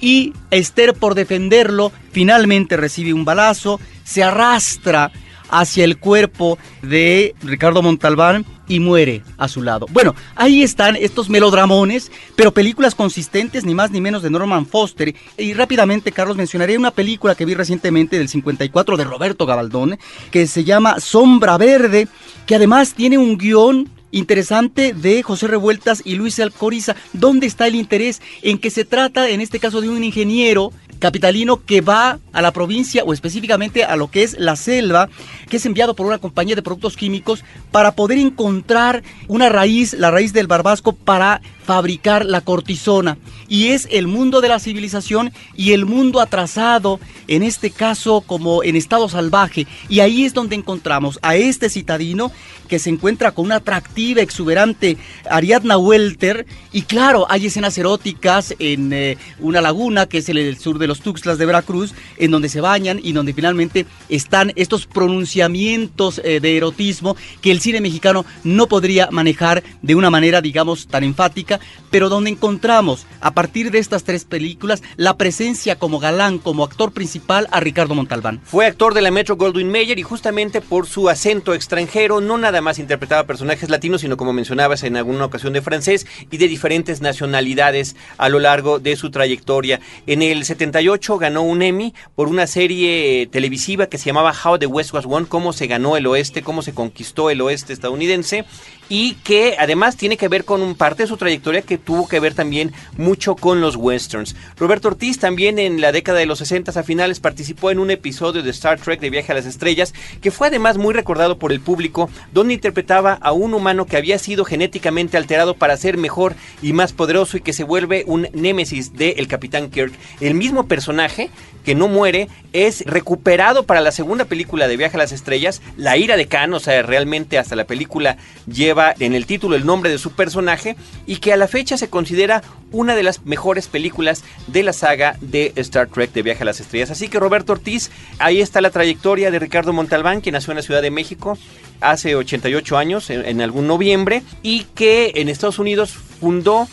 y 0.00 0.32
Esther 0.52 0.94
por 0.94 1.16
defenderlo 1.16 1.90
finalmente 2.12 2.76
recibe 2.76 3.12
un 3.12 3.24
balazo, 3.24 3.80
se 4.04 4.22
arrastra 4.22 5.10
hacia 5.52 5.84
el 5.84 5.98
cuerpo 5.98 6.58
de 6.80 7.36
Ricardo 7.42 7.82
Montalbán 7.82 8.44
y 8.66 8.80
muere 8.80 9.22
a 9.36 9.48
su 9.48 9.62
lado. 9.62 9.86
Bueno, 9.90 10.14
ahí 10.34 10.62
están 10.62 10.96
estos 10.96 11.28
melodramones, 11.28 12.10
pero 12.34 12.52
películas 12.52 12.94
consistentes, 12.94 13.64
ni 13.64 13.74
más 13.74 13.90
ni 13.90 14.00
menos 14.00 14.22
de 14.22 14.30
Norman 14.30 14.66
Foster. 14.66 15.14
Y 15.36 15.52
rápidamente, 15.52 16.10
Carlos, 16.10 16.36
mencionaré 16.36 16.78
una 16.78 16.90
película 16.90 17.34
que 17.34 17.44
vi 17.44 17.54
recientemente 17.54 18.18
del 18.18 18.28
54 18.28 18.96
de 18.96 19.04
Roberto 19.04 19.46
Gabaldón, 19.46 19.98
que 20.30 20.46
se 20.46 20.64
llama 20.64 20.98
Sombra 21.00 21.58
Verde, 21.58 22.08
que 22.46 22.56
además 22.56 22.94
tiene 22.94 23.18
un 23.18 23.36
guion 23.36 23.90
interesante 24.12 24.94
de 24.94 25.22
José 25.22 25.48
Revueltas 25.48 26.02
y 26.04 26.14
Luis 26.14 26.38
Alcoriza. 26.38 26.94
¿Dónde 27.12 27.46
está 27.46 27.66
el 27.66 27.74
interés? 27.74 28.22
En 28.42 28.58
que 28.58 28.70
se 28.70 28.84
trata, 28.84 29.28
en 29.28 29.40
este 29.40 29.58
caso, 29.58 29.80
de 29.80 29.88
un 29.88 30.04
ingeniero 30.04 30.72
capitalino 31.00 31.64
que 31.64 31.80
va 31.80 32.20
a 32.32 32.42
la 32.42 32.52
provincia 32.52 33.02
o 33.02 33.12
específicamente 33.12 33.82
a 33.82 33.96
lo 33.96 34.08
que 34.08 34.22
es 34.22 34.38
la 34.38 34.54
selva, 34.54 35.08
que 35.50 35.56
es 35.56 35.66
enviado 35.66 35.96
por 35.96 36.06
una 36.06 36.18
compañía 36.18 36.54
de 36.54 36.62
productos 36.62 36.96
químicos 36.96 37.42
para 37.72 37.96
poder 37.96 38.18
encontrar 38.18 39.02
una 39.26 39.48
raíz, 39.48 39.94
la 39.94 40.12
raíz 40.12 40.32
del 40.32 40.46
barbasco, 40.46 40.92
para 40.92 41.42
fabricar 41.64 42.24
la 42.24 42.40
cortisona. 42.40 43.18
Y 43.48 43.68
es 43.68 43.86
el 43.90 44.06
mundo 44.06 44.40
de 44.40 44.48
la 44.48 44.58
civilización 44.58 45.32
y 45.54 45.72
el 45.72 45.84
mundo 45.84 46.20
atrasado, 46.20 47.00
en 47.28 47.42
este 47.42 47.70
caso 47.70 48.22
como 48.22 48.62
en 48.62 48.76
estado 48.76 49.08
salvaje. 49.08 49.66
Y 49.88 50.00
ahí 50.00 50.24
es 50.24 50.34
donde 50.34 50.56
encontramos 50.56 51.18
a 51.22 51.36
este 51.36 51.68
citadino 51.68 52.32
que 52.68 52.78
se 52.78 52.88
encuentra 52.88 53.32
con 53.32 53.44
una 53.44 53.56
atractiva, 53.56 54.22
exuberante 54.22 54.96
Ariadna 55.28 55.76
Welter. 55.76 56.46
Y 56.72 56.82
claro, 56.82 57.26
hay 57.28 57.46
escenas 57.46 57.76
eróticas 57.76 58.54
en 58.58 58.92
eh, 58.94 59.18
una 59.40 59.60
laguna 59.60 60.06
que 60.06 60.18
es 60.18 60.28
el, 60.30 60.58
sur 60.58 60.78
de 60.78 60.86
los 60.86 61.00
Tuxtlas 61.00 61.36
de 61.36 61.44
Veracruz, 61.44 61.92
en 62.16 62.30
donde 62.30 62.48
se 62.48 62.62
bañan 62.62 62.98
y 63.02 63.12
donde 63.12 63.34
finalmente 63.34 63.86
están 64.08 64.52
estos 64.56 64.86
pronunciamientos 64.86 66.20
eh, 66.24 66.40
de 66.40 66.56
erotismo 66.56 67.14
que 67.42 67.50
el 67.50 67.60
cine 67.60 67.82
mexicano 67.82 68.24
no 68.42 68.66
podría 68.68 69.10
manejar 69.10 69.62
de 69.82 69.94
una 69.94 70.08
manera, 70.08 70.40
digamos, 70.40 70.86
tan 70.86 71.04
enfática, 71.04 71.51
pero 71.90 72.08
donde 72.08 72.30
encontramos 72.30 73.06
a 73.20 73.32
partir 73.32 73.70
de 73.70 73.78
estas 73.78 74.04
tres 74.04 74.24
películas 74.24 74.82
la 74.96 75.16
presencia 75.16 75.78
como 75.78 75.98
galán, 75.98 76.38
como 76.38 76.64
actor 76.64 76.92
principal 76.92 77.48
a 77.50 77.60
Ricardo 77.60 77.94
Montalbán. 77.94 78.40
Fue 78.44 78.66
actor 78.66 78.94
de 78.94 79.02
la 79.02 79.10
Metro 79.10 79.36
Goldwyn 79.36 79.70
Mayer 79.70 79.98
y 79.98 80.02
justamente 80.02 80.60
por 80.60 80.86
su 80.86 81.08
acento 81.08 81.54
extranjero 81.54 82.20
no 82.20 82.38
nada 82.38 82.60
más 82.60 82.78
interpretaba 82.78 83.26
personajes 83.26 83.70
latinos, 83.70 84.00
sino 84.00 84.16
como 84.16 84.32
mencionabas 84.32 84.82
en 84.82 84.96
alguna 84.96 85.24
ocasión 85.24 85.52
de 85.52 85.62
francés 85.62 86.06
y 86.30 86.36
de 86.38 86.48
diferentes 86.48 87.00
nacionalidades 87.00 87.96
a 88.18 88.28
lo 88.28 88.38
largo 88.38 88.78
de 88.78 88.96
su 88.96 89.10
trayectoria. 89.10 89.80
En 90.06 90.22
el 90.22 90.44
78 90.44 91.18
ganó 91.18 91.42
un 91.42 91.62
Emmy 91.62 91.94
por 92.14 92.28
una 92.28 92.46
serie 92.46 93.28
televisiva 93.30 93.86
que 93.86 93.98
se 93.98 94.06
llamaba 94.06 94.32
How 94.32 94.58
the 94.58 94.66
West 94.66 94.92
Was 94.92 95.06
Won, 95.06 95.26
cómo 95.26 95.52
se 95.52 95.66
ganó 95.66 95.96
el 95.96 96.06
oeste, 96.06 96.42
cómo 96.42 96.62
se 96.62 96.74
conquistó 96.74 97.30
el 97.30 97.40
oeste 97.40 97.72
estadounidense 97.72 98.44
y 98.88 99.14
que 99.24 99.56
además 99.58 99.96
tiene 99.96 100.16
que 100.16 100.28
ver 100.28 100.44
con 100.44 100.62
un 100.62 100.74
parte 100.74 101.04
de 101.04 101.06
su 101.06 101.16
trayectoria 101.16 101.41
que 101.42 101.76
tuvo 101.76 102.08
que 102.08 102.20
ver 102.20 102.34
también 102.34 102.72
mucho 102.96 103.34
con 103.34 103.60
los 103.60 103.76
westerns. 103.76 104.36
Roberto 104.56 104.88
Ortiz 104.88 105.18
también 105.18 105.58
en 105.58 105.80
la 105.80 105.92
década 105.92 106.18
de 106.18 106.26
los 106.26 106.38
60 106.38 106.78
a 106.78 106.82
finales 106.82 107.20
participó 107.20 107.70
en 107.70 107.78
un 107.78 107.90
episodio 107.90 108.42
de 108.42 108.50
Star 108.50 108.80
Trek 108.80 109.00
de 109.00 109.10
Viaje 109.10 109.32
a 109.32 109.34
las 109.34 109.46
Estrellas 109.46 109.92
que 110.20 110.30
fue 110.30 110.46
además 110.46 110.78
muy 110.78 110.94
recordado 110.94 111.38
por 111.38 111.52
el 111.52 111.60
público 111.60 112.08
donde 112.32 112.54
interpretaba 112.54 113.18
a 113.20 113.32
un 113.32 113.54
humano 113.54 113.86
que 113.86 113.96
había 113.96 114.18
sido 114.18 114.44
genéticamente 114.44 115.16
alterado 115.16 115.54
para 115.54 115.76
ser 115.76 115.98
mejor 115.98 116.34
y 116.62 116.72
más 116.72 116.92
poderoso 116.92 117.36
y 117.36 117.40
que 117.40 117.52
se 117.52 117.64
vuelve 117.64 118.04
un 118.06 118.28
némesis 118.32 118.94
del 118.94 119.26
Capitán 119.28 119.70
Kirk. 119.70 119.92
El 120.20 120.34
mismo 120.34 120.66
personaje 120.66 121.30
que 121.64 121.74
no 121.74 121.88
muere 121.88 122.28
es 122.52 122.84
recuperado 122.86 123.64
para 123.64 123.80
la 123.80 123.92
segunda 123.92 124.24
película 124.24 124.68
de 124.68 124.76
Viaje 124.76 124.96
a 124.96 124.98
las 124.98 125.12
Estrellas, 125.12 125.62
La 125.76 125.96
ira 125.96 126.16
de 126.16 126.26
Khan, 126.26 126.52
o 126.54 126.60
sea, 126.60 126.82
realmente 126.82 127.38
hasta 127.38 127.56
la 127.56 127.64
película 127.64 128.16
lleva 128.46 128.94
en 128.98 129.14
el 129.14 129.26
título 129.26 129.56
el 129.56 129.66
nombre 129.66 129.90
de 129.90 129.98
su 129.98 130.12
personaje 130.12 130.76
y 131.06 131.16
que 131.16 131.31
a 131.32 131.36
la 131.36 131.48
fecha 131.48 131.76
se 131.76 131.88
considera 131.88 132.42
una 132.70 132.94
de 132.94 133.02
las 133.02 133.24
mejores 133.24 133.68
películas 133.68 134.24
de 134.46 134.62
la 134.62 134.72
saga 134.72 135.16
de 135.20 135.52
Star 135.56 135.88
Trek 135.88 136.12
de 136.12 136.22
Viaje 136.22 136.42
a 136.42 136.46
las 136.46 136.60
Estrellas. 136.60 136.90
Así 136.90 137.08
que 137.08 137.18
Roberto 137.20 137.52
Ortiz, 137.52 137.90
ahí 138.18 138.40
está 138.40 138.60
la 138.60 138.70
trayectoria 138.70 139.30
de 139.30 139.38
Ricardo 139.38 139.72
Montalbán, 139.72 140.20
que 140.20 140.32
nació 140.32 140.52
en 140.52 140.56
la 140.56 140.62
Ciudad 140.62 140.82
de 140.82 140.90
México 140.90 141.38
hace 141.80 142.14
88 142.14 142.78
años, 142.78 143.10
en, 143.10 143.24
en 143.26 143.40
algún 143.40 143.66
noviembre, 143.66 144.22
y 144.42 144.64
que 144.74 145.12
en 145.16 145.28
Estados 145.28 145.58
Unidos 145.58 145.92
fundó 145.92 146.68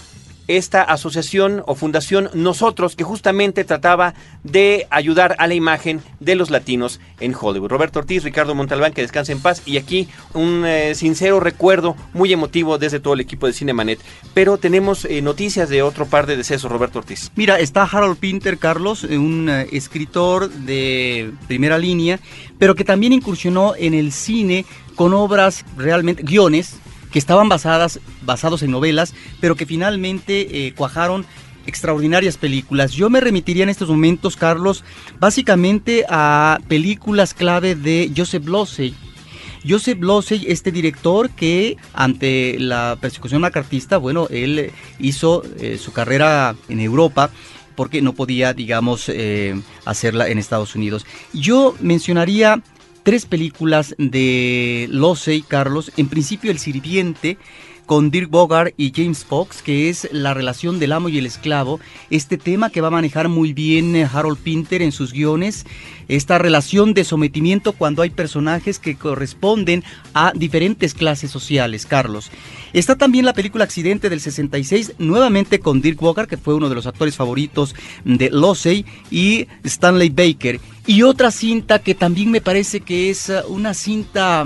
esta 0.50 0.82
asociación 0.82 1.64
o 1.68 1.76
fundación 1.76 2.30
Nosotros, 2.34 2.96
que 2.96 3.04
justamente 3.04 3.64
trataba 3.64 4.16
de 4.44 4.88
ayudar 4.90 5.36
a 5.38 5.48
la 5.48 5.54
imagen 5.54 6.02
de 6.20 6.36
los 6.36 6.50
latinos 6.50 7.00
en 7.20 7.36
Hollywood. 7.40 7.70
Roberto 7.70 8.00
Ortiz, 8.00 8.24
Ricardo 8.24 8.56
Montalbán, 8.56 8.94
que 8.94 9.04
descanse 9.04 9.32
en 9.32 9.42
paz, 9.42 9.62
y 9.66 9.78
aquí 9.78 10.10
un 10.34 10.64
eh, 10.66 10.96
sincero 10.96 11.40
recuerdo 11.40 11.96
muy 12.14 12.34
emotivo 12.34 12.80
desde 12.80 13.00
todo 13.00 13.14
el 13.14 13.20
equipo 13.20 13.46
de 13.46 13.54
Cinemanet. 13.54 14.00
Pero 14.34 14.58
tenemos 14.58 15.06
eh, 15.06 15.22
noticias 15.22 15.70
de 15.70 15.84
otro 15.84 16.08
par 16.08 16.26
de 16.26 16.36
decesos, 16.36 16.72
Roberto 16.72 16.98
Ortiz. 16.98 17.32
Mira, 17.36 17.60
está 17.60 17.84
Harold 17.84 18.18
Pinter, 18.18 18.58
Carlos, 18.58 19.04
eh, 19.04 19.20
un 19.20 19.50
escritor 19.72 20.50
de 20.50 21.32
primera 21.48 21.78
línea, 21.78 22.20
pero 22.58 22.74
que 22.74 22.84
también 22.84 23.14
incursionó 23.14 23.76
en 23.78 23.94
el 23.94 24.12
cine 24.12 24.66
con 24.96 25.14
obras 25.14 25.64
realmente, 25.78 26.24
guiones, 26.24 26.80
que 27.12 27.20
estaban 27.20 27.50
basadas, 27.50 28.00
basados 28.22 28.64
en 28.64 28.72
novelas, 28.72 29.14
pero 29.40 29.56
que 29.56 29.66
finalmente 29.66 30.68
eh, 30.68 30.74
cuajaron 30.74 31.26
extraordinarias 31.66 32.38
películas. 32.38 32.92
Yo 32.92 33.10
me 33.10 33.22
remitiría 33.22 33.64
en 33.64 33.70
estos 33.70 33.90
momentos, 33.90 34.36
Carlos, 34.36 34.84
básicamente 35.20 36.06
a 36.10 36.60
películas 36.68 37.34
clave 37.34 37.76
de 37.76 38.12
Joseph 38.16 38.48
Losey. 38.48 38.96
Joseph 39.68 40.00
Losey, 40.00 40.46
este 40.48 40.72
director 40.72 41.30
que 41.30 41.78
ante 41.94 42.56
la 42.60 42.98
persecución 43.00 43.42
macartista, 43.42 43.98
bueno, 43.98 44.28
él 44.30 44.72
hizo 45.00 45.44
eh, 45.60 45.78
su 45.78 45.92
carrera 45.92 46.56
en 46.70 46.80
Europa 46.80 47.30
porque 47.76 48.02
no 48.02 48.14
podía, 48.14 48.54
digamos, 48.54 49.08
eh, 49.10 49.60
hacerla 49.86 50.28
en 50.28 50.38
Estados 50.38 50.76
Unidos. 50.76 51.06
Yo 51.34 51.76
mencionaría 51.80 52.62
tres 53.10 53.26
películas 53.26 53.96
de 53.98 54.86
Losey, 54.92 55.42
Carlos. 55.42 55.92
En 55.98 56.10
principio, 56.10 56.52
El 56.52 56.60
Sirviente, 56.60 57.40
con 57.90 58.12
Dirk 58.12 58.30
Bogart 58.30 58.76
y 58.78 58.94
James 58.96 59.26
Fox, 59.26 59.64
que 59.64 59.90
es 59.90 60.08
la 60.12 60.36
relación 60.36 60.78
del 60.78 60.92
amo 60.92 61.10
y 61.10 61.18
el 61.18 61.26
esclavo, 61.26 61.80
este 62.12 62.38
tema 62.38 62.70
que 62.70 62.82
va 62.82 62.90
a 62.90 62.92
manejar 62.92 63.30
muy 63.30 63.52
bien 63.52 63.96
eh, 63.96 64.08
Harold 64.14 64.38
Pinter 64.38 64.84
en 64.84 64.92
sus 64.92 65.12
guiones, 65.12 65.66
esta 66.08 66.38
relación 66.38 66.94
de 66.94 67.04
sometimiento 67.04 67.74
cuando 67.74 68.04
hay 68.04 68.12
personajes 68.12 68.78
que 68.78 68.96
corresponden 68.96 69.84
a 70.14 70.34
diferentes 70.36 70.94
clases 70.94 71.32
sociales, 71.32 71.88
Carlos. 71.88 72.30
Está 72.74 72.96
también 72.96 73.26
la 73.26 73.34
película 73.34 73.64
Accidente 73.64 74.08
del 74.08 74.22
66, 74.22 74.94
nuevamente 75.00 75.60
con 75.60 75.82
Dirk 75.82 76.00
Bogart, 76.00 76.30
que 76.30 76.38
fue 76.38 76.54
uno 76.54 76.70
de 76.70 76.76
los 76.76 76.86
actores 76.86 77.16
favoritos 77.16 77.74
de 78.06 78.30
Losey, 78.30 78.86
y 79.10 79.48
Stanley 79.64 80.10
Baker. 80.10 80.60
Y 80.86 81.02
otra 81.02 81.32
cinta 81.32 81.80
que 81.80 81.96
también 81.96 82.30
me 82.30 82.40
parece 82.40 82.82
que 82.82 83.10
es 83.10 83.32
eh, 83.32 83.42
una 83.48 83.74
cinta, 83.74 84.46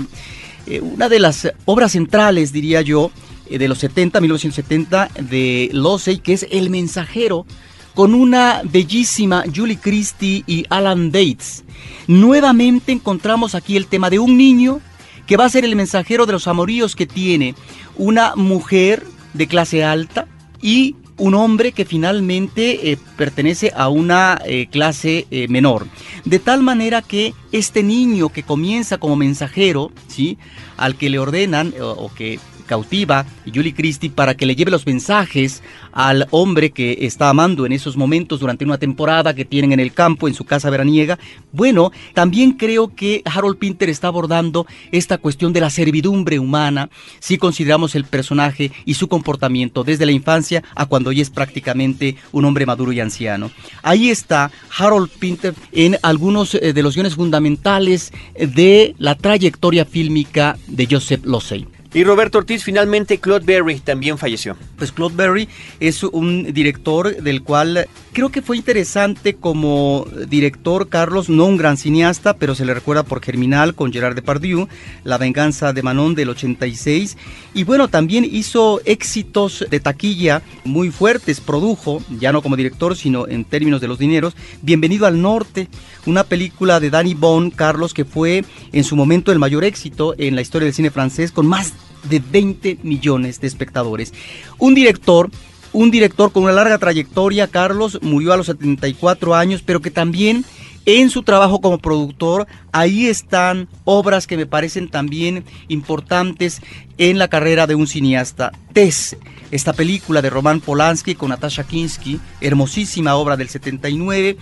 eh, 0.66 0.80
una 0.80 1.10
de 1.10 1.20
las 1.20 1.52
obras 1.66 1.92
centrales, 1.92 2.50
diría 2.50 2.80
yo, 2.80 3.10
de 3.50 3.68
los 3.68 3.78
70, 3.78 4.20
1970, 4.20 5.08
de 5.20 5.70
Losey, 5.72 6.18
que 6.18 6.32
es 6.32 6.46
El 6.50 6.70
Mensajero, 6.70 7.46
con 7.94 8.14
una 8.14 8.62
bellísima 8.64 9.44
Julie 9.54 9.78
Christie 9.78 10.42
y 10.46 10.64
Alan 10.68 11.12
Bates. 11.12 11.64
Nuevamente 12.06 12.92
encontramos 12.92 13.54
aquí 13.54 13.76
el 13.76 13.86
tema 13.86 14.10
de 14.10 14.18
un 14.18 14.36
niño 14.36 14.80
que 15.26 15.36
va 15.36 15.44
a 15.44 15.50
ser 15.50 15.64
el 15.64 15.76
mensajero 15.76 16.26
de 16.26 16.32
los 16.32 16.48
amoríos 16.48 16.96
que 16.96 17.06
tiene 17.06 17.54
una 17.96 18.34
mujer 18.36 19.06
de 19.32 19.46
clase 19.46 19.84
alta 19.84 20.26
y 20.60 20.96
un 21.16 21.34
hombre 21.34 21.70
que 21.70 21.84
finalmente 21.84 22.90
eh, 22.90 22.98
pertenece 23.16 23.72
a 23.76 23.88
una 23.88 24.40
eh, 24.44 24.66
clase 24.66 25.26
menor. 25.48 25.86
De 26.24 26.40
tal 26.40 26.62
manera 26.62 27.00
que 27.00 27.32
este 27.52 27.84
niño 27.84 28.30
que 28.30 28.42
comienza 28.42 28.98
como 28.98 29.14
mensajero, 29.14 29.92
¿sí? 30.08 30.36
al 30.76 30.96
que 30.96 31.10
le 31.10 31.20
ordenan 31.20 31.72
o, 31.80 32.10
que 32.12 32.40
cautiva 32.64 33.26
Julie 33.52 33.74
Christie 33.74 34.10
para 34.10 34.36
que 34.36 34.46
le 34.46 34.56
lleve 34.56 34.70
los 34.70 34.86
mensajes 34.86 35.62
al 35.92 36.26
hombre 36.30 36.70
que 36.70 36.98
está 37.02 37.28
amando 37.28 37.66
en 37.66 37.72
esos 37.72 37.96
momentos 37.96 38.40
durante 38.40 38.64
una 38.64 38.78
temporada 38.78 39.34
que 39.34 39.44
tienen 39.44 39.72
en 39.72 39.80
el 39.80 39.92
campo, 39.92 40.26
en 40.26 40.34
su 40.34 40.44
casa 40.44 40.70
veraniega. 40.70 41.18
Bueno, 41.52 41.92
también 42.14 42.52
creo 42.52 42.94
que 42.94 43.22
Harold 43.24 43.58
Pinter 43.58 43.88
está 43.88 44.08
abordando 44.08 44.66
esta 44.92 45.18
cuestión 45.18 45.52
de 45.52 45.60
la 45.60 45.70
servidumbre 45.70 46.38
humana 46.38 46.90
si 47.20 47.38
consideramos 47.38 47.94
el 47.94 48.04
personaje 48.04 48.72
y 48.84 48.94
su 48.94 49.08
comportamiento 49.08 49.84
desde 49.84 50.06
la 50.06 50.12
infancia 50.12 50.62
a 50.74 50.86
cuando 50.86 51.12
ya 51.12 51.22
es 51.22 51.30
prácticamente 51.30 52.16
un 52.32 52.44
hombre 52.44 52.66
maduro 52.66 52.92
y 52.92 53.00
anciano. 53.00 53.50
Ahí 53.82 54.10
está 54.10 54.50
Harold 54.76 55.10
Pinter 55.10 55.54
en 55.72 55.96
algunos 56.02 56.54
eh, 56.54 56.72
de 56.72 56.82
los 56.82 56.94
guiones 56.94 57.14
fundamentales 57.14 58.12
de 58.38 58.94
la 58.98 59.14
trayectoria 59.14 59.84
fílmica 59.84 60.58
de 60.66 60.88
Joseph 60.90 61.24
Losey. 61.24 61.73
Y 61.94 62.02
Roberto 62.02 62.38
Ortiz, 62.38 62.64
finalmente 62.64 63.18
Claude 63.18 63.46
Berry 63.46 63.78
también 63.78 64.18
falleció. 64.18 64.56
Pues 64.76 64.90
Claude 64.90 65.14
Berry 65.14 65.48
es 65.78 66.02
un 66.02 66.52
director 66.52 67.22
del 67.22 67.44
cual 67.44 67.86
creo 68.12 68.30
que 68.30 68.42
fue 68.42 68.56
interesante 68.56 69.34
como 69.34 70.04
director, 70.26 70.88
Carlos, 70.88 71.28
no 71.28 71.44
un 71.44 71.56
gran 71.56 71.76
cineasta, 71.76 72.36
pero 72.36 72.56
se 72.56 72.64
le 72.64 72.74
recuerda 72.74 73.04
por 73.04 73.22
Germinal 73.22 73.76
con 73.76 73.92
Gerard 73.92 74.16
Depardieu, 74.16 74.66
La 75.04 75.18
venganza 75.18 75.72
de 75.72 75.84
Manon 75.84 76.16
del 76.16 76.30
86. 76.30 77.16
Y 77.54 77.62
bueno, 77.62 77.86
también 77.86 78.24
hizo 78.28 78.80
éxitos 78.84 79.64
de 79.70 79.78
taquilla 79.78 80.42
muy 80.64 80.90
fuertes, 80.90 81.38
produjo, 81.38 82.02
ya 82.18 82.32
no 82.32 82.42
como 82.42 82.56
director, 82.56 82.96
sino 82.96 83.28
en 83.28 83.44
términos 83.44 83.80
de 83.80 83.86
los 83.86 84.00
dineros, 84.00 84.34
Bienvenido 84.62 85.06
al 85.06 85.22
Norte, 85.22 85.68
una 86.06 86.24
película 86.24 86.80
de 86.80 86.90
Danny 86.90 87.14
Bone, 87.14 87.52
Carlos, 87.52 87.94
que 87.94 88.04
fue 88.04 88.44
en 88.72 88.82
su 88.82 88.96
momento 88.96 89.30
el 89.30 89.38
mayor 89.38 89.62
éxito 89.62 90.16
en 90.18 90.34
la 90.34 90.42
historia 90.42 90.66
del 90.66 90.74
cine 90.74 90.90
francés, 90.90 91.30
con 91.30 91.46
más 91.46 91.72
de 92.08 92.20
20 92.20 92.78
millones 92.82 93.40
de 93.40 93.46
espectadores. 93.46 94.12
Un 94.58 94.74
director 94.74 95.30
un 95.72 95.90
director 95.90 96.30
con 96.30 96.44
una 96.44 96.52
larga 96.52 96.78
trayectoria, 96.78 97.48
Carlos, 97.48 97.98
murió 98.00 98.32
a 98.32 98.36
los 98.36 98.46
74 98.46 99.34
años, 99.34 99.60
pero 99.60 99.82
que 99.82 99.90
también 99.90 100.44
en 100.86 101.10
su 101.10 101.22
trabajo 101.22 101.60
como 101.60 101.78
productor, 101.78 102.46
ahí 102.70 103.06
están 103.06 103.68
obras 103.84 104.26
que 104.26 104.36
me 104.36 104.46
parecen 104.46 104.88
también 104.88 105.44
importantes 105.68 106.60
en 106.98 107.18
la 107.18 107.28
carrera 107.28 107.66
de 107.66 107.74
un 107.74 107.86
cineasta. 107.86 108.52
Tess, 108.72 109.16
esta 109.50 109.72
película 109.72 110.20
de 110.20 110.30
Roman 110.30 110.60
Polanski 110.60 111.14
con 111.14 111.30
Natasha 111.30 111.64
Kinski, 111.64 112.20
hermosísima 112.40 113.16
obra 113.16 113.36
del 113.36 113.48
79. 113.48 114.36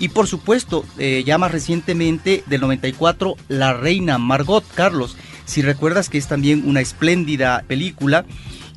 Y 0.00 0.08
por 0.08 0.26
supuesto, 0.26 0.84
eh, 0.98 1.22
ya 1.24 1.38
más 1.38 1.52
recientemente, 1.52 2.42
del 2.46 2.60
94, 2.60 3.36
La 3.46 3.72
Reina 3.72 4.18
Margot 4.18 4.64
Carlos, 4.74 5.16
si 5.44 5.62
recuerdas 5.62 6.08
que 6.08 6.18
es 6.18 6.28
también 6.28 6.62
una 6.66 6.80
espléndida 6.80 7.64
película. 7.66 8.24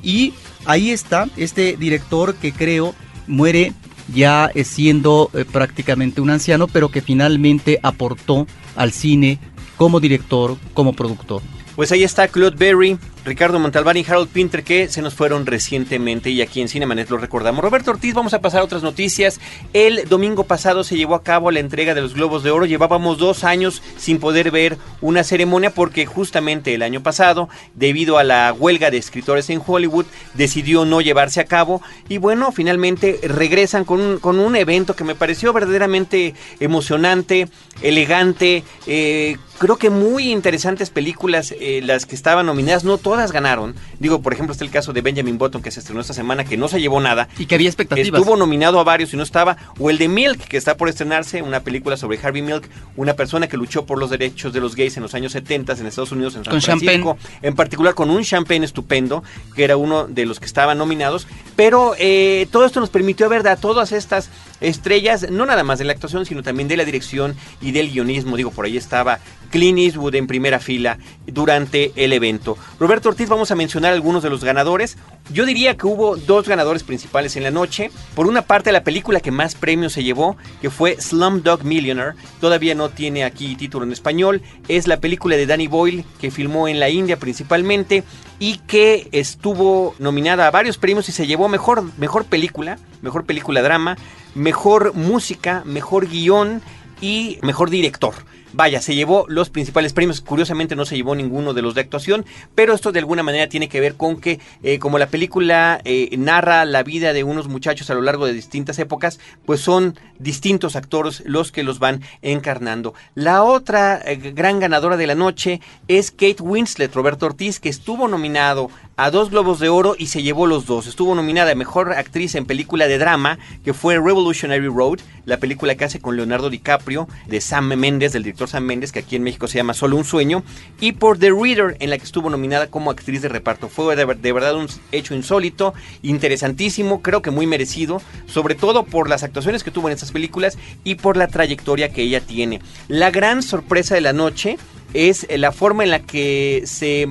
Y 0.02 0.34
ahí 0.64 0.90
está 0.90 1.28
este 1.36 1.76
director 1.76 2.34
que 2.34 2.52
creo 2.52 2.94
muere 3.26 3.72
ya 4.14 4.50
siendo 4.64 5.30
eh, 5.34 5.44
prácticamente 5.44 6.20
un 6.20 6.30
anciano, 6.30 6.66
pero 6.66 6.90
que 6.90 7.02
finalmente 7.02 7.78
aportó 7.82 8.46
al 8.76 8.92
cine 8.92 9.38
como 9.76 10.00
director, 10.00 10.56
como 10.74 10.92
productor. 10.92 11.42
Pues 11.76 11.92
ahí 11.92 12.02
está 12.02 12.26
Claude 12.28 12.56
Berry, 12.56 12.98
Ricardo 13.28 13.58
Montalbán 13.58 13.98
y 13.98 14.04
Harold 14.08 14.30
Pinter 14.30 14.64
que 14.64 14.88
se 14.88 15.02
nos 15.02 15.12
fueron 15.12 15.44
recientemente 15.44 16.30
y 16.30 16.40
aquí 16.40 16.62
en 16.62 16.68
Cinemanet 16.68 17.10
lo 17.10 17.18
recordamos. 17.18 17.62
Roberto 17.62 17.90
Ortiz, 17.90 18.14
vamos 18.14 18.32
a 18.32 18.40
pasar 18.40 18.62
a 18.62 18.64
otras 18.64 18.82
noticias. 18.82 19.38
El 19.74 20.08
domingo 20.08 20.44
pasado 20.44 20.82
se 20.82 20.96
llevó 20.96 21.14
a 21.14 21.22
cabo 21.22 21.50
la 21.50 21.60
entrega 21.60 21.94
de 21.94 22.00
los 22.00 22.14
Globos 22.14 22.42
de 22.42 22.50
Oro. 22.50 22.64
Llevábamos 22.64 23.18
dos 23.18 23.44
años 23.44 23.82
sin 23.98 24.18
poder 24.18 24.50
ver 24.50 24.78
una 25.02 25.24
ceremonia 25.24 25.70
porque 25.70 26.06
justamente 26.06 26.72
el 26.72 26.82
año 26.82 27.02
pasado, 27.02 27.50
debido 27.74 28.16
a 28.16 28.24
la 28.24 28.54
huelga 28.58 28.90
de 28.90 28.96
escritores 28.96 29.50
en 29.50 29.60
Hollywood, 29.64 30.06
decidió 30.32 30.86
no 30.86 31.02
llevarse 31.02 31.40
a 31.40 31.44
cabo. 31.44 31.82
Y 32.08 32.16
bueno, 32.16 32.50
finalmente 32.50 33.20
regresan 33.22 33.84
con 33.84 34.00
un, 34.00 34.18
con 34.20 34.38
un 34.38 34.56
evento 34.56 34.96
que 34.96 35.04
me 35.04 35.14
pareció 35.14 35.52
verdaderamente 35.52 36.34
emocionante, 36.60 37.48
elegante, 37.82 38.64
eh, 38.86 39.36
creo 39.58 39.76
que 39.76 39.90
muy 39.90 40.30
interesantes 40.30 40.90
películas 40.90 41.52
eh, 41.58 41.80
las 41.82 42.06
que 42.06 42.14
estaban 42.14 42.46
nominadas, 42.46 42.84
no 42.84 42.96
todas 42.96 43.17
ganaron. 43.26 43.74
Digo, 43.98 44.22
por 44.22 44.32
ejemplo, 44.32 44.52
está 44.52 44.64
el 44.64 44.70
caso 44.70 44.92
de 44.92 45.00
Benjamin 45.00 45.38
Button 45.38 45.62
que 45.62 45.70
se 45.70 45.80
estrenó 45.80 46.00
esta 46.00 46.14
semana, 46.14 46.44
que 46.44 46.56
no 46.56 46.68
se 46.68 46.80
llevó 46.80 47.00
nada. 47.00 47.28
Y 47.38 47.46
que 47.46 47.54
había 47.54 47.68
expectativas. 47.68 48.20
Estuvo 48.20 48.36
nominado 48.36 48.78
a 48.80 48.84
varios 48.84 49.12
y 49.12 49.16
no 49.16 49.22
estaba. 49.22 49.56
O 49.78 49.90
el 49.90 49.98
de 49.98 50.08
Milk, 50.08 50.38
que 50.48 50.56
está 50.56 50.76
por 50.76 50.88
estrenarse, 50.88 51.42
una 51.42 51.60
película 51.60 51.96
sobre 51.96 52.18
Harvey 52.18 52.42
Milk, 52.42 52.68
una 52.96 53.14
persona 53.14 53.48
que 53.48 53.56
luchó 53.56 53.86
por 53.86 53.98
los 53.98 54.10
derechos 54.10 54.52
de 54.52 54.60
los 54.60 54.74
gays 54.74 54.96
en 54.96 55.02
los 55.02 55.14
años 55.14 55.32
70 55.32 55.74
en 55.74 55.86
Estados 55.86 56.12
Unidos, 56.12 56.36
en 56.36 56.44
San 56.44 56.52
con 56.52 56.62
Francisco. 56.62 57.18
En 57.42 57.54
particular 57.54 57.94
con 57.94 58.10
un 58.10 58.22
champagne 58.22 58.64
estupendo, 58.64 59.22
que 59.54 59.64
era 59.64 59.76
uno 59.76 60.06
de 60.06 60.26
los 60.26 60.40
que 60.40 60.46
estaban 60.46 60.78
nominados. 60.78 61.26
Pero 61.56 61.94
eh, 61.98 62.46
todo 62.50 62.64
esto 62.64 62.80
nos 62.80 62.90
permitió 62.90 63.28
ver 63.28 63.46
a 63.48 63.56
todas 63.56 63.92
estas 63.92 64.30
estrellas, 64.60 65.30
no 65.30 65.46
nada 65.46 65.64
más 65.64 65.78
de 65.78 65.84
la 65.84 65.92
actuación, 65.92 66.26
sino 66.26 66.42
también 66.42 66.68
de 66.68 66.76
la 66.76 66.84
dirección 66.84 67.36
y 67.60 67.72
del 67.72 67.90
guionismo. 67.90 68.36
Digo, 68.36 68.50
por 68.50 68.64
ahí 68.64 68.76
estaba 68.76 69.20
Clint 69.50 69.78
Eastwood 69.78 70.14
en 70.14 70.26
primera 70.26 70.58
fila 70.58 70.98
durante 71.26 71.92
el 71.96 72.12
evento. 72.12 72.56
Roberto 72.78 73.08
Ortiz, 73.08 73.28
vamos 73.28 73.50
a 73.50 73.54
mencionar 73.54 73.92
algunos 73.92 74.22
de 74.22 74.30
los 74.30 74.44
ganadores. 74.44 74.96
Yo 75.32 75.44
diría 75.44 75.76
que 75.76 75.86
hubo 75.86 76.16
dos 76.16 76.48
ganadores 76.48 76.82
principales 76.82 77.36
en 77.36 77.42
la 77.42 77.50
noche. 77.50 77.90
Por 78.14 78.26
una 78.26 78.42
parte, 78.42 78.72
la 78.72 78.84
película 78.84 79.20
que 79.20 79.30
más 79.30 79.54
premios 79.54 79.92
se 79.92 80.04
llevó, 80.04 80.36
que 80.60 80.70
fue 80.70 81.00
Slumdog 81.00 81.64
Millionaire. 81.64 82.14
Todavía 82.40 82.74
no 82.74 82.88
tiene 82.90 83.24
aquí 83.24 83.56
título 83.56 83.84
en 83.84 83.92
español. 83.92 84.42
Es 84.68 84.86
la 84.86 85.00
película 85.00 85.36
de 85.36 85.46
Danny 85.46 85.66
Boyle, 85.66 86.04
que 86.20 86.30
filmó 86.30 86.68
en 86.68 86.80
la 86.80 86.88
India 86.88 87.18
principalmente 87.18 88.04
y 88.38 88.58
que 88.58 89.08
estuvo 89.12 89.94
nominada 89.98 90.46
a 90.46 90.50
varios 90.50 90.78
premios 90.78 91.08
y 91.08 91.12
se 91.12 91.26
llevó 91.26 91.48
mejor, 91.48 91.82
mejor 91.98 92.24
película, 92.24 92.78
mejor 93.02 93.24
película 93.24 93.62
drama, 93.62 93.96
mejor 94.34 94.94
música, 94.94 95.62
mejor 95.64 96.08
guion 96.08 96.62
y 97.00 97.38
mejor 97.42 97.70
director. 97.70 98.14
Vaya, 98.52 98.80
se 98.80 98.94
llevó 98.94 99.26
los 99.28 99.50
principales 99.50 99.92
premios. 99.92 100.20
Curiosamente 100.22 100.74
no 100.74 100.86
se 100.86 100.96
llevó 100.96 101.14
ninguno 101.14 101.52
de 101.52 101.60
los 101.60 101.74
de 101.74 101.82
actuación, 101.82 102.24
pero 102.54 102.72
esto 102.72 102.92
de 102.92 102.98
alguna 102.98 103.22
manera 103.22 103.48
tiene 103.48 103.68
que 103.68 103.80
ver 103.80 103.94
con 103.94 104.20
que, 104.20 104.40
eh, 104.62 104.78
como 104.78 104.98
la 104.98 105.08
película 105.08 105.80
eh, 105.84 106.16
narra 106.16 106.64
la 106.64 106.82
vida 106.82 107.12
de 107.12 107.24
unos 107.24 107.48
muchachos 107.48 107.90
a 107.90 107.94
lo 107.94 108.00
largo 108.00 108.26
de 108.26 108.32
distintas 108.32 108.78
épocas, 108.78 109.20
pues 109.44 109.60
son 109.60 109.98
distintos 110.18 110.76
actores 110.76 111.22
los 111.26 111.52
que 111.52 111.62
los 111.62 111.78
van 111.78 112.02
encarnando. 112.22 112.94
La 113.14 113.42
otra 113.42 114.00
eh, 114.04 114.16
gran 114.16 114.60
ganadora 114.60 114.96
de 114.96 115.06
la 115.06 115.14
noche 115.14 115.60
es 115.86 116.10
Kate 116.10 116.42
Winslet, 116.42 116.94
Roberto 116.94 117.26
Ortiz, 117.26 117.60
que 117.60 117.68
estuvo 117.68 118.08
nominado 118.08 118.70
a 118.98 119.12
dos 119.12 119.30
Globos 119.30 119.60
de 119.60 119.68
Oro 119.68 119.94
y 119.96 120.06
se 120.06 120.24
llevó 120.24 120.48
los 120.48 120.66
dos. 120.66 120.88
Estuvo 120.88 121.14
nominada 121.14 121.52
a 121.52 121.54
Mejor 121.54 121.92
Actriz 121.92 122.34
en 122.34 122.46
Película 122.46 122.88
de 122.88 122.98
Drama, 122.98 123.38
que 123.64 123.72
fue 123.72 123.94
Revolutionary 123.94 124.66
Road, 124.66 124.98
la 125.24 125.36
película 125.36 125.76
que 125.76 125.84
hace 125.84 126.00
con 126.00 126.16
Leonardo 126.16 126.50
DiCaprio, 126.50 127.06
de 127.28 127.40
Sam 127.40 127.76
Mendes, 127.76 128.12
del 128.12 128.24
director 128.24 128.48
Sam 128.48 128.64
Mendes, 128.64 128.90
que 128.90 128.98
aquí 128.98 129.14
en 129.14 129.22
México 129.22 129.46
se 129.46 129.56
llama 129.56 129.72
Solo 129.72 129.96
un 129.96 130.04
Sueño, 130.04 130.42
y 130.80 130.92
por 130.92 131.16
The 131.16 131.30
Reader, 131.30 131.76
en 131.78 131.90
la 131.90 131.98
que 131.98 132.04
estuvo 132.04 132.28
nominada 132.28 132.66
como 132.66 132.90
actriz 132.90 133.22
de 133.22 133.28
reparto. 133.28 133.68
Fue 133.68 133.94
de, 133.94 134.04
de 134.04 134.32
verdad 134.32 134.56
un 134.56 134.66
hecho 134.90 135.14
insólito, 135.14 135.74
interesantísimo, 136.02 137.00
creo 137.00 137.22
que 137.22 137.30
muy 137.30 137.46
merecido, 137.46 138.02
sobre 138.26 138.56
todo 138.56 138.84
por 138.84 139.08
las 139.08 139.22
actuaciones 139.22 139.62
que 139.62 139.70
tuvo 139.70 139.86
en 139.86 139.94
estas 139.94 140.10
películas 140.10 140.58
y 140.82 140.96
por 140.96 141.16
la 141.16 141.28
trayectoria 141.28 141.92
que 141.92 142.02
ella 142.02 142.20
tiene. 142.20 142.60
La 142.88 143.12
gran 143.12 143.44
sorpresa 143.44 143.94
de 143.94 144.00
la 144.00 144.12
noche 144.12 144.58
es 144.92 145.24
la 145.30 145.52
forma 145.52 145.84
en 145.84 145.90
la 145.92 146.00
que 146.00 146.64
se 146.66 147.06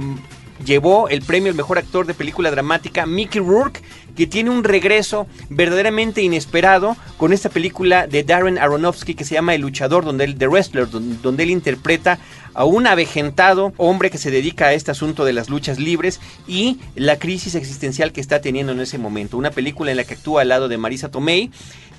llevó 0.66 1.10
el 1.10 1.22
premio 1.22 1.52
al 1.52 1.58
mejor 1.58 1.78
actor 1.78 2.06
de 2.06 2.14
película 2.14 2.52
dramática 2.52 3.06
Mickey 3.06 3.42
Rourke, 3.42 3.82
que 4.16 4.28
tiene 4.28 4.50
un 4.50 4.64
regreso 4.64 5.28
verdaderamente 5.50 6.22
inesperado 6.22 6.98
con 7.18 7.34
esta 7.34 7.50
película 7.50 8.08
de 8.08 8.24
Darren 8.24 8.58
Aronofsky 8.58 9.14
que 9.14 9.24
se 9.24 9.36
llama 9.36 9.54
El 9.54 9.62
luchador, 9.62 10.04
donde 10.04 10.24
él, 10.24 10.38
The 10.38 10.48
Wrestler, 10.48 10.90
donde, 10.90 11.44
él 11.44 11.52
interpreta 11.52 12.18
a 12.56 12.66
un 12.66 12.88
avejentado 12.88 13.74
hombre 13.78 14.10
que 14.10 14.18
se 14.18 14.32
dedica 14.32 14.66
a 14.66 14.74
este 14.74 14.90
asunto 14.90 15.24
de 15.24 15.34
las 15.34 15.50
luchas 15.50 15.78
libres 15.78 16.20
y 16.48 16.80
la 16.96 17.20
crisis 17.20 17.54
existencial 17.54 18.12
que 18.12 18.22
está 18.22 18.42
teniendo 18.42 18.72
en 18.72 18.80
ese 18.80 18.98
momento. 18.98 19.38
Una 19.38 19.52
película 19.52 19.92
en 19.92 19.98
la 19.98 20.04
que 20.04 20.16
actúa 20.16 20.42
al 20.42 20.50
lado 20.50 20.68
de 20.68 20.80
Marisa 20.80 21.12
Tomei 21.12 21.52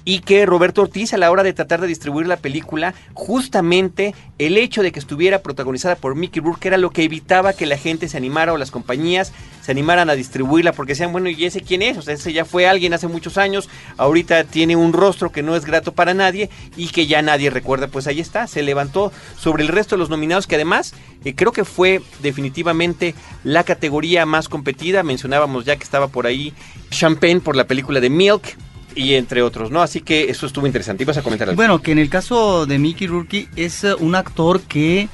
y 0.09 0.21
que 0.21 0.47
Roberto 0.47 0.81
Ortiz 0.81 1.13
a 1.13 1.19
la 1.19 1.31
hora 1.31 1.43
de 1.43 1.53
tratar 1.53 1.83
de 1.83 1.87
distribuir 1.87 2.27
la 2.27 2.39
película, 2.39 2.95
justamente 3.13 4.15
el 4.39 4.57
hecho 4.57 4.83
de 4.83 4.91
que 4.91 4.99
estuviera 4.99 5.43
protagonizada 5.43 5.97
por 5.97 6.15
Mickey 6.15 6.41
Rourke 6.41 6.69
era 6.69 6.79
lo 6.79 6.89
que 6.89 7.03
evitaba 7.03 7.53
que 7.53 7.67
la 7.67 7.77
gente 7.77 8.09
se 8.09 8.17
animara 8.17 8.55
o 8.55 8.57
las 8.57 8.71
compañías 8.71 9.35
se 9.61 9.71
animaran 9.71 10.09
a 10.09 10.15
distribuirla 10.15 10.73
porque 10.73 10.93
decían, 10.93 11.13
bueno, 11.13 11.29
¿y 11.29 11.45
ese 11.45 11.61
quién 11.61 11.83
es? 11.83 11.99
O 11.99 12.01
sea, 12.01 12.15
ese 12.15 12.33
ya 12.33 12.47
fue 12.47 12.67
alguien 12.67 12.95
hace 12.95 13.07
muchos 13.07 13.37
años, 13.37 13.69
ahorita 13.99 14.45
tiene 14.45 14.77
un 14.77 14.95
rostro 14.95 15.31
que 15.31 15.43
no 15.43 15.55
es 15.55 15.67
grato 15.67 15.93
para 15.93 16.15
nadie 16.15 16.49
y 16.75 16.89
que 16.89 17.07
ya 17.07 17.21
nadie 17.21 17.51
recuerda, 17.51 17.89
pues 17.89 18.07
ahí 18.07 18.19
está, 18.19 18.47
se 18.47 18.63
levantó 18.63 19.13
sobre 19.39 19.63
el 19.63 19.69
resto 19.69 19.95
de 19.95 20.01
los 20.01 20.09
nominados 20.09 20.47
que 20.47 20.55
además 20.55 20.95
eh, 21.23 21.35
creo 21.35 21.53
que 21.53 21.67
fue 21.67 22.01
definitivamente 22.23 23.15
la 23.45 23.63
categoría 23.63 24.25
más 24.25 24.49
competida, 24.49 25.03
mencionábamos 25.03 25.67
ya 25.67 25.77
que 25.77 25.85
estaba 25.85 26.09
por 26.09 26.27
ahí 26.27 26.55
Champagne 26.89 27.41
por 27.41 27.57
la 27.57 27.67
película 27.67 28.01
de 28.01 28.09
Milk, 28.09 28.57
y 28.99 29.15
entre 29.15 29.43
otros, 29.43 29.71
¿no? 29.71 29.81
Así 29.81 30.01
que 30.01 30.29
eso 30.29 30.47
estuvo 30.47 30.67
interesante. 30.67 31.05
¿Ibas 31.05 31.17
a 31.19 31.23
comentar 31.23 31.49
algo? 31.49 31.57
Bueno, 31.57 31.81
que 31.81 31.93
en 31.93 31.99
el 31.99 32.11
caso 32.11 32.67
de 32.67 32.79
Mickey 32.79 33.07
Rourke 33.07 33.49
es 33.55 33.85
eh, 33.85 33.95
un 33.95 34.15
actor 34.15 34.61
que 34.63 35.09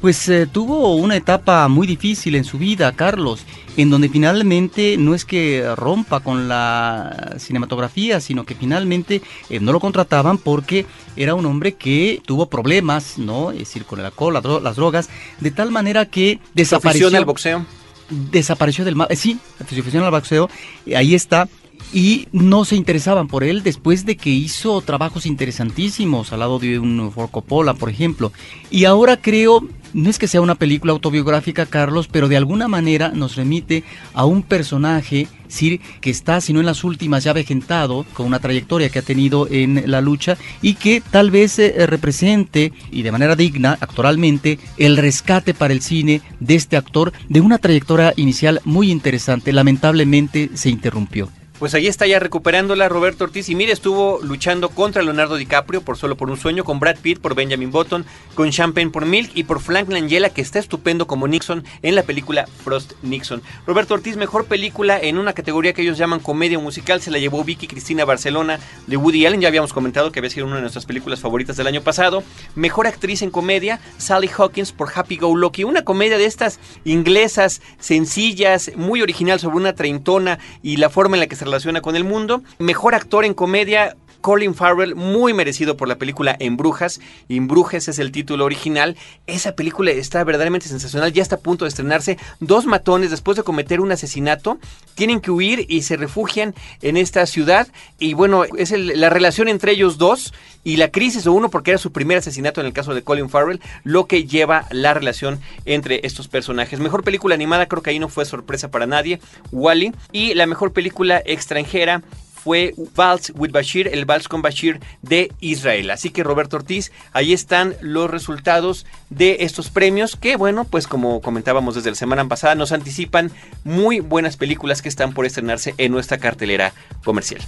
Pues 0.00 0.28
eh, 0.28 0.46
tuvo 0.46 0.94
una 0.94 1.16
etapa 1.16 1.66
muy 1.66 1.84
difícil 1.86 2.36
en 2.36 2.44
su 2.44 2.56
vida, 2.56 2.92
Carlos, 2.92 3.44
en 3.76 3.90
donde 3.90 4.08
finalmente 4.08 4.96
no 4.96 5.12
es 5.12 5.24
que 5.24 5.74
rompa 5.74 6.20
con 6.20 6.46
la 6.46 7.34
cinematografía, 7.38 8.20
sino 8.20 8.44
que 8.44 8.54
finalmente 8.54 9.22
eh, 9.50 9.58
no 9.58 9.72
lo 9.72 9.80
contrataban 9.80 10.38
porque 10.38 10.86
era 11.16 11.34
un 11.34 11.46
hombre 11.46 11.74
que 11.74 12.22
tuvo 12.24 12.46
problemas, 12.46 13.18
¿no? 13.18 13.50
Es 13.50 13.58
decir, 13.58 13.84
con 13.86 13.98
el 13.98 14.06
alcohol, 14.06 14.34
las 14.62 14.76
drogas, 14.76 15.10
de 15.40 15.50
tal 15.50 15.72
manera 15.72 16.06
que 16.06 16.38
desapareció. 16.54 17.08
al 17.08 17.24
boxeo? 17.24 17.66
Desapareció 18.08 18.84
del 18.84 18.94
mapa. 18.94 19.12
Eh, 19.12 19.16
sí, 19.16 19.38
afición 19.60 20.04
al 20.04 20.12
boxeo, 20.12 20.48
ahí 20.94 21.16
está 21.16 21.48
y 21.92 22.28
no 22.32 22.64
se 22.64 22.76
interesaban 22.76 23.28
por 23.28 23.44
él 23.44 23.62
después 23.62 24.04
de 24.04 24.16
que 24.16 24.30
hizo 24.30 24.80
trabajos 24.82 25.26
interesantísimos 25.26 26.32
al 26.32 26.40
lado 26.40 26.58
de 26.58 26.78
un 26.78 27.10
Forcopola, 27.12 27.74
por 27.74 27.88
ejemplo. 27.88 28.32
Y 28.70 28.84
ahora 28.84 29.16
creo, 29.16 29.66
no 29.94 30.10
es 30.10 30.18
que 30.18 30.28
sea 30.28 30.40
una 30.40 30.54
película 30.54 30.92
autobiográfica, 30.92 31.66
Carlos, 31.66 32.08
pero 32.10 32.28
de 32.28 32.36
alguna 32.36 32.68
manera 32.68 33.10
nos 33.10 33.36
remite 33.36 33.84
a 34.12 34.26
un 34.26 34.42
personaje, 34.42 35.28
Sir, 35.48 35.80
que 36.00 36.10
está, 36.10 36.40
si 36.42 36.52
no 36.52 36.60
en 36.60 36.66
las 36.66 36.84
últimas, 36.84 37.24
ya 37.24 37.32
vejentado, 37.32 38.04
con 38.12 38.26
una 38.26 38.38
trayectoria 38.38 38.90
que 38.90 38.98
ha 38.98 39.02
tenido 39.02 39.48
en 39.50 39.90
la 39.90 40.02
lucha 40.02 40.36
y 40.60 40.74
que 40.74 41.02
tal 41.10 41.30
vez 41.30 41.58
eh, 41.58 41.86
represente, 41.86 42.72
y 42.90 43.02
de 43.02 43.12
manera 43.12 43.34
digna, 43.34 43.78
actoralmente, 43.80 44.58
el 44.76 44.98
rescate 44.98 45.54
para 45.54 45.72
el 45.72 45.80
cine 45.80 46.20
de 46.38 46.54
este 46.54 46.76
actor 46.76 47.12
de 47.30 47.40
una 47.40 47.58
trayectoria 47.58 48.12
inicial 48.16 48.60
muy 48.64 48.90
interesante. 48.90 49.52
Lamentablemente 49.52 50.50
se 50.54 50.68
interrumpió. 50.68 51.30
Pues 51.58 51.74
ahí 51.74 51.88
está 51.88 52.06
ya 52.06 52.20
recuperándola 52.20 52.88
Roberto 52.88 53.24
Ortiz 53.24 53.48
y 53.48 53.56
mire, 53.56 53.72
estuvo 53.72 54.20
luchando 54.22 54.68
contra 54.68 55.02
Leonardo 55.02 55.34
DiCaprio 55.34 55.82
por 55.82 55.96
Solo 55.96 56.16
por 56.16 56.30
un 56.30 56.36
Sueño, 56.36 56.62
con 56.62 56.78
Brad 56.78 56.98
Pitt 57.02 57.18
por 57.18 57.34
Benjamin 57.34 57.72
Button, 57.72 58.06
con 58.36 58.52
Champagne 58.52 58.92
por 58.92 59.06
Milk 59.06 59.32
y 59.34 59.42
por 59.42 59.58
Frank 59.58 59.88
Langella 59.88 60.30
que 60.30 60.40
está 60.40 60.60
estupendo 60.60 61.08
como 61.08 61.26
Nixon 61.26 61.64
en 61.82 61.96
la 61.96 62.04
película 62.04 62.46
Frost 62.62 62.92
Nixon. 63.02 63.42
Roberto 63.66 63.94
Ortiz, 63.94 64.16
mejor 64.16 64.44
película 64.44 65.00
en 65.00 65.18
una 65.18 65.32
categoría 65.32 65.72
que 65.72 65.82
ellos 65.82 65.98
llaman 65.98 66.20
comedia 66.20 66.60
musical, 66.60 67.02
se 67.02 67.10
la 67.10 67.18
llevó 67.18 67.42
Vicky 67.42 67.66
Cristina 67.66 68.04
Barcelona 68.04 68.60
de 68.86 68.96
Woody 68.96 69.26
Allen, 69.26 69.40
ya 69.40 69.48
habíamos 69.48 69.72
comentado 69.72 70.12
que 70.12 70.20
había 70.20 70.30
sido 70.30 70.46
una 70.46 70.56
de 70.56 70.62
nuestras 70.62 70.86
películas 70.86 71.18
favoritas 71.18 71.56
del 71.56 71.66
año 71.66 71.80
pasado. 71.82 72.22
Mejor 72.54 72.86
actriz 72.86 73.20
en 73.22 73.30
comedia, 73.30 73.80
Sally 73.96 74.30
Hawkins 74.38 74.70
por 74.70 74.92
Happy 74.94 75.16
Go 75.16 75.34
Lucky, 75.34 75.64
una 75.64 75.82
comedia 75.82 76.18
de 76.18 76.26
estas 76.26 76.60
inglesas, 76.84 77.62
sencillas, 77.80 78.70
muy 78.76 79.02
original 79.02 79.40
sobre 79.40 79.56
una 79.56 79.74
treintona 79.74 80.38
y 80.62 80.76
la 80.76 80.88
forma 80.88 81.16
en 81.16 81.20
la 81.20 81.26
que 81.26 81.34
se 81.34 81.47
relaciona 81.48 81.80
con 81.80 81.96
el 81.96 82.04
mundo. 82.04 82.42
Mejor 82.58 82.94
actor 82.94 83.24
en 83.24 83.34
comedia, 83.34 83.96
Colin 84.28 84.54
Farrell, 84.54 84.94
muy 84.94 85.32
merecido 85.32 85.78
por 85.78 85.88
la 85.88 85.96
película 85.96 86.36
En 86.38 86.58
Brujas. 86.58 87.00
En 87.30 87.48
Brujas 87.48 87.88
es 87.88 87.98
el 87.98 88.12
título 88.12 88.44
original. 88.44 88.94
Esa 89.26 89.52
película 89.52 89.90
está 89.90 90.22
verdaderamente 90.22 90.68
sensacional, 90.68 91.14
ya 91.14 91.22
está 91.22 91.36
a 91.36 91.40
punto 91.40 91.64
de 91.64 91.70
estrenarse. 91.70 92.18
Dos 92.38 92.66
matones, 92.66 93.10
después 93.10 93.38
de 93.38 93.42
cometer 93.42 93.80
un 93.80 93.90
asesinato, 93.90 94.58
tienen 94.94 95.20
que 95.20 95.30
huir 95.30 95.64
y 95.70 95.80
se 95.80 95.96
refugian 95.96 96.54
en 96.82 96.98
esta 96.98 97.24
ciudad. 97.24 97.68
Y 97.98 98.12
bueno, 98.12 98.44
es 98.44 98.70
la 98.72 99.08
relación 99.08 99.48
entre 99.48 99.72
ellos 99.72 99.96
dos 99.96 100.34
y 100.62 100.76
la 100.76 100.90
crisis 100.90 101.26
o 101.26 101.32
uno, 101.32 101.48
porque 101.48 101.70
era 101.70 101.78
su 101.78 101.92
primer 101.92 102.18
asesinato 102.18 102.60
en 102.60 102.66
el 102.66 102.74
caso 102.74 102.92
de 102.92 103.02
Colin 103.02 103.30
Farrell, 103.30 103.62
lo 103.82 104.06
que 104.06 104.26
lleva 104.26 104.66
la 104.70 104.92
relación 104.92 105.40
entre 105.64 106.00
estos 106.04 106.28
personajes. 106.28 106.80
Mejor 106.80 107.02
película 107.02 107.34
animada, 107.34 107.64
creo 107.64 107.82
que 107.82 107.88
ahí 107.88 107.98
no 107.98 108.10
fue 108.10 108.26
sorpresa 108.26 108.70
para 108.70 108.86
nadie, 108.86 109.20
Wally. 109.52 109.94
Y 110.12 110.34
la 110.34 110.44
mejor 110.44 110.74
película 110.74 111.22
extranjera 111.24 112.02
fue 112.42 112.74
Vals 112.94 113.32
with 113.34 113.50
Bashir, 113.50 113.88
el 113.88 114.04
Vals 114.04 114.28
con 114.28 114.42
Bashir 114.42 114.80
de 115.02 115.32
Israel. 115.40 115.90
Así 115.90 116.10
que 116.10 116.22
Roberto 116.22 116.56
Ortiz, 116.56 116.92
ahí 117.12 117.32
están 117.32 117.74
los 117.80 118.10
resultados 118.10 118.86
de 119.10 119.38
estos 119.40 119.70
premios 119.70 120.16
que, 120.16 120.36
bueno, 120.36 120.64
pues 120.64 120.86
como 120.86 121.20
comentábamos 121.20 121.74
desde 121.74 121.90
la 121.90 121.96
semana 121.96 122.26
pasada, 122.28 122.54
nos 122.54 122.72
anticipan 122.72 123.30
muy 123.64 124.00
buenas 124.00 124.36
películas 124.36 124.82
que 124.82 124.88
están 124.88 125.12
por 125.12 125.26
estrenarse 125.26 125.74
en 125.78 125.92
nuestra 125.92 126.18
cartelera 126.18 126.72
comercial. 127.04 127.42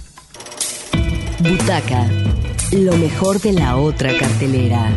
Butaca, 1.39 2.07
lo 2.71 2.95
mejor 2.97 3.39
de 3.41 3.53
la 3.53 3.77
otra 3.77 4.15
cartelera. 4.17 4.91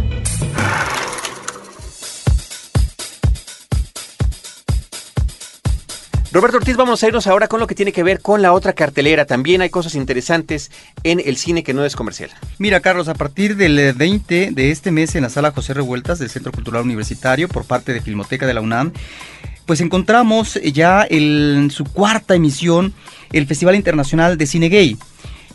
Roberto 6.34 6.56
Ortiz, 6.56 6.76
vamos 6.76 7.00
a 7.00 7.06
irnos 7.06 7.28
ahora 7.28 7.46
con 7.46 7.60
lo 7.60 7.68
que 7.68 7.76
tiene 7.76 7.92
que 7.92 8.02
ver 8.02 8.20
con 8.20 8.42
la 8.42 8.52
otra 8.52 8.72
cartelera. 8.72 9.24
También 9.24 9.60
hay 9.60 9.70
cosas 9.70 9.94
interesantes 9.94 10.72
en 11.04 11.22
el 11.24 11.36
cine 11.36 11.62
que 11.62 11.72
no 11.72 11.84
es 11.84 11.94
comercial. 11.94 12.28
Mira, 12.58 12.80
Carlos, 12.80 13.06
a 13.06 13.14
partir 13.14 13.54
del 13.54 13.92
20 13.92 14.50
de 14.50 14.70
este 14.72 14.90
mes 14.90 15.14
en 15.14 15.22
la 15.22 15.28
sala 15.28 15.52
José 15.52 15.74
Revueltas 15.74 16.18
del 16.18 16.30
Centro 16.30 16.50
Cultural 16.50 16.82
Universitario 16.82 17.46
por 17.46 17.66
parte 17.66 17.92
de 17.92 18.00
Filmoteca 18.00 18.48
de 18.48 18.54
la 18.54 18.62
UNAM, 18.62 18.90
pues 19.64 19.80
encontramos 19.80 20.58
ya 20.60 21.06
en 21.08 21.70
su 21.70 21.84
cuarta 21.84 22.34
emisión 22.34 22.94
el 23.30 23.46
Festival 23.46 23.76
Internacional 23.76 24.36
de 24.36 24.46
Cine 24.48 24.70
Gay. 24.70 24.98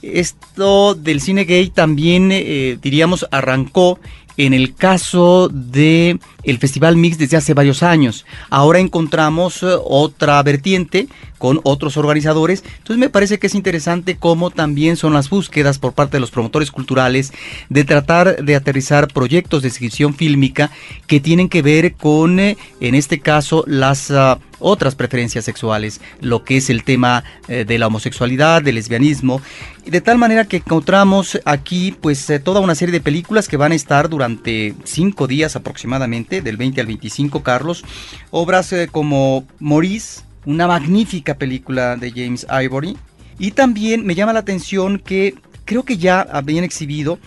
Esto 0.01 0.95
del 0.95 1.19
cine 1.19 1.43
gay 1.43 1.71
también, 1.71 2.30
eh, 2.32 2.77
diríamos, 2.82 3.27
arrancó 3.32 3.99
en 4.38 4.53
el 4.53 4.73
caso 4.75 5.49
de 5.49 6.19
el 6.43 6.57
Festival 6.57 6.95
Mix 6.95 7.17
desde 7.17 7.37
hace 7.37 7.53
varios 7.53 7.83
años. 7.83 8.25
Ahora 8.49 8.79
encontramos 8.79 9.63
eh, 9.63 9.67
otra 9.83 10.41
vertiente 10.43 11.07
con 11.37 11.59
otros 11.63 11.97
organizadores. 11.97 12.63
Entonces 12.77 12.97
me 12.97 13.09
parece 13.09 13.39
que 13.39 13.47
es 13.47 13.55
interesante 13.55 14.17
cómo 14.17 14.51
también 14.51 14.97
son 14.97 15.13
las 15.13 15.29
búsquedas 15.29 15.79
por 15.79 15.93
parte 15.93 16.17
de 16.17 16.21
los 16.21 16.31
promotores 16.31 16.69
culturales 16.69 17.33
de 17.69 17.83
tratar 17.85 18.43
de 18.43 18.55
aterrizar 18.55 19.07
proyectos 19.07 19.61
de 19.61 19.69
exhibición 19.69 20.13
fílmica 20.13 20.69
que 21.07 21.19
tienen 21.19 21.49
que 21.49 21.61
ver 21.61 21.93
con, 21.93 22.39
eh, 22.39 22.57
en 22.79 22.95
este 22.95 23.19
caso, 23.19 23.63
las... 23.65 24.11
Ah, 24.11 24.39
otras 24.59 24.95
preferencias 24.95 25.45
sexuales, 25.45 26.01
lo 26.19 26.43
que 26.43 26.57
es 26.57 26.69
el 26.69 26.83
tema 26.83 27.23
eh, 27.47 27.65
de 27.65 27.79
la 27.79 27.87
homosexualidad, 27.87 28.61
del 28.61 28.75
lesbianismo, 28.75 29.41
de 29.85 30.01
tal 30.01 30.17
manera 30.17 30.45
que 30.45 30.57
encontramos 30.57 31.39
aquí 31.45 31.95
pues 31.99 32.27
toda 32.43 32.59
una 32.59 32.75
serie 32.75 32.91
de 32.91 33.01
películas 33.01 33.47
que 33.47 33.57
van 33.57 33.71
a 33.71 33.75
estar 33.75 34.09
durante 34.09 34.75
cinco 34.83 35.27
días 35.27 35.55
aproximadamente, 35.55 36.28
del 36.30 36.57
20 36.57 36.82
al 36.82 36.88
25, 36.88 37.43
Carlos, 37.43 37.84
obras 38.32 38.73
como 38.91 39.45
Maurice, 39.59 40.21
una 40.45 40.67
magnífica 40.67 41.36
película 41.36 41.95
de 41.95 42.11
James 42.11 42.45
Ivory. 42.49 42.97
Y 43.38 43.51
también 43.51 44.05
me 44.05 44.15
llama 44.15 44.34
la 44.34 44.39
atención 44.39 44.99
que 44.99 45.36
creo 45.65 45.84
que 45.84 45.97
ya 45.97 46.21
habían 46.21 46.63
exhibido 46.63 47.19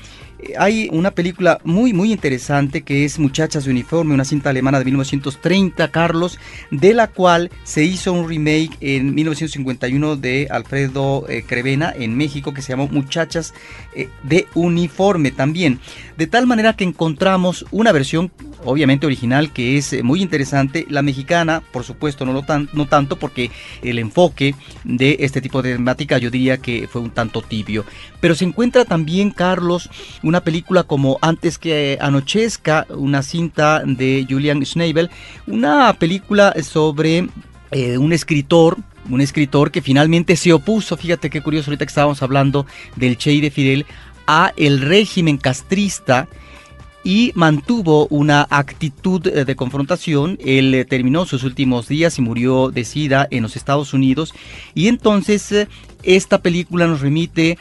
eh, 0.43 0.55
hay 0.59 0.89
una 0.93 1.13
película 1.13 1.59
muy 1.65 1.93
muy 1.93 2.13
interesante 2.13 2.83
que 2.83 3.05
es 3.05 3.19
Muchachas 3.19 3.65
de 3.65 3.71
Uniforme, 3.71 4.15
una 4.15 4.25
cinta 4.25 4.51
alemana 4.51 4.79
de 4.79 4.85
1930, 4.87 5.89
Carlos, 5.89 6.39
de 6.71 6.95
la 6.95 7.09
cual 7.09 7.51
se 7.63 7.85
hizo 7.85 8.13
un 8.13 8.29
remake 8.29 8.77
en 8.81 9.15
1951 9.15 10.17
de 10.17 10.49
Alfredo 10.51 11.25
eh, 11.29 11.45
Crevena 11.47 11.93
en 11.97 12.17
México 12.17 12.53
que 12.53 12.63
se 12.63 12.71
llamó 12.71 12.89
Muchachas 12.89 13.55
eh, 13.95 14.09
de 14.25 14.47
Uniforme 14.55 15.31
también. 15.31 15.79
De 16.17 16.27
tal 16.27 16.47
manera 16.47 16.75
que 16.75 16.85
encontramos 16.85 17.65
una 17.71 17.93
versión 17.93 18.33
obviamente 18.65 19.07
original 19.07 19.53
que 19.53 19.77
es 19.77 19.93
eh, 19.93 20.03
muy 20.03 20.23
interesante. 20.23 20.87
La 20.89 21.03
mexicana, 21.03 21.63
por 21.73 21.85
supuesto, 21.85 22.25
no, 22.25 22.33
lo 22.33 22.43
tan, 22.43 22.69
no 22.73 22.87
tanto 22.87 23.19
porque 23.19 23.51
el 23.83 23.99
enfoque 23.99 24.55
de 24.85 25.17
este 25.21 25.41
tipo 25.41 25.63
de 25.63 25.75
temática 25.75 26.19
yo 26.19 26.31
diría 26.31 26.59
que 26.59 26.89
fue 26.89 27.01
un 27.01 27.11
tanto 27.11 27.43
tibio. 27.43 27.85
Pero 28.21 28.35
se 28.35 28.45
encuentra 28.45 28.85
también, 28.85 29.31
Carlos, 29.31 29.91
una 30.23 30.43
película 30.43 30.85
como 30.85 31.19
Antes 31.21 31.59
que 31.59 31.99
anochezca, 32.01 32.87
una 32.91 33.23
cinta 33.23 33.83
de 33.85 34.27
Julian 34.29 34.65
Schnabel, 34.65 35.11
una 35.47 35.93
película 35.95 36.55
sobre 36.63 37.29
eh, 37.71 37.99
un 37.99 38.13
escritor 38.13 38.79
un 39.11 39.21
escritor 39.21 39.73
que 39.73 39.83
finalmente 39.83 40.37
se 40.37 40.53
opuso, 40.53 40.97
fíjate 40.97 41.29
qué 41.29 41.41
curioso 41.41 41.71
ahorita 41.71 41.85
que 41.85 41.91
estábamos 41.91 42.23
hablando 42.23 42.67
del 42.95 43.17
Che 43.17 43.41
de 43.41 43.51
Fidel, 43.51 43.87
a 44.27 44.53
el 44.57 44.81
régimen 44.81 45.39
castrista 45.39 46.29
y 47.05 47.33
mantuvo 47.35 48.07
una 48.09 48.47
actitud 48.51 49.27
eh, 49.27 49.45
de 49.45 49.57
confrontación. 49.57 50.39
Él 50.45 50.75
eh, 50.75 50.85
terminó 50.85 51.27
sus 51.27 51.45
últimos 51.45 51.89
días 51.89 52.19
y 52.19 52.23
murió 52.23 52.71
de 52.71 52.85
sida 52.85 53.27
en 53.31 53.43
los 53.43 53.57
Estados 53.57 53.93
Unidos 53.95 54.35
y 54.75 54.89
entonces 54.89 55.51
eh, 55.53 55.69
esta 56.03 56.43
película 56.43 56.87
nos 56.87 57.01
remite 57.01 57.59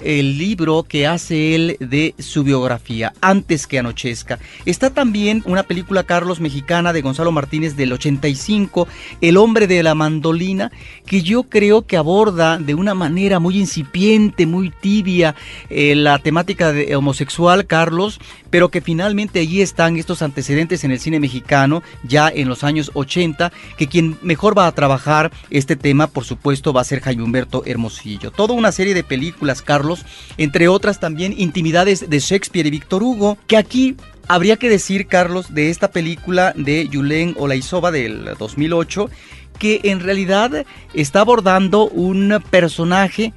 el 0.00 0.36
libro 0.36 0.82
que 0.82 1.06
hace 1.06 1.54
él 1.54 1.76
de 1.78 2.14
su 2.18 2.42
biografía, 2.42 3.12
Antes 3.20 3.68
que 3.68 3.78
anochezca. 3.78 4.40
Está 4.66 4.90
también 4.90 5.44
una 5.46 5.62
película, 5.62 6.02
Carlos, 6.02 6.40
mexicana 6.40 6.92
de 6.92 7.02
Gonzalo 7.02 7.30
Martínez 7.30 7.76
del 7.76 7.92
85, 7.92 8.88
El 9.20 9.36
hombre 9.36 9.68
de 9.68 9.82
la 9.84 9.94
mandolina, 9.94 10.72
que 11.06 11.22
yo 11.22 11.44
creo 11.44 11.86
que 11.86 11.96
aborda 11.96 12.58
de 12.58 12.74
una 12.74 12.94
manera 12.94 13.38
muy 13.38 13.58
incipiente, 13.58 14.46
muy 14.46 14.70
tibia, 14.70 15.36
eh, 15.70 15.94
la 15.94 16.18
temática 16.18 16.72
de 16.72 16.96
homosexual, 16.96 17.66
Carlos, 17.66 18.18
pero 18.50 18.70
que 18.70 18.80
finalmente 18.80 19.38
allí 19.38 19.62
están 19.62 19.96
estos 19.96 20.22
antecedentes 20.22 20.82
en 20.82 20.90
el 20.90 20.98
cine 20.98 21.20
mexicano, 21.20 21.82
ya 22.02 22.28
en 22.28 22.48
los 22.48 22.64
años 22.64 22.90
80, 22.94 23.52
que 23.76 23.86
quien 23.86 24.18
mejor 24.22 24.58
va 24.58 24.66
a 24.66 24.72
trabajar 24.72 25.30
este 25.50 25.76
tema, 25.76 26.08
por 26.08 26.24
supuesto, 26.24 26.72
va 26.72 26.80
a 26.80 26.84
ser 26.84 27.00
Jaime 27.00 27.22
Humberto 27.22 27.62
Hermosillo. 27.64 28.32
Toda 28.32 28.54
una 28.54 28.72
serie 28.72 28.94
de 28.94 29.04
películas 29.04 29.43
Carlos, 29.62 30.04
entre 30.38 30.68
otras 30.68 31.00
también 31.00 31.34
Intimidades 31.36 32.08
de 32.08 32.18
Shakespeare 32.18 32.66
y 32.66 32.70
Víctor 32.70 33.02
Hugo, 33.02 33.38
que 33.46 33.56
aquí 33.56 33.96
Habría 34.26 34.56
que 34.56 34.70
decir, 34.70 35.06
Carlos, 35.06 35.52
de 35.52 35.68
esta 35.68 35.90
película 35.90 36.54
de 36.56 36.88
Yulen 36.88 37.34
Olaizova 37.38 37.90
del 37.90 38.34
2008, 38.38 39.10
que 39.58 39.80
en 39.84 40.00
realidad 40.00 40.64
está 40.94 41.20
abordando 41.20 41.88
un 41.88 42.42
personaje 42.50 43.34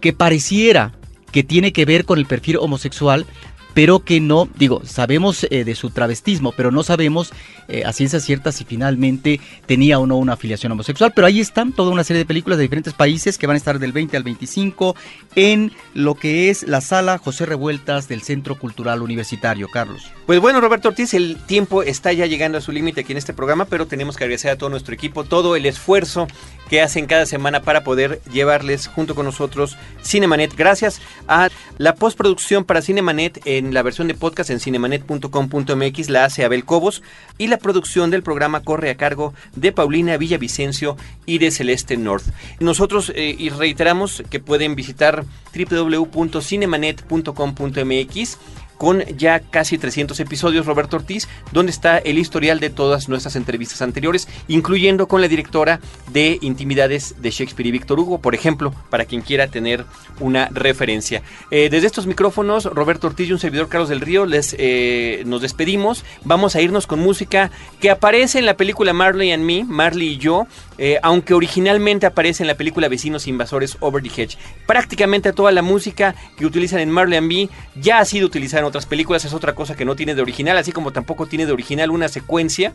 que 0.00 0.14
pareciera 0.14 0.92
que 1.30 1.44
tiene 1.44 1.72
que 1.72 1.84
ver 1.84 2.06
con 2.06 2.18
el 2.18 2.26
perfil 2.26 2.56
homosexual, 2.56 3.26
pero 3.74 4.00
que 4.00 4.20
no, 4.20 4.48
digo, 4.56 4.82
sabemos 4.84 5.46
eh, 5.50 5.64
de 5.64 5.74
su 5.74 5.90
travestismo, 5.90 6.52
pero 6.52 6.70
no 6.70 6.82
sabemos 6.82 7.32
eh, 7.68 7.84
a 7.84 7.92
ciencia 7.92 8.20
cierta 8.20 8.52
si 8.52 8.64
finalmente 8.64 9.40
tenía 9.66 9.98
o 9.98 10.06
no 10.06 10.16
una 10.16 10.32
afiliación 10.34 10.72
homosexual. 10.72 11.12
Pero 11.14 11.26
ahí 11.26 11.40
están 11.40 11.72
toda 11.72 11.90
una 11.90 12.04
serie 12.04 12.18
de 12.18 12.26
películas 12.26 12.58
de 12.58 12.62
diferentes 12.62 12.94
países 12.94 13.38
que 13.38 13.46
van 13.46 13.54
a 13.54 13.58
estar 13.58 13.78
del 13.78 13.92
20 13.92 14.16
al 14.16 14.22
25 14.22 14.96
en 15.36 15.72
lo 15.94 16.14
que 16.14 16.50
es 16.50 16.66
la 16.66 16.80
sala 16.80 17.18
José 17.18 17.46
Revueltas 17.46 18.08
del 18.08 18.22
Centro 18.22 18.58
Cultural 18.58 19.02
Universitario, 19.02 19.68
Carlos. 19.68 20.10
Pues 20.26 20.40
bueno, 20.40 20.60
Roberto 20.60 20.88
Ortiz, 20.88 21.14
el 21.14 21.36
tiempo 21.46 21.82
está 21.82 22.12
ya 22.12 22.26
llegando 22.26 22.58
a 22.58 22.60
su 22.60 22.72
límite 22.72 23.02
aquí 23.02 23.12
en 23.12 23.18
este 23.18 23.34
programa, 23.34 23.64
pero 23.64 23.86
tenemos 23.86 24.16
que 24.16 24.24
agradecer 24.24 24.50
a 24.50 24.56
todo 24.56 24.70
nuestro 24.70 24.94
equipo, 24.94 25.24
todo 25.24 25.56
el 25.56 25.66
esfuerzo 25.66 26.26
que 26.68 26.80
hacen 26.80 27.06
cada 27.06 27.26
semana 27.26 27.62
para 27.62 27.82
poder 27.82 28.20
llevarles 28.32 28.86
junto 28.86 29.14
con 29.14 29.26
nosotros 29.26 29.76
Cinemanet. 30.04 30.54
Gracias 30.56 31.00
a 31.26 31.48
la 31.78 31.96
postproducción 31.96 32.64
para 32.64 32.80
Cinemanet 32.80 33.40
en 33.60 33.74
la 33.74 33.82
versión 33.82 34.08
de 34.08 34.14
podcast 34.14 34.50
en 34.50 34.58
cinemanet.com.mx 34.58 36.08
la 36.08 36.24
hace 36.24 36.44
Abel 36.44 36.64
Cobos 36.64 37.02
y 37.38 37.46
la 37.46 37.58
producción 37.58 38.10
del 38.10 38.22
programa 38.22 38.62
corre 38.62 38.90
a 38.90 38.96
cargo 38.96 39.34
de 39.54 39.72
Paulina 39.72 40.16
Villavicencio 40.16 40.96
y 41.26 41.38
de 41.38 41.50
Celeste 41.50 41.96
North. 41.96 42.24
Nosotros 42.58 43.12
eh, 43.14 43.36
y 43.38 43.50
reiteramos 43.50 44.22
que 44.30 44.40
pueden 44.40 44.74
visitar 44.74 45.24
www.cinemanet.com.mx 45.54 48.38
con 48.80 49.04
ya 49.18 49.40
casi 49.40 49.76
300 49.76 50.18
episodios, 50.20 50.64
Roberto 50.64 50.96
Ortiz, 50.96 51.28
donde 51.52 51.70
está 51.70 51.98
el 51.98 52.16
historial 52.16 52.60
de 52.60 52.70
todas 52.70 53.10
nuestras 53.10 53.36
entrevistas 53.36 53.82
anteriores, 53.82 54.26
incluyendo 54.48 55.06
con 55.06 55.20
la 55.20 55.28
directora 55.28 55.80
de 56.14 56.38
Intimidades 56.40 57.16
de 57.20 57.30
Shakespeare 57.30 57.66
y 57.66 57.72
Víctor 57.72 58.00
Hugo, 58.00 58.22
por 58.22 58.34
ejemplo, 58.34 58.72
para 58.88 59.04
quien 59.04 59.20
quiera 59.20 59.48
tener 59.48 59.84
una 60.18 60.48
referencia. 60.50 61.20
Eh, 61.50 61.68
desde 61.70 61.88
estos 61.88 62.06
micrófonos, 62.06 62.64
Roberto 62.64 63.08
Ortiz 63.08 63.28
y 63.28 63.34
un 63.34 63.38
servidor 63.38 63.68
Carlos 63.68 63.90
del 63.90 64.00
Río, 64.00 64.24
les 64.24 64.56
eh, 64.58 65.24
nos 65.26 65.42
despedimos. 65.42 66.02
Vamos 66.24 66.56
a 66.56 66.62
irnos 66.62 66.86
con 66.86 67.00
música 67.00 67.50
que 67.80 67.90
aparece 67.90 68.38
en 68.38 68.46
la 68.46 68.54
película 68.54 68.94
Marley 68.94 69.30
and 69.32 69.44
Me, 69.44 69.62
Marley 69.62 70.08
y 70.08 70.16
yo, 70.16 70.46
eh, 70.78 70.98
aunque 71.02 71.34
originalmente 71.34 72.06
aparece 72.06 72.44
en 72.44 72.46
la 72.46 72.54
película 72.54 72.88
Vecinos 72.88 73.26
Invasores 73.26 73.76
Over 73.80 74.02
the 74.02 74.08
Hedge. 74.08 74.38
Prácticamente 74.66 75.34
toda 75.34 75.52
la 75.52 75.60
música 75.60 76.14
que 76.38 76.46
utilizan 76.46 76.80
en 76.80 76.90
Marley 76.90 77.18
and 77.18 77.28
Me 77.28 77.50
ya 77.78 77.98
ha 77.98 78.06
sido 78.06 78.26
utilizada 78.26 78.69
otras 78.70 78.86
películas, 78.86 79.24
es 79.24 79.34
otra 79.34 79.54
cosa 79.54 79.76
que 79.76 79.84
no 79.84 79.96
tiene 79.96 80.14
de 80.14 80.22
original, 80.22 80.56
así 80.56 80.72
como 80.72 80.92
tampoco 80.92 81.26
tiene 81.26 81.46
de 81.46 81.52
original 81.52 81.90
una 81.90 82.08
secuencia 82.08 82.72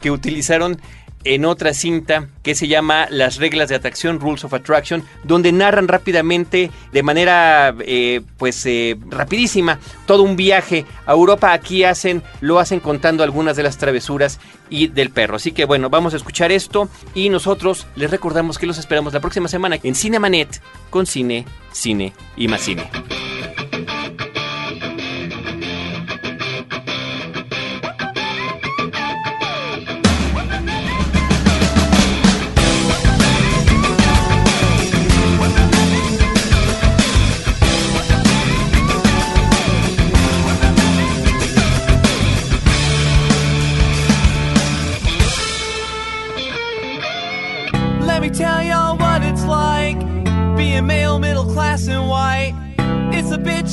que 0.00 0.10
utilizaron 0.10 0.80
en 1.24 1.44
otra 1.44 1.72
cinta 1.72 2.28
que 2.42 2.54
se 2.54 2.68
llama 2.68 3.06
Las 3.10 3.36
reglas 3.36 3.68
de 3.68 3.76
atracción, 3.76 4.20
Rules 4.20 4.44
of 4.44 4.54
Attraction, 4.54 5.04
donde 5.22 5.52
narran 5.52 5.88
rápidamente, 5.88 6.70
de 6.92 7.02
manera 7.02 7.74
eh, 7.80 8.22
pues 8.38 8.66
eh, 8.66 8.96
rapidísima, 9.08 9.78
todo 10.06 10.22
un 10.22 10.36
viaje 10.36 10.84
a 11.06 11.12
Europa. 11.12 11.52
Aquí 11.52 11.84
hacen, 11.84 12.22
lo 12.40 12.58
hacen 12.58 12.80
contando 12.80 13.22
algunas 13.22 13.56
de 13.56 13.62
las 13.62 13.78
travesuras 13.78 14.40
y 14.68 14.88
del 14.88 15.10
perro. 15.10 15.36
Así 15.36 15.52
que 15.52 15.64
bueno, 15.64 15.90
vamos 15.90 16.14
a 16.14 16.16
escuchar 16.16 16.50
esto 16.50 16.88
y 17.14 17.28
nosotros 17.28 17.86
les 17.94 18.10
recordamos 18.10 18.58
que 18.58 18.66
los 18.66 18.78
esperamos 18.78 19.12
la 19.12 19.20
próxima 19.20 19.48
semana 19.48 19.78
en 19.82 19.94
Cinemanet 19.94 20.60
con 20.90 21.06
cine, 21.06 21.46
cine 21.72 22.12
y 22.36 22.48
más 22.48 22.62
cine. 22.62 22.90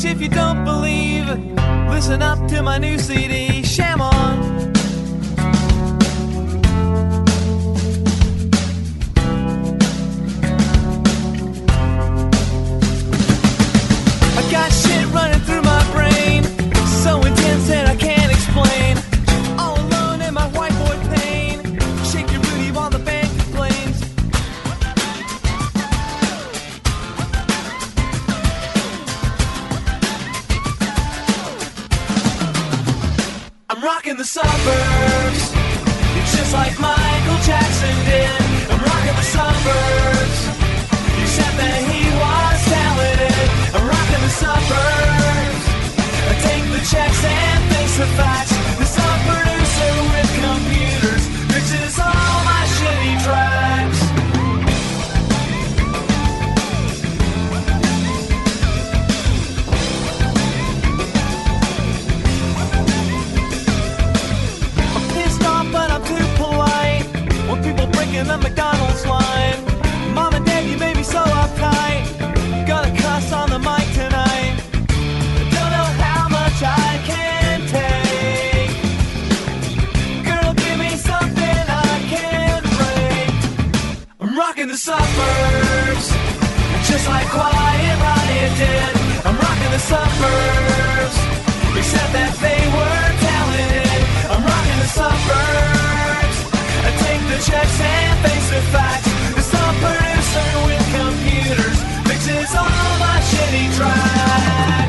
If 0.10 0.22
you 0.22 0.30
don't 0.30 0.64
believe. 0.64 1.28
Listen 1.90 2.22
up 2.22 2.40
to 2.48 2.62
my 2.64 2.78
new 2.78 2.98
CD, 2.98 3.64
Sham 3.64 4.02
On. 4.02 4.19
Suburbs, 85.20 86.08
just 86.88 87.08
like 87.08 87.28
Quiet 87.30 87.98
Riot 88.06 88.54
did. 88.58 88.94
I'm 89.26 89.36
rocking 89.36 89.72
the 89.76 89.84
suburbs, 89.92 91.18
except 91.80 92.12
that 92.18 92.34
they 92.46 92.62
were 92.76 93.06
talented. 93.28 94.02
I'm 94.32 94.44
rocking 94.52 94.80
the 94.84 94.92
suburbs. 95.00 96.38
I 96.88 96.92
take 97.06 97.24
the 97.32 97.40
checks 97.48 97.78
and 97.82 98.16
face 98.26 98.48
the 98.56 98.62
facts. 98.74 99.10
The 99.36 99.44
sub 99.52 99.74
producer 99.84 100.50
with 100.68 100.86
computers 100.96 101.80
mixes 102.08 102.52
all 102.56 102.92
my 103.04 103.18
shitty 103.30 103.66
tracks. 103.78 104.89